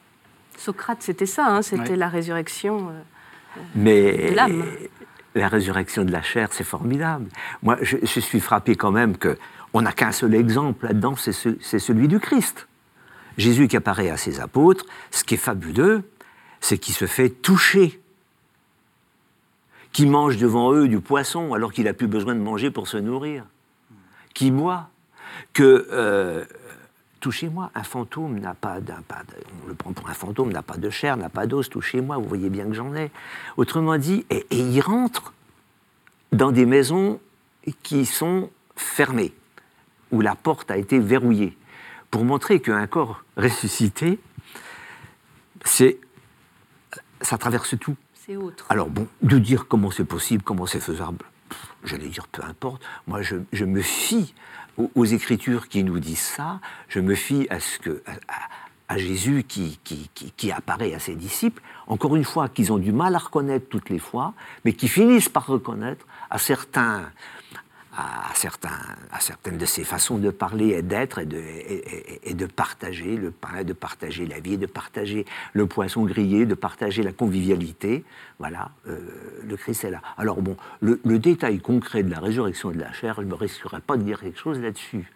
Socrate, 0.58 1.02
c'était 1.02 1.26
ça, 1.26 1.48
hein, 1.48 1.62
c'était 1.62 1.96
la 1.96 2.10
résurrection 2.10 2.90
euh, 2.90 3.02
mais 3.76 4.30
de 4.30 4.36
l'âme. 4.36 4.64
La 5.36 5.48
résurrection 5.48 6.06
de 6.06 6.12
la 6.12 6.22
chair, 6.22 6.50
c'est 6.52 6.64
formidable. 6.64 7.28
Moi, 7.64 7.78
je, 7.82 8.20
suis 8.20 8.40
frappé 8.40 8.76
quand 8.76 8.92
même 8.92 9.18
que 9.18 9.38
on 9.74 9.82
n'a 9.82 9.92
qu'un 9.92 10.12
seul 10.12 10.36
exemple 10.36 10.86
là-dedans, 10.86 11.16
c'est 11.16 11.80
celui 11.80 12.08
du 12.08 12.20
Christ. 12.20 12.68
Jésus 13.38 13.68
qui 13.68 13.76
apparaît 13.76 14.12
à 14.12 14.18
ses 14.18 14.40
apôtres, 14.40 14.86
ce 15.10 15.24
qui 15.24 15.34
est 15.34 15.38
fabuleux, 15.38 16.04
c'est 16.62 16.78
qu'il 16.78 16.94
se 16.94 17.08
fait 17.08 17.30
toucher 17.30 18.00
qui 19.92 20.06
mange 20.06 20.38
devant 20.38 20.74
eux 20.74 20.88
du 20.88 21.00
poisson 21.00 21.54
alors 21.54 21.74
qu'il 21.74 21.86
n'a 21.86 21.94
plus 21.94 22.08
besoin 22.08 22.36
de 22.36 22.40
manger 22.40 22.70
pour 22.70 22.88
se 22.88 22.98
nourrir, 22.98 23.46
qui 24.34 24.52
boit, 24.52 24.90
que 25.54 25.88
euh, 25.92 26.46
touchez-moi, 27.20 27.72
un 27.76 27.84
fantôme 27.84 28.40
n'a 28.40 28.54
pas, 28.54 28.78
on 29.64 29.68
le 29.68 29.74
prend 29.74 29.94
pour 29.94 30.10
un 30.10 30.14
fantôme, 30.14 30.52
n'a 30.52 30.62
pas 30.62 30.78
de 30.78 30.90
chair, 30.90 31.18
n'a 31.18 31.30
pas 31.30 31.48
d'os, 31.48 31.70
touchez-moi, 31.70 32.18
vous 32.18 32.28
voyez 32.28 32.50
bien 32.50 32.66
que 32.66 32.74
j'en 32.74 32.96
ai. 32.96 33.12
Autrement 33.58 33.98
dit, 33.98 34.26
et, 34.30 34.46
et 34.50 34.60
il 34.60 34.82
rentre 34.82 35.34
dans 36.32 36.52
des 36.52 36.66
maisons 36.66 37.20
qui 37.84 38.06
sont 38.06 38.50
fermées, 38.76 39.34
où 40.12 40.22
la 40.22 40.36
porte 40.36 40.72
a 40.72 40.78
été 40.78 41.00
verrouillée, 41.00 41.58
pour 42.12 42.26
montrer 42.26 42.60
qu'un 42.60 42.86
corps 42.88 43.24
ressuscité, 43.38 44.20
c'est, 45.66 46.00
ça 47.22 47.38
traverse 47.38 47.78
tout. 47.80 47.96
Alors 48.70 48.90
bon, 48.90 49.08
de 49.22 49.38
dire 49.38 49.68
comment 49.68 49.92
c'est 49.92 50.06
possible, 50.06 50.44
comment 50.44 50.66
c'est 50.66 50.80
faisable, 50.80 51.26
j'allais 51.84 52.10
dire 52.10 52.28
peu 52.28 52.44
importe. 52.44 52.82
Moi, 53.08 53.22
je, 53.22 53.66
me 53.66 53.82
fie 53.82 54.34
aux, 54.78 55.06
Écritures 55.06 55.68
qui 55.68 55.84
nous 55.84 56.00
disent 56.00 56.20
ça. 56.20 56.60
Je 56.90 57.00
me 57.00 57.16
fie 57.16 57.48
à 57.50 57.60
ce 57.60 57.80
que 57.80 58.04
à, 58.88 58.98
Jésus 58.98 59.44
qui, 59.48 59.80
qui, 59.84 60.10
qui, 60.14 60.52
apparaît 60.52 60.94
à 60.94 61.00
ses 61.00 61.16
disciples. 61.16 61.62
Encore 61.88 62.16
une 62.16 62.24
fois, 62.24 62.48
qu'ils 62.48 62.72
ont 62.72 62.78
du 62.78 62.92
mal 62.92 63.16
à 63.16 63.18
reconnaître 63.18 63.68
toutes 63.68 63.90
les 63.90 63.98
fois, 63.98 64.34
mais 64.66 64.74
qui 64.74 64.88
finissent 64.88 65.30
par 65.30 65.48
reconnaître 65.48 66.06
à 66.30 66.38
certains 66.38 67.10
à, 67.96 69.20
certaines 69.20 69.58
de 69.58 69.66
ses 69.66 69.84
façons 69.84 70.18
de 70.18 70.30
parler 70.30 70.70
et 70.70 70.82
d'être 70.82 71.20
et 71.20 72.34
de, 72.34 72.46
partager 72.46 73.16
le 73.16 73.32
pain, 73.32 73.64
de 73.64 73.74
partager 73.74 74.26
la 74.26 74.40
vie, 74.40 74.58
de 74.58 74.66
partager 74.66 75.26
le 75.54 75.68
poisson 75.68 76.04
grillé, 76.06 76.46
de 76.46 76.56
partager 76.56 77.04
la 77.04 77.12
convivialité. 77.12 78.04
Voilà, 78.40 78.72
euh, 78.88 79.00
le 79.48 79.56
Christ 79.58 79.84
est 79.84 79.92
là. 79.92 80.02
Alors 80.18 80.42
bon, 80.42 80.58
le, 80.82 80.98
détail 81.20 81.60
concret 81.60 82.04
de 82.04 82.12
la 82.12 82.20
résurrection 82.20 82.72
de 82.72 82.80
la 82.80 82.92
chair, 82.94 83.16
je 83.18 83.22
ne 83.22 83.28
me 83.28 83.36
risquerais 83.36 83.82
pas 83.82 83.98
de 83.98 84.04
dire 84.04 84.20
quelque 84.20 84.40
chose 84.40 84.60
là-dessus. 84.60 85.12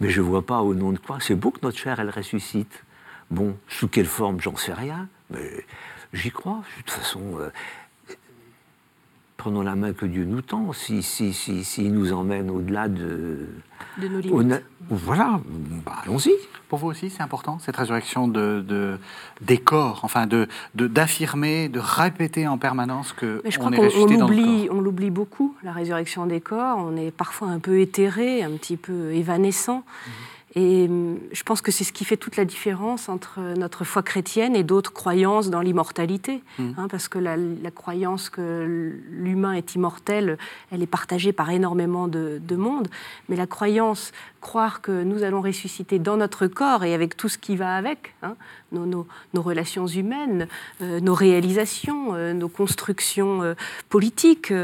Mais 0.00 0.10
je 0.10 0.20
ne 0.20 0.26
vois 0.26 0.44
pas 0.44 0.60
au 0.60 0.74
nom 0.74 0.92
de 0.92 0.98
quoi. 0.98 1.18
C'est 1.20 1.36
beau 1.36 1.50
que 1.50 1.60
notre 1.62 1.78
chair, 1.78 2.00
elle 2.00 2.10
ressuscite. 2.10 2.84
Bon, 3.30 3.56
sous 3.68 3.88
quelle 3.88 4.06
forme, 4.06 4.40
j'en 4.40 4.56
sais 4.56 4.74
rien. 4.74 5.08
Mais 5.30 5.64
j'y 6.12 6.30
crois. 6.30 6.62
De 6.78 6.82
toute 6.82 6.90
façon, 6.90 7.38
euh, 7.38 7.50
prenons 9.36 9.62
la 9.62 9.74
main 9.74 9.92
que 9.92 10.06
Dieu 10.06 10.24
nous 10.24 10.42
tend, 10.42 10.72
s'il 10.72 11.02
si, 11.02 11.32
si, 11.32 11.64
si, 11.64 11.88
nous 11.90 12.12
emmène 12.12 12.50
au-delà 12.50 12.88
de... 12.88 13.46
De 13.98 14.08
nos 14.08 14.20
limites. 14.20 14.62
Voilà, 14.88 15.40
bah, 15.84 15.96
allons-y. 16.04 16.32
Pour 16.68 16.78
vous 16.78 16.88
aussi, 16.88 17.10
c'est 17.10 17.22
important, 17.22 17.58
cette 17.58 17.76
résurrection 17.76 18.28
de, 18.28 18.64
de 18.66 18.98
des 19.40 19.58
corps, 19.58 20.00
enfin 20.02 20.26
d'affirmer, 20.26 20.48
de, 20.74 20.86
d'affirmer, 20.86 21.68
de, 21.68 21.80
répéter 21.80 22.48
en 22.48 22.58
permanence 22.58 23.12
que 23.12 23.42
je 23.48 23.58
crois 23.58 23.70
qu'on 23.70 23.82
l'oublie, 23.84 24.68
on 24.70 24.80
l'oublie 24.80 25.10
beaucoup, 25.10 25.54
la 25.62 25.72
résurrection 25.72 26.26
des 26.26 26.40
corps. 26.40 26.78
On 26.78 26.96
est 26.96 27.10
parfois 27.10 27.48
un 27.48 27.58
peu 27.58 27.80
éthéré, 27.80 28.42
un 28.42 28.50
petit 28.52 28.76
peu 28.76 29.12
évanescent. 29.12 29.84
Mhm. 30.06 30.12
Et 30.56 30.86
hum, 30.88 31.18
je 31.32 31.42
pense 31.42 31.60
que 31.60 31.70
c'est 31.70 31.84
ce 31.84 31.92
qui 31.92 32.06
fait 32.06 32.16
toute 32.16 32.36
la 32.36 32.46
différence 32.46 33.10
entre 33.10 33.40
notre 33.58 33.84
foi 33.84 34.02
chrétienne 34.02 34.56
et 34.56 34.64
d'autres 34.64 34.92
croyances 34.92 35.50
dans 35.50 35.60
l'immortalité. 35.60 36.42
Mmh. 36.58 36.70
Hein, 36.78 36.88
parce 36.90 37.08
que 37.08 37.18
la, 37.18 37.36
croyance 37.70 38.30
que 38.30 38.96
l'humain 39.10 39.52
est 39.52 39.74
immortel, 39.74 40.38
elle 40.70 40.82
est 40.82 40.86
partagée 40.86 41.32
par 41.32 41.50
énormément 41.50 42.08
de, 42.08 42.40
monde. 42.56 42.88
Mais 43.28 43.36
la 43.36 43.46
croyance, 43.46 44.12
croire 44.40 44.80
que 44.80 45.02
nous 45.02 45.22
allons 45.24 45.42
ressusciter 45.42 45.98
dans 45.98 46.16
notre 46.16 46.46
corps 46.46 46.84
et 46.84 46.94
avec 46.94 47.18
tout 47.18 47.28
ce 47.28 47.36
qui 47.36 47.54
va 47.54 47.76
avec, 47.76 48.14
hein, 48.22 48.34
nos, 48.72 49.06
relations 49.34 49.86
humaines, 49.86 50.48
euh, 50.80 51.00
nos 51.00 51.14
réalisations, 51.14 52.14
euh, 52.14 52.32
nos 52.32 52.48
constructions 52.48 53.42
euh, 53.42 53.54
politiques, 53.90 54.54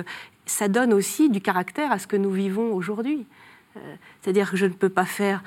ça 0.46 0.68
donne 0.68 0.94
aussi 0.94 1.28
du 1.28 1.42
caractère 1.42 1.92
à 1.92 1.98
ce 1.98 2.06
que 2.06 2.16
nous 2.16 2.32
vivons 2.32 2.72
aujourd'hui. 2.72 3.26
C'est-à-dire 4.20 4.50
que 4.50 4.58
je 4.58 4.66
ne 4.66 4.72
peux 4.72 4.90
pas 4.90 5.06
faire 5.06 5.42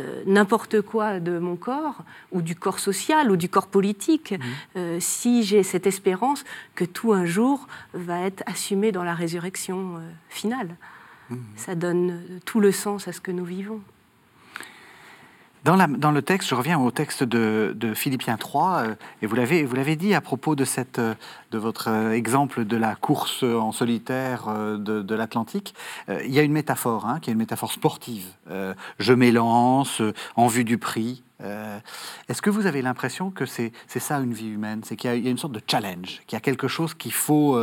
euh, 0.00 0.22
n'importe 0.26 0.80
quoi 0.80 1.20
de 1.20 1.38
mon 1.38 1.56
corps, 1.56 2.02
ou 2.32 2.42
du 2.42 2.56
corps 2.56 2.78
social, 2.78 3.30
ou 3.30 3.36
du 3.36 3.48
corps 3.48 3.66
politique, 3.66 4.32
mmh. 4.32 4.42
euh, 4.76 4.96
si 5.00 5.42
j'ai 5.42 5.62
cette 5.62 5.86
espérance 5.86 6.44
que 6.74 6.84
tout 6.84 7.12
un 7.12 7.24
jour 7.24 7.66
va 7.94 8.20
être 8.20 8.42
assumé 8.46 8.92
dans 8.92 9.04
la 9.04 9.14
résurrection 9.14 9.96
euh, 9.96 10.00
finale. 10.28 10.76
Mmh. 11.28 11.36
Ça 11.56 11.74
donne 11.74 12.20
tout 12.44 12.60
le 12.60 12.72
sens 12.72 13.08
à 13.08 13.12
ce 13.12 13.20
que 13.20 13.30
nous 13.30 13.44
vivons. 13.44 13.80
Dans, 15.62 16.10
le 16.10 16.22
texte, 16.22 16.48
je 16.48 16.54
reviens 16.54 16.78
au 16.78 16.90
texte 16.90 17.22
de, 17.22 17.92
Philippiens 17.94 18.38
3, 18.38 18.76
euh, 18.78 18.94
et 19.20 19.26
vous 19.26 19.34
l'avez, 19.34 19.64
vous 19.64 19.76
l'avez 19.76 19.94
dit 19.94 20.14
à 20.14 20.22
propos 20.22 20.56
de, 20.56 20.64
cette, 20.64 20.98
euh, 20.98 21.14
de 21.50 21.58
votre 21.58 21.88
euh, 21.88 22.12
exemple 22.12 22.64
de 22.64 22.76
la 22.78 22.94
course 22.94 23.42
en 23.42 23.70
solitaire 23.70 24.48
de, 24.78 25.14
l'Atlantique, 25.14 25.74
il 26.08 26.30
y 26.30 26.38
a 26.38 26.42
une 26.42 26.52
métaphore, 26.52 27.06
hein, 27.06 27.20
qui 27.20 27.28
est 27.28 27.34
une 27.34 27.38
métaphore 27.38 27.72
sportive. 27.72 28.24
je 28.98 29.12
m'élance 29.12 30.00
en 30.36 30.46
vue 30.46 30.64
du 30.64 30.78
prix. 30.78 31.22
Est-ce 32.28 32.40
que 32.40 32.48
vous 32.48 32.66
avez 32.66 32.80
l'impression 32.80 33.30
que 33.30 33.44
c'est, 33.44 33.72
ça 33.86 34.18
une 34.18 34.32
vie 34.32 34.48
humaine? 34.48 34.80
C'est 34.84 34.96
qu'il 34.96 35.10
y, 35.22 35.26
a 35.26 35.30
une 35.30 35.38
sorte 35.38 35.52
de 35.52 35.60
challenge, 35.66 36.22
qu'il 36.26 36.36
y 36.36 36.38
a 36.38 36.40
quelque 36.40 36.68
chose 36.68 36.94
qu'il 36.94 37.12
faut, 37.12 37.60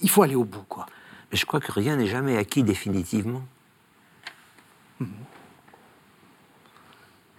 il 0.00 0.10
faut 0.10 0.22
aller 0.22 0.34
au 0.34 0.44
bout, 0.44 0.64
quoi. 0.68 0.86
Mais 1.30 1.38
je 1.38 1.46
crois 1.46 1.60
que 1.60 1.70
rien 1.70 1.96
n'est 1.96 2.08
jamais 2.08 2.36
acquis 2.36 2.62
définitivement. 2.62 3.42
Mmh 5.00 5.06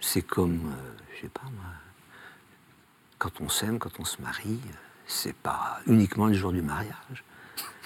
c'est 0.04 0.22
comme, 0.22 0.70
euh, 0.70 0.92
je 1.16 1.22
sais 1.22 1.28
pas 1.28 1.42
moi, 1.44 1.64
quand 3.18 3.40
on 3.40 3.48
s'aime, 3.48 3.78
quand 3.78 3.98
on 3.98 4.04
se 4.04 4.20
marie, 4.20 4.60
c'est 5.06 5.34
pas 5.34 5.80
uniquement 5.86 6.26
le 6.26 6.34
jour 6.34 6.52
du 6.52 6.62
mariage. 6.62 7.24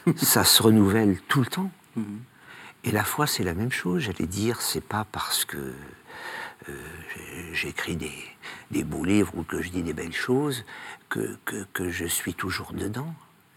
Ça 0.16 0.45
se 0.45 0.62
renouvelle 0.62 1.21
tout 1.29 1.41
le 1.41 1.47
temps. 1.47 1.71
Mhm. 1.97 2.21
Et 2.85 2.91
la 2.91 3.05
foi, 3.05 3.27
c'est 3.27 3.45
la 3.45 3.55
même 3.55 3.73
chose. 3.73 4.03
J'allais 4.03 4.27
dire, 4.27 4.61
c'est 4.61 4.85
pas 4.85 5.05
parce 5.11 5.45
que 5.45 5.75
euh, 6.69 6.73
j'écris 7.53 7.97
des, 7.97 8.12
des, 8.71 8.85
beaux 8.85 9.05
livres 9.05 9.33
ou 9.37 9.43
que 9.43 9.62
je 9.62 9.71
dis 9.71 9.83
des 9.83 9.93
belles 9.93 10.14
choses 10.14 10.64
que, 11.09 11.37
que, 11.45 11.64
que 11.73 11.91
je 11.91 12.07
suis 12.07 12.35
toujours 12.35 12.73
dedans. 12.73 13.14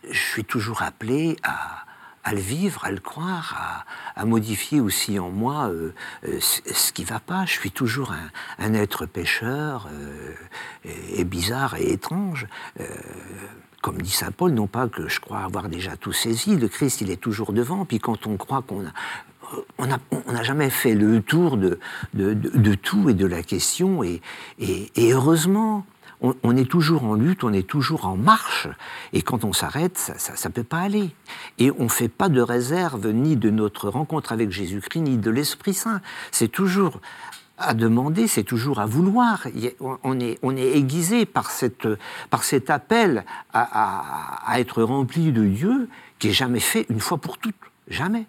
Je 0.10 0.20
suis 0.20 0.46
toujours 0.46 0.82
appelé 0.82 1.38
à, 1.44 1.86
à 2.24 2.34
le 2.34 2.40
vivre, 2.40 2.86
à 2.86 2.92
le 2.92 3.00
croire, 3.00 3.86
à, 4.16 4.26
modifier 4.26 4.80
aussi 4.80 5.20
en 5.20 5.30
moi 5.30 5.70
euh, 5.70 5.94
euh, 6.28 6.40
ce 6.40 6.92
qui 6.92 7.04
va 7.04 7.20
pas. 7.20 7.46
Je 7.46 7.54
suis 7.54 7.72
toujours 7.72 8.14
un, 8.60 8.74
être 8.74 9.06
pécheur 9.06 9.88
euh, 9.92 10.34
et, 11.16 11.24
bizarre 11.24 11.76
et 11.76 11.92
étrange. 11.92 12.48
comme 13.82 14.02
dit 14.02 14.12
saint 14.12 14.32
Paul, 14.32 14.52
non 14.52 14.68
pas 14.68 14.88
que 14.88 15.08
je 15.10 15.20
crois 15.20 15.40
avoir 15.40 15.68
déjà 15.68 15.98
tout 15.98 16.14
saisi, 16.14 16.56
le 16.56 16.68
Christ, 16.68 17.02
il 17.02 17.10
est 17.10 17.22
toujours 17.22 17.52
devant, 17.52 17.86
puis 17.86 18.00
quand 18.00 18.28
on 18.28 18.38
croit 18.38 18.62
qu'on 18.62 18.86
a 18.86 18.92
on 19.78 20.32
n'a 20.32 20.44
jamais 20.44 20.70
fait 20.70 20.94
le 20.94 21.22
tour 21.22 21.58
de, 21.58 21.80
de, 22.14 22.74
tout 22.76 23.10
et 23.10 23.14
de 23.14 23.26
la 23.26 23.44
question, 23.44 24.04
et, 24.04 24.22
heureusement, 24.98 25.86
on, 26.22 26.56
est 26.56 26.70
toujours 26.70 27.04
en 27.06 27.16
lutte, 27.16 27.44
on 27.44 27.52
est 27.52 27.68
toujours 27.68 28.06
en 28.06 28.16
marche, 28.16 28.68
et 29.12 29.22
quand 29.22 29.44
on 29.44 29.54
s'arrête, 29.54 29.98
ça 29.98 30.50
ne 30.50 30.54
peut 30.54 30.64
pas 30.64 30.80
aller. 30.80 31.10
Et 31.58 31.72
on 31.80 31.86
ne 31.86 31.90
fait 31.90 32.10
pas 32.10 32.30
de 32.30 32.42
réserve 32.42 33.08
ni 33.08 33.36
de 33.36 33.50
notre 33.50 33.90
rencontre 33.90 34.32
avec 34.32 34.52
Jésus-Christ, 34.52 35.02
ni 35.02 35.18
de 35.18 35.32
l'Esprit 35.32 35.74
Saint. 35.74 36.02
C'est 36.32 36.48
toujours 36.48 37.00
à 37.58 37.74
demander, 37.74 38.28
c'est 38.28 38.44
toujours 38.44 38.80
à 38.80 38.86
vouloir. 38.86 39.48
On 40.04 40.20
est, 40.20 40.40
on 40.42 40.56
est 40.56 40.78
aiguisé 40.78 41.26
par, 41.26 41.50
cette, 41.50 41.88
par 42.30 42.44
cet 42.44 42.70
appel 42.70 43.24
à, 43.54 44.60
être 44.60 44.84
rempli 44.84 45.32
de 45.32 45.46
Dieu 45.46 45.90
qui 46.20 46.30
est 46.30 46.34
jamais 46.34 46.60
fait 46.60 46.86
une 46.90 47.00
fois 47.00 47.18
pour 47.18 47.38
toutes. 47.38 47.56
Jamais. 47.88 48.26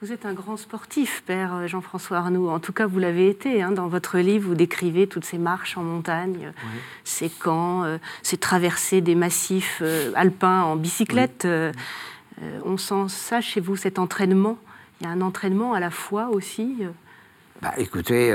Vous 0.00 0.12
êtes 0.12 0.26
un 0.26 0.32
grand 0.32 0.56
sportif, 0.56 1.24
Père 1.26 1.66
Jean-François 1.66 2.18
Arnoux. 2.18 2.48
En 2.48 2.60
tout 2.60 2.72
cas, 2.72 2.86
vous 2.86 3.00
l'avez 3.00 3.28
été. 3.28 3.62
Hein. 3.62 3.72
Dans 3.72 3.88
votre 3.88 4.18
livre, 4.18 4.50
vous 4.50 4.54
décrivez 4.54 5.08
toutes 5.08 5.24
ces 5.24 5.38
marches 5.38 5.76
en 5.76 5.82
montagne, 5.82 6.52
ces 7.02 7.28
camps, 7.28 7.82
euh, 7.82 7.98
ces 8.22 8.36
traversées 8.36 9.00
des 9.00 9.16
massifs 9.16 9.80
euh, 9.82 10.12
alpins 10.14 10.62
en 10.62 10.76
bicyclette. 10.76 11.46
Euh, 11.46 11.72
on 12.64 12.76
sent 12.76 13.08
ça 13.08 13.40
chez 13.40 13.60
vous, 13.60 13.74
cet 13.74 13.98
entraînement. 13.98 14.56
Il 15.00 15.08
y 15.08 15.10
a 15.10 15.12
un 15.12 15.20
entraînement 15.20 15.74
à 15.74 15.80
la 15.80 15.90
fois 15.90 16.28
aussi. 16.28 16.76
Bah, 17.60 17.74
écoutez. 17.76 18.32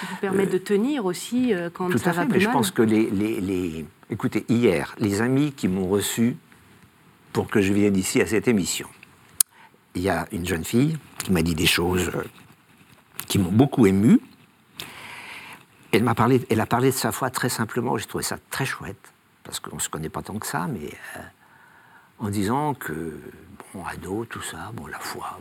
qui 0.00 0.06
vous 0.06 0.16
permet 0.16 0.46
de 0.46 0.56
tenir 0.56 1.04
aussi 1.04 1.52
quand 1.74 1.90
ça 1.98 2.12
va 2.12 2.22
fait, 2.22 2.28
mais 2.32 2.40
je 2.40 2.48
pense 2.48 2.70
que 2.70 2.80
les, 2.80 3.10
les, 3.10 3.38
les, 3.42 3.86
Écoutez, 4.08 4.46
hier, 4.48 4.94
les 4.98 5.20
amis 5.20 5.52
qui 5.52 5.68
m'ont 5.68 5.88
reçu 5.88 6.36
pour 7.34 7.48
que 7.48 7.60
je 7.60 7.74
vienne 7.74 7.96
ici 7.96 8.22
à 8.22 8.26
cette 8.26 8.48
émission 8.48 8.88
il 9.94 10.02
y 10.02 10.08
a 10.08 10.26
une 10.32 10.46
jeune 10.46 10.64
fille 10.64 10.98
qui 11.18 11.32
m'a 11.32 11.42
dit 11.42 11.54
des 11.54 11.66
choses 11.66 12.10
euh, 12.14 12.24
qui 13.26 13.38
m'ont 13.38 13.52
beaucoup 13.52 13.86
ému. 13.86 14.20
Elle 15.92 16.04
m'a 16.04 16.14
parlé, 16.14 16.46
elle 16.50 16.60
a 16.60 16.66
parlé 16.66 16.90
de 16.90 16.96
sa 16.96 17.12
foi 17.12 17.30
très 17.30 17.48
simplement. 17.48 17.96
J'ai 17.96 18.06
trouvé 18.06 18.24
ça 18.24 18.38
très 18.50 18.64
chouette 18.64 19.12
parce 19.42 19.58
qu'on 19.58 19.78
se 19.78 19.88
connaît 19.88 20.08
pas 20.08 20.22
tant 20.22 20.38
que 20.38 20.46
ça, 20.46 20.66
mais 20.68 20.90
euh, 21.16 21.20
en 22.20 22.28
disant 22.28 22.74
que 22.74 23.18
bon, 23.74 23.84
ado, 23.84 24.24
tout 24.24 24.42
ça, 24.42 24.70
bon, 24.74 24.86
la 24.86 24.98
foi, 24.98 25.40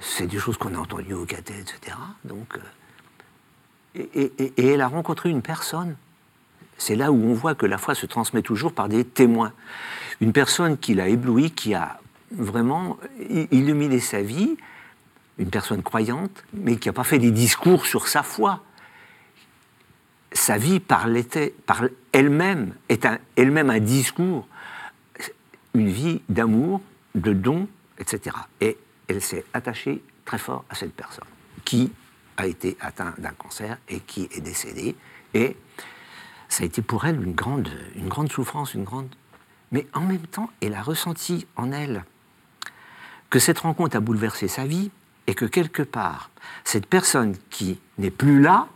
c'est 0.00 0.26
des 0.26 0.38
choses 0.38 0.56
qu'on 0.56 0.74
a 0.74 0.78
entendues 0.78 1.14
au 1.14 1.24
caté, 1.24 1.54
etc. 1.58 1.96
Donc, 2.24 2.58
euh, 3.96 4.02
et, 4.14 4.32
et, 4.38 4.66
elle 4.66 4.80
a 4.80 4.88
rencontré 4.88 5.30
une 5.30 5.42
personne. 5.42 5.96
C'est 6.76 6.94
là 6.94 7.10
où 7.10 7.16
on 7.16 7.34
voit 7.34 7.54
que 7.54 7.66
la 7.66 7.78
foi 7.78 7.94
se 7.94 8.06
transmet 8.06 8.42
toujours 8.42 8.72
par 8.72 8.88
des 8.88 9.04
témoins. 9.04 9.52
Une 10.20 10.32
personne 10.32 10.78
qui 10.78 10.94
l'a 10.94 11.08
ébloui, 11.08 11.50
qui 11.50 11.74
a 11.74 12.00
vraiment 12.30 12.98
illuminer 13.50 14.00
sa 14.00 14.22
vie, 14.22 14.56
une 15.38 15.50
personne 15.50 15.82
croyante, 15.82 16.44
mais 16.52 16.76
qui 16.76 16.88
n'a 16.88 16.92
pas 16.92 17.04
fait 17.04 17.18
des 17.18 17.30
discours 17.30 17.86
sur 17.86 18.08
sa 18.08 18.22
foi. 18.22 18.62
Sa 20.32 20.58
vie 20.58 20.80
par 20.80 21.06
elle-même 22.12 22.74
est 22.88 23.06
elle-même 23.36 23.70
un 23.70 23.80
discours, 23.80 24.46
une 25.74 25.88
vie 25.88 26.20
d'amour, 26.28 26.80
de 27.14 27.32
don, 27.32 27.68
etc. 27.98 28.36
Et 28.60 28.76
elle 29.08 29.22
s'est 29.22 29.44
attachée 29.54 30.02
très 30.24 30.38
fort 30.38 30.64
à 30.68 30.74
cette 30.74 30.92
personne 30.92 31.24
qui 31.64 31.90
a 32.36 32.46
été 32.46 32.76
atteinte 32.80 33.18
d'un 33.18 33.30
cancer 33.30 33.78
et 33.88 34.00
qui 34.00 34.28
est 34.30 34.40
décédée. 34.40 34.94
Et 35.34 35.56
ça 36.48 36.62
a 36.62 36.66
été 36.66 36.82
pour 36.82 37.04
elle 37.06 37.22
une 37.22 37.34
grande, 37.34 37.68
une 37.96 38.08
grande 38.08 38.30
souffrance, 38.30 38.74
une 38.74 38.84
grande. 38.84 39.08
Mais 39.72 39.86
en 39.92 40.00
même 40.00 40.26
temps, 40.26 40.50
elle 40.60 40.74
a 40.74 40.82
ressenti 40.82 41.46
en 41.56 41.72
elle 41.72 42.04
que 43.30 43.38
cette 43.38 43.58
rencontre 43.58 43.96
a 43.96 44.00
bouleversé 44.00 44.48
sa 44.48 44.64
vie 44.64 44.90
et 45.26 45.34
que 45.34 45.44
quelque 45.44 45.82
part, 45.82 46.30
cette 46.64 46.86
personne 46.86 47.36
qui 47.50 47.78
n'est 47.98 48.10
plus 48.10 48.40
là 48.40 48.68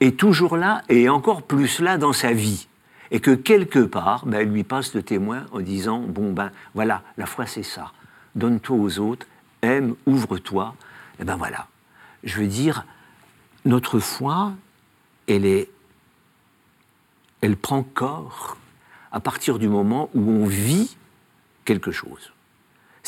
est 0.00 0.18
toujours 0.18 0.56
là 0.56 0.82
et 0.88 1.08
encore 1.08 1.42
plus 1.42 1.80
là 1.80 1.98
dans 1.98 2.12
sa 2.12 2.32
vie. 2.32 2.68
Et 3.10 3.20
que 3.20 3.30
quelque 3.30 3.78
part, 3.78 4.26
ben, 4.26 4.40
elle 4.40 4.52
lui 4.52 4.64
passe 4.64 4.94
le 4.94 5.02
témoin 5.02 5.46
en 5.52 5.60
disant, 5.60 6.00
bon 6.00 6.32
ben 6.32 6.50
voilà, 6.74 7.02
la 7.16 7.26
foi 7.26 7.46
c'est 7.46 7.62
ça. 7.62 7.92
Donne-toi 8.34 8.76
aux 8.76 8.98
autres, 8.98 9.26
aime, 9.62 9.94
ouvre-toi. 10.06 10.74
Et 11.20 11.24
ben 11.24 11.36
voilà. 11.36 11.68
Je 12.24 12.40
veux 12.40 12.46
dire, 12.46 12.84
notre 13.64 13.98
foi, 13.98 14.52
elle 15.26 15.46
est, 15.46 15.70
elle 17.40 17.56
prend 17.56 17.82
corps 17.82 18.56
à 19.10 19.20
partir 19.20 19.58
du 19.58 19.68
moment 19.68 20.10
où 20.14 20.30
on 20.30 20.46
vit 20.46 20.96
quelque 21.64 21.92
chose 21.92 22.32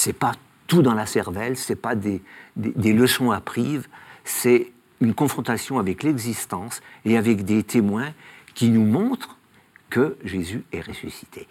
c'est 0.00 0.14
pas 0.14 0.32
tout 0.66 0.80
dans 0.80 0.94
la 0.94 1.04
cervelle, 1.04 1.56
c'est 1.58 1.76
pas 1.76 1.94
des, 1.94 2.22
des, 2.56 2.92
leçons 2.94 3.32
apprises, 3.32 3.88
c'est 4.24 4.72
une 5.00 5.12
confrontation 5.12 5.78
avec 5.78 6.02
l'existence 6.02 6.80
et 7.04 7.18
avec 7.18 7.44
des 7.44 7.62
témoins 7.62 8.12
qui 8.54 8.70
nous 8.70 8.84
montrent 8.84 9.36
que 9.90 10.16
Jésus 10.24 10.64
est 10.72 10.80
ressuscité. 10.80 11.46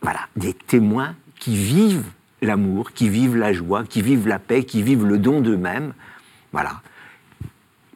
Voilà, 0.00 0.20
des 0.36 0.52
témoins 0.52 1.16
qui 1.40 1.56
vivent 1.56 2.12
l'amour, 2.40 2.92
qui 2.92 3.08
vivent 3.08 3.36
la 3.36 3.52
joie, 3.52 3.84
qui 3.84 4.00
vivent 4.00 4.28
la 4.28 4.38
paix, 4.38 4.64
qui 4.64 4.82
vivent 4.82 5.06
le 5.06 5.18
don 5.18 5.40
d'eux-mêmes. 5.40 5.92
Voilà. 6.52 6.82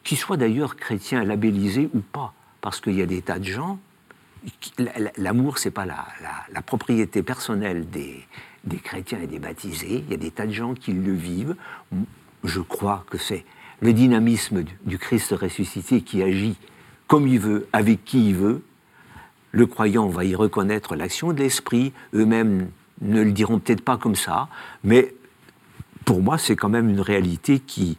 Qu'ils 0.03 0.19
soient 0.19 0.39
d'ailleurs 0.39 0.75
chrétiens 0.75 1.23
labellisés 1.23 1.91
ou 1.95 2.01
pas, 2.01 2.33
parce 2.61 2.81
qu'il 2.81 2.95
y 2.95 3.03
a 3.03 3.07
des 3.07 3.23
tas 3.23 3.39
de 3.39 3.45
gens. 3.45 3.79
L'amour, 5.17 5.59
c'est 5.59 5.71
pas 5.71 5.85
la, 5.85 6.07
la, 6.53 6.63
propriété 6.63 7.23
personnelle 7.23 7.89
des, 7.91 8.27
des 8.65 8.79
chrétiens 8.79 9.21
et 9.21 9.27
des 9.27 9.39
baptisés. 9.39 10.05
Il 10.07 10.11
y 10.11 10.15
a 10.15 10.19
des 10.19 10.31
tas 10.31 10.47
de 10.47 10.53
gens 10.53 10.75
qui 10.75 10.93
le 10.93 11.13
vivent. 11.13 11.57
Je 12.45 12.61
crois 12.61 13.05
que 13.11 13.19
c'est 13.19 13.45
le 13.81 13.93
dynamisme 13.93 14.65
du 14.85 14.99
Christ 14.99 15.33
ressuscité 15.33 16.03
qui 16.03 16.23
agit 16.23 16.57
comme 17.07 17.27
il 17.27 17.41
veut, 17.41 17.67
avec 17.73 18.05
qui 18.05 18.29
il 18.29 18.37
veut. 18.37 18.63
Le 19.53 19.67
croyant 19.67 20.09
va 20.09 20.25
y 20.25 20.35
reconnaître 20.35 20.95
l'action 20.95 21.33
de 21.33 21.39
l'Esprit. 21.39 21.93
Eux-mêmes 22.15 22.71
ne 23.01 23.23
le 23.23 23.33
diront 23.33 23.59
peut-être 23.59 23.83
pas 23.83 23.97
comme 23.97 24.15
ça, 24.15 24.49
mais 24.85 25.15
pour 26.05 26.23
moi, 26.23 26.39
c'est 26.39 26.57
quand 26.57 26.69
même 26.69 26.89
une 26.89 27.01
réalité 27.01 27.59
qui, 27.59 27.97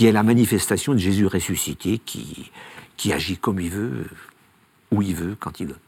est 0.00 0.12
la 0.12 0.22
manifestation 0.22 0.92
de 0.92 0.98
Jésus 0.98 1.26
ressuscité, 1.26 1.98
qui, 1.98 2.50
qui 2.96 3.12
agit 3.12 3.36
comme 3.36 3.60
il 3.60 3.70
veut, 3.70 4.06
où 4.92 5.02
il 5.02 5.14
veut, 5.14 5.36
quand 5.38 5.58
il 5.60 5.68
veut. 5.68 5.78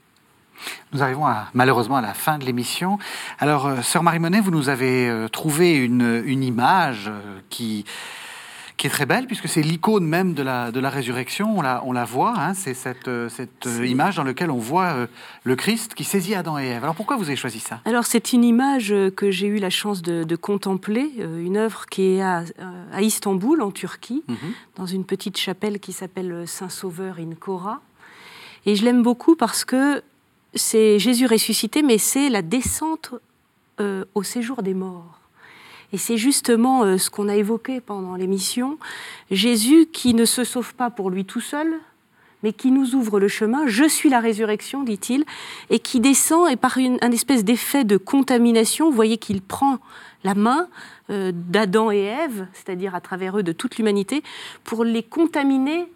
Nous 0.92 1.02
arrivons 1.02 1.26
malheureusement 1.54 1.96
à 1.96 2.00
la 2.00 2.14
fin 2.14 2.38
de 2.38 2.44
l'émission. 2.44 2.98
Alors, 3.38 3.66
euh, 3.66 3.82
sœur 3.82 4.02
Marie 4.02 4.18
Monet, 4.18 4.40
vous 4.40 4.50
nous 4.50 4.68
avez 4.68 5.08
euh, 5.08 5.28
trouvé 5.28 5.74
une, 5.74 6.42
image 6.42 7.08
euh, 7.08 7.40
qui, 7.50 7.84
qui 8.76 8.86
est 8.86 8.90
très 8.90 9.06
belle, 9.06 9.26
puisque 9.26 9.48
c'est 9.48 9.62
l'icône 9.62 10.06
même 10.06 10.34
de 10.34 10.42
la, 10.42 10.70
de 10.70 10.80
la 10.80 10.90
résurrection. 10.90 11.58
On 11.58 11.62
la, 11.62 11.82
on 11.84 11.92
la 11.92 12.04
voit, 12.04 12.34
hein, 12.36 12.54
c'est 12.54 12.74
cette, 12.74 13.10
cette 13.28 13.68
image 13.84 14.16
dans 14.16 14.24
laquelle 14.24 14.50
on 14.50 14.58
voit 14.58 15.06
le 15.44 15.56
Christ 15.56 15.94
qui 15.94 16.04
saisit 16.04 16.34
Adam 16.34 16.58
et 16.58 16.66
Ève. 16.66 16.84
Alors, 16.84 16.94
pourquoi 16.94 17.16
vous 17.16 17.24
avez 17.24 17.36
choisi 17.36 17.60
ça? 17.60 17.80
Alors, 17.84 18.04
c'est 18.04 18.32
une 18.32 18.44
image 18.44 18.94
que 19.16 19.30
j'ai 19.30 19.48
eu 19.48 19.58
la 19.58 19.70
chance 19.70 20.02
de, 20.02 20.36
contempler, 20.36 21.10
une 21.18 21.56
œuvre 21.56 21.86
qui 21.86 22.16
est 22.16 22.22
à, 22.22 22.44
à 22.92 23.02
Istanbul, 23.02 23.62
en 23.62 23.70
Turquie, 23.70 24.22
mhm. 24.28 24.36
dans 24.76 24.86
une 24.86 25.04
petite 25.04 25.38
chapelle 25.38 25.80
qui 25.80 25.92
s'appelle 25.92 26.46
Saint-Sauveur 26.46 27.16
in 27.18 27.34
Kora. 27.38 27.80
Et 28.66 28.74
je 28.74 28.84
l'aime 28.84 29.02
beaucoup 29.02 29.36
parce 29.36 29.64
que 29.64 30.02
c'est 30.56 30.98
Jésus 30.98 31.26
ressuscité, 31.26 31.82
mais 31.82 31.98
c'est 31.98 32.28
la 32.28 32.42
descente 32.42 33.14
euh, 33.80 34.04
au 34.14 34.22
séjour 34.22 34.62
des 34.62 34.74
morts. 34.74 35.20
Et 35.92 35.98
c'est 35.98 36.16
justement 36.16 36.82
euh, 36.82 36.98
ce 36.98 37.10
qu'on 37.10 37.28
a 37.28 37.36
évoqué 37.36 37.80
pendant 37.80 38.16
l'émission, 38.16 38.78
Jésus 39.30 39.86
qui 39.92 40.14
ne 40.14 40.24
se 40.24 40.44
sauve 40.44 40.74
pas 40.74 40.90
pour 40.90 41.10
lui 41.10 41.24
tout 41.24 41.40
seul, 41.40 41.68
mais 42.42 42.52
qui 42.52 42.70
nous 42.70 42.94
ouvre 42.94 43.20
le 43.20 43.28
chemin. 43.28 43.66
Je 43.66 43.88
suis 43.88 44.08
la 44.08 44.20
résurrection, 44.20 44.82
dit-il, 44.82 45.24
et 45.70 45.78
qui 45.78 46.00
descend, 46.00 46.50
et 46.50 46.56
par 46.56 46.78
une, 46.78 46.98
un 47.00 47.10
espèce 47.10 47.44
d'effet 47.44 47.84
de 47.84 47.96
contamination, 47.96 48.90
vous 48.90 48.96
voyez 48.96 49.16
qu'il 49.16 49.42
prend 49.42 49.78
la 50.24 50.34
main 50.34 50.68
euh, 51.10 51.32
d'Adam 51.34 51.90
et 51.90 52.02
Ève, 52.02 52.46
c'est-à-dire 52.52 52.94
à 52.94 53.00
travers 53.00 53.38
eux 53.38 53.42
de 53.42 53.52
toute 53.52 53.78
l'humanité, 53.78 54.22
pour 54.64 54.84
les 54.84 55.02
contaminer 55.02 55.86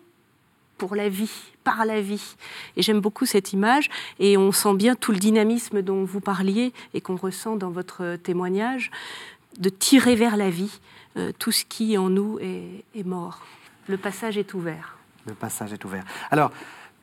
pour 0.81 0.97
la 0.97 1.11
vie, 1.11 1.31
par 1.63 1.85
la 1.85 2.01
vie. 2.01 2.37
Et 2.77 2.81
j'aime 2.81 3.01
beaucoup 3.01 3.27
cette 3.27 3.53
image 3.53 3.91
et 4.19 4.39
on 4.39 4.51
sent 4.51 4.73
bien 4.75 4.95
tout 4.95 5.13
le 5.13 5.19
dynamisme 5.19 5.83
dont 5.83 6.05
vous 6.05 6.21
parliez 6.21 6.73
et 6.95 7.03
qu'on 7.03 7.17
ressent 7.17 7.57
dans 7.57 7.69
votre 7.69 8.17
témoignage, 8.17 8.91
de 9.59 9.69
tirer 9.69 10.15
vers 10.15 10.39
la 10.39 10.49
vie 10.49 10.81
euh, 11.19 11.33
tout 11.39 11.53
ce 11.53 11.67
qui 11.67 11.99
en 11.99 12.09
nous 12.09 12.39
est, 12.41 12.83
est 12.95 13.07
mort. 13.07 13.43
Le 13.89 13.99
passage 13.99 14.39
est 14.39 14.55
ouvert. 14.55 14.97
Le 15.27 15.35
passage 15.35 15.75
est 15.75 15.85
ouvert. 15.85 16.05
Alors, 16.31 16.51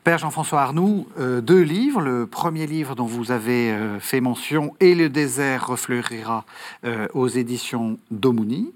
Père 0.08 0.16
Jean-François 0.16 0.62
Arnoux, 0.62 1.06
euh, 1.18 1.42
deux 1.42 1.60
livres. 1.60 2.00
Le 2.00 2.26
premier 2.26 2.66
livre 2.66 2.94
dont 2.94 3.04
vous 3.04 3.30
avez 3.30 3.70
euh, 3.70 4.00
fait 4.00 4.22
mention, 4.22 4.74
Et 4.80 4.94
le 4.94 5.10
désert 5.10 5.66
refleurira, 5.66 6.46
euh, 6.86 7.08
aux 7.12 7.28
éditions 7.28 7.98
d'Omouni. 8.10 8.72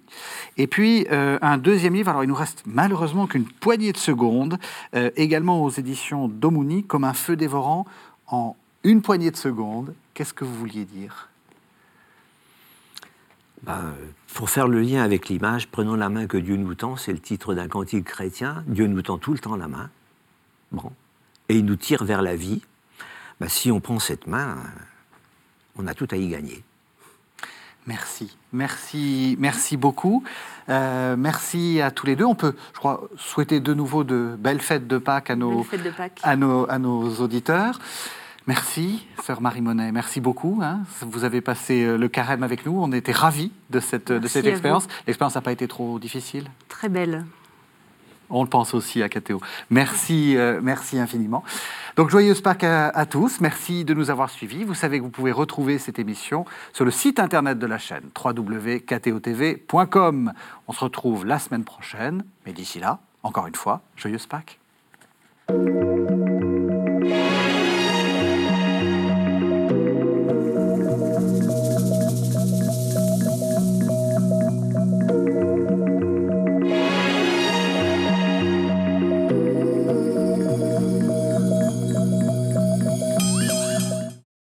Et 0.58 0.66
puis 0.66 1.06
un 1.08 1.56
deuxième 1.56 1.94
livre, 1.94 2.10
alors 2.10 2.22
il 2.22 2.26
nous 2.26 2.34
reste 2.34 2.64
malheureusement 2.66 3.26
qu'une 3.26 3.46
poignée 3.46 3.92
de 3.92 3.96
secondes, 3.96 4.58
également 5.16 5.64
aux 5.64 5.70
éditions 5.70 6.28
d'Omouni, 6.28 6.84
comme 6.84 7.04
un 7.04 7.14
feu 7.14 7.34
dévorant 7.34 7.86
en 8.26 8.54
une 8.84 9.00
poignée 9.00 9.30
de 9.30 9.36
secondes. 9.38 9.94
Qu'est-ce 10.12 10.34
que 10.34 10.44
vous 10.44 10.54
vouliez 10.54 10.84
dire? 10.84 11.30
Ben, 13.62 13.94
pour 14.34 14.50
faire 14.50 14.68
le 14.68 14.82
lien 14.82 15.02
avec 15.02 15.30
l'image, 15.30 15.68
prenons 15.68 15.94
la 15.94 16.10
main 16.10 16.26
que 16.26 16.36
Dieu 16.36 16.56
nous 16.56 16.74
tend, 16.74 16.96
c'est 16.96 17.12
le 17.12 17.20
titre 17.20 17.54
d'un 17.54 17.68
cantique 17.68 18.04
chrétien. 18.04 18.64
Dieu 18.66 18.86
nous 18.86 19.00
tend 19.00 19.16
tout 19.16 19.32
le 19.32 19.38
temps 19.38 19.56
la 19.56 19.68
main. 19.68 19.88
Bon. 20.72 20.92
Et 21.52 21.56
il 21.56 21.66
nous 21.66 21.76
tire 21.76 22.02
vers 22.02 22.22
la 22.22 22.34
vie. 22.34 22.62
Ben, 23.38 23.46
si 23.46 23.70
on 23.70 23.78
prend 23.78 23.98
cette 23.98 24.26
main, 24.26 24.56
on 25.76 25.86
a 25.86 25.92
tout 25.92 26.08
à 26.10 26.16
y 26.16 26.26
gagner. 26.28 26.62
Merci, 27.86 28.38
merci, 28.54 29.36
merci 29.38 29.76
beaucoup. 29.76 30.24
Euh, 30.70 31.14
merci 31.14 31.82
à 31.82 31.90
tous 31.90 32.06
les 32.06 32.16
deux. 32.16 32.24
On 32.24 32.34
peut, 32.34 32.56
je 32.72 32.78
crois, 32.78 33.06
souhaiter 33.18 33.60
de 33.60 33.74
nouveau 33.74 34.02
de 34.02 34.34
belles 34.38 34.62
fêtes 34.62 34.86
de 34.86 34.96
Pâques 34.96 35.28
à 35.28 35.36
nos, 35.36 35.66
À 36.22 36.36
nos, 36.36 36.70
à 36.70 36.78
nos 36.78 37.16
auditeurs. 37.16 37.80
Merci, 38.46 39.06
sœur 39.22 39.42
Marie 39.42 39.60
Monet, 39.60 39.92
merci 39.92 40.22
beaucoup. 40.22 40.60
Hein. 40.62 40.80
Vous 41.02 41.24
avez 41.24 41.42
passé 41.42 41.84
euh, 41.84 41.98
le 41.98 42.08
carême 42.08 42.42
avec 42.42 42.64
nous, 42.64 42.82
on 42.82 42.90
était 42.92 43.12
ravis 43.12 43.52
de 43.68 43.78
cette, 43.78 44.10
de 44.10 44.26
cette 44.26 44.46
expérience. 44.46 44.88
L'expérience 45.06 45.34
n'a 45.34 45.42
pas 45.42 45.52
été 45.52 45.68
trop 45.68 45.98
difficile 45.98 46.46
Très 46.70 46.88
belle. 46.88 47.26
On 48.32 48.42
le 48.42 48.48
pense 48.48 48.74
aussi 48.74 49.00
à 49.02 49.08
Catéo. 49.08 49.40
Merci, 49.70 50.36
euh, 50.36 50.60
merci 50.62 50.98
infiniment. 50.98 51.42
Donc, 51.96 52.10
joyeuse 52.10 52.40
Pâques 52.40 52.64
à, 52.64 53.06
tous. 53.06 53.40
Merci 53.40 53.84
de 53.84 53.92
nous 53.92 54.08
avoir 54.10 54.30
suivis. 54.30 54.64
Vous 54.64 54.72
savez 54.74 54.98
que 54.98 55.04
vous 55.04 55.10
pouvez 55.10 55.32
retrouver 55.32 55.76
cette 55.78 55.98
émission 55.98 56.46
sur 56.72 56.86
le 56.86 56.90
site 56.90 57.20
internet 57.20 57.58
de 57.58 57.66
la 57.66 57.76
chaîne 57.78 58.08
www.ktotv.com. 58.24 60.32
On 60.66 60.72
se 60.72 60.80
retrouve 60.80 61.26
la 61.26 61.38
semaine 61.38 61.64
prochaine. 61.64 62.24
Mais 62.46 62.54
d'ici 62.54 62.80
là, 62.80 63.00
encore 63.22 63.46
une 63.46 63.54
fois, 63.54 63.82
joyeuse 63.96 64.26
Pâques. 64.26 64.58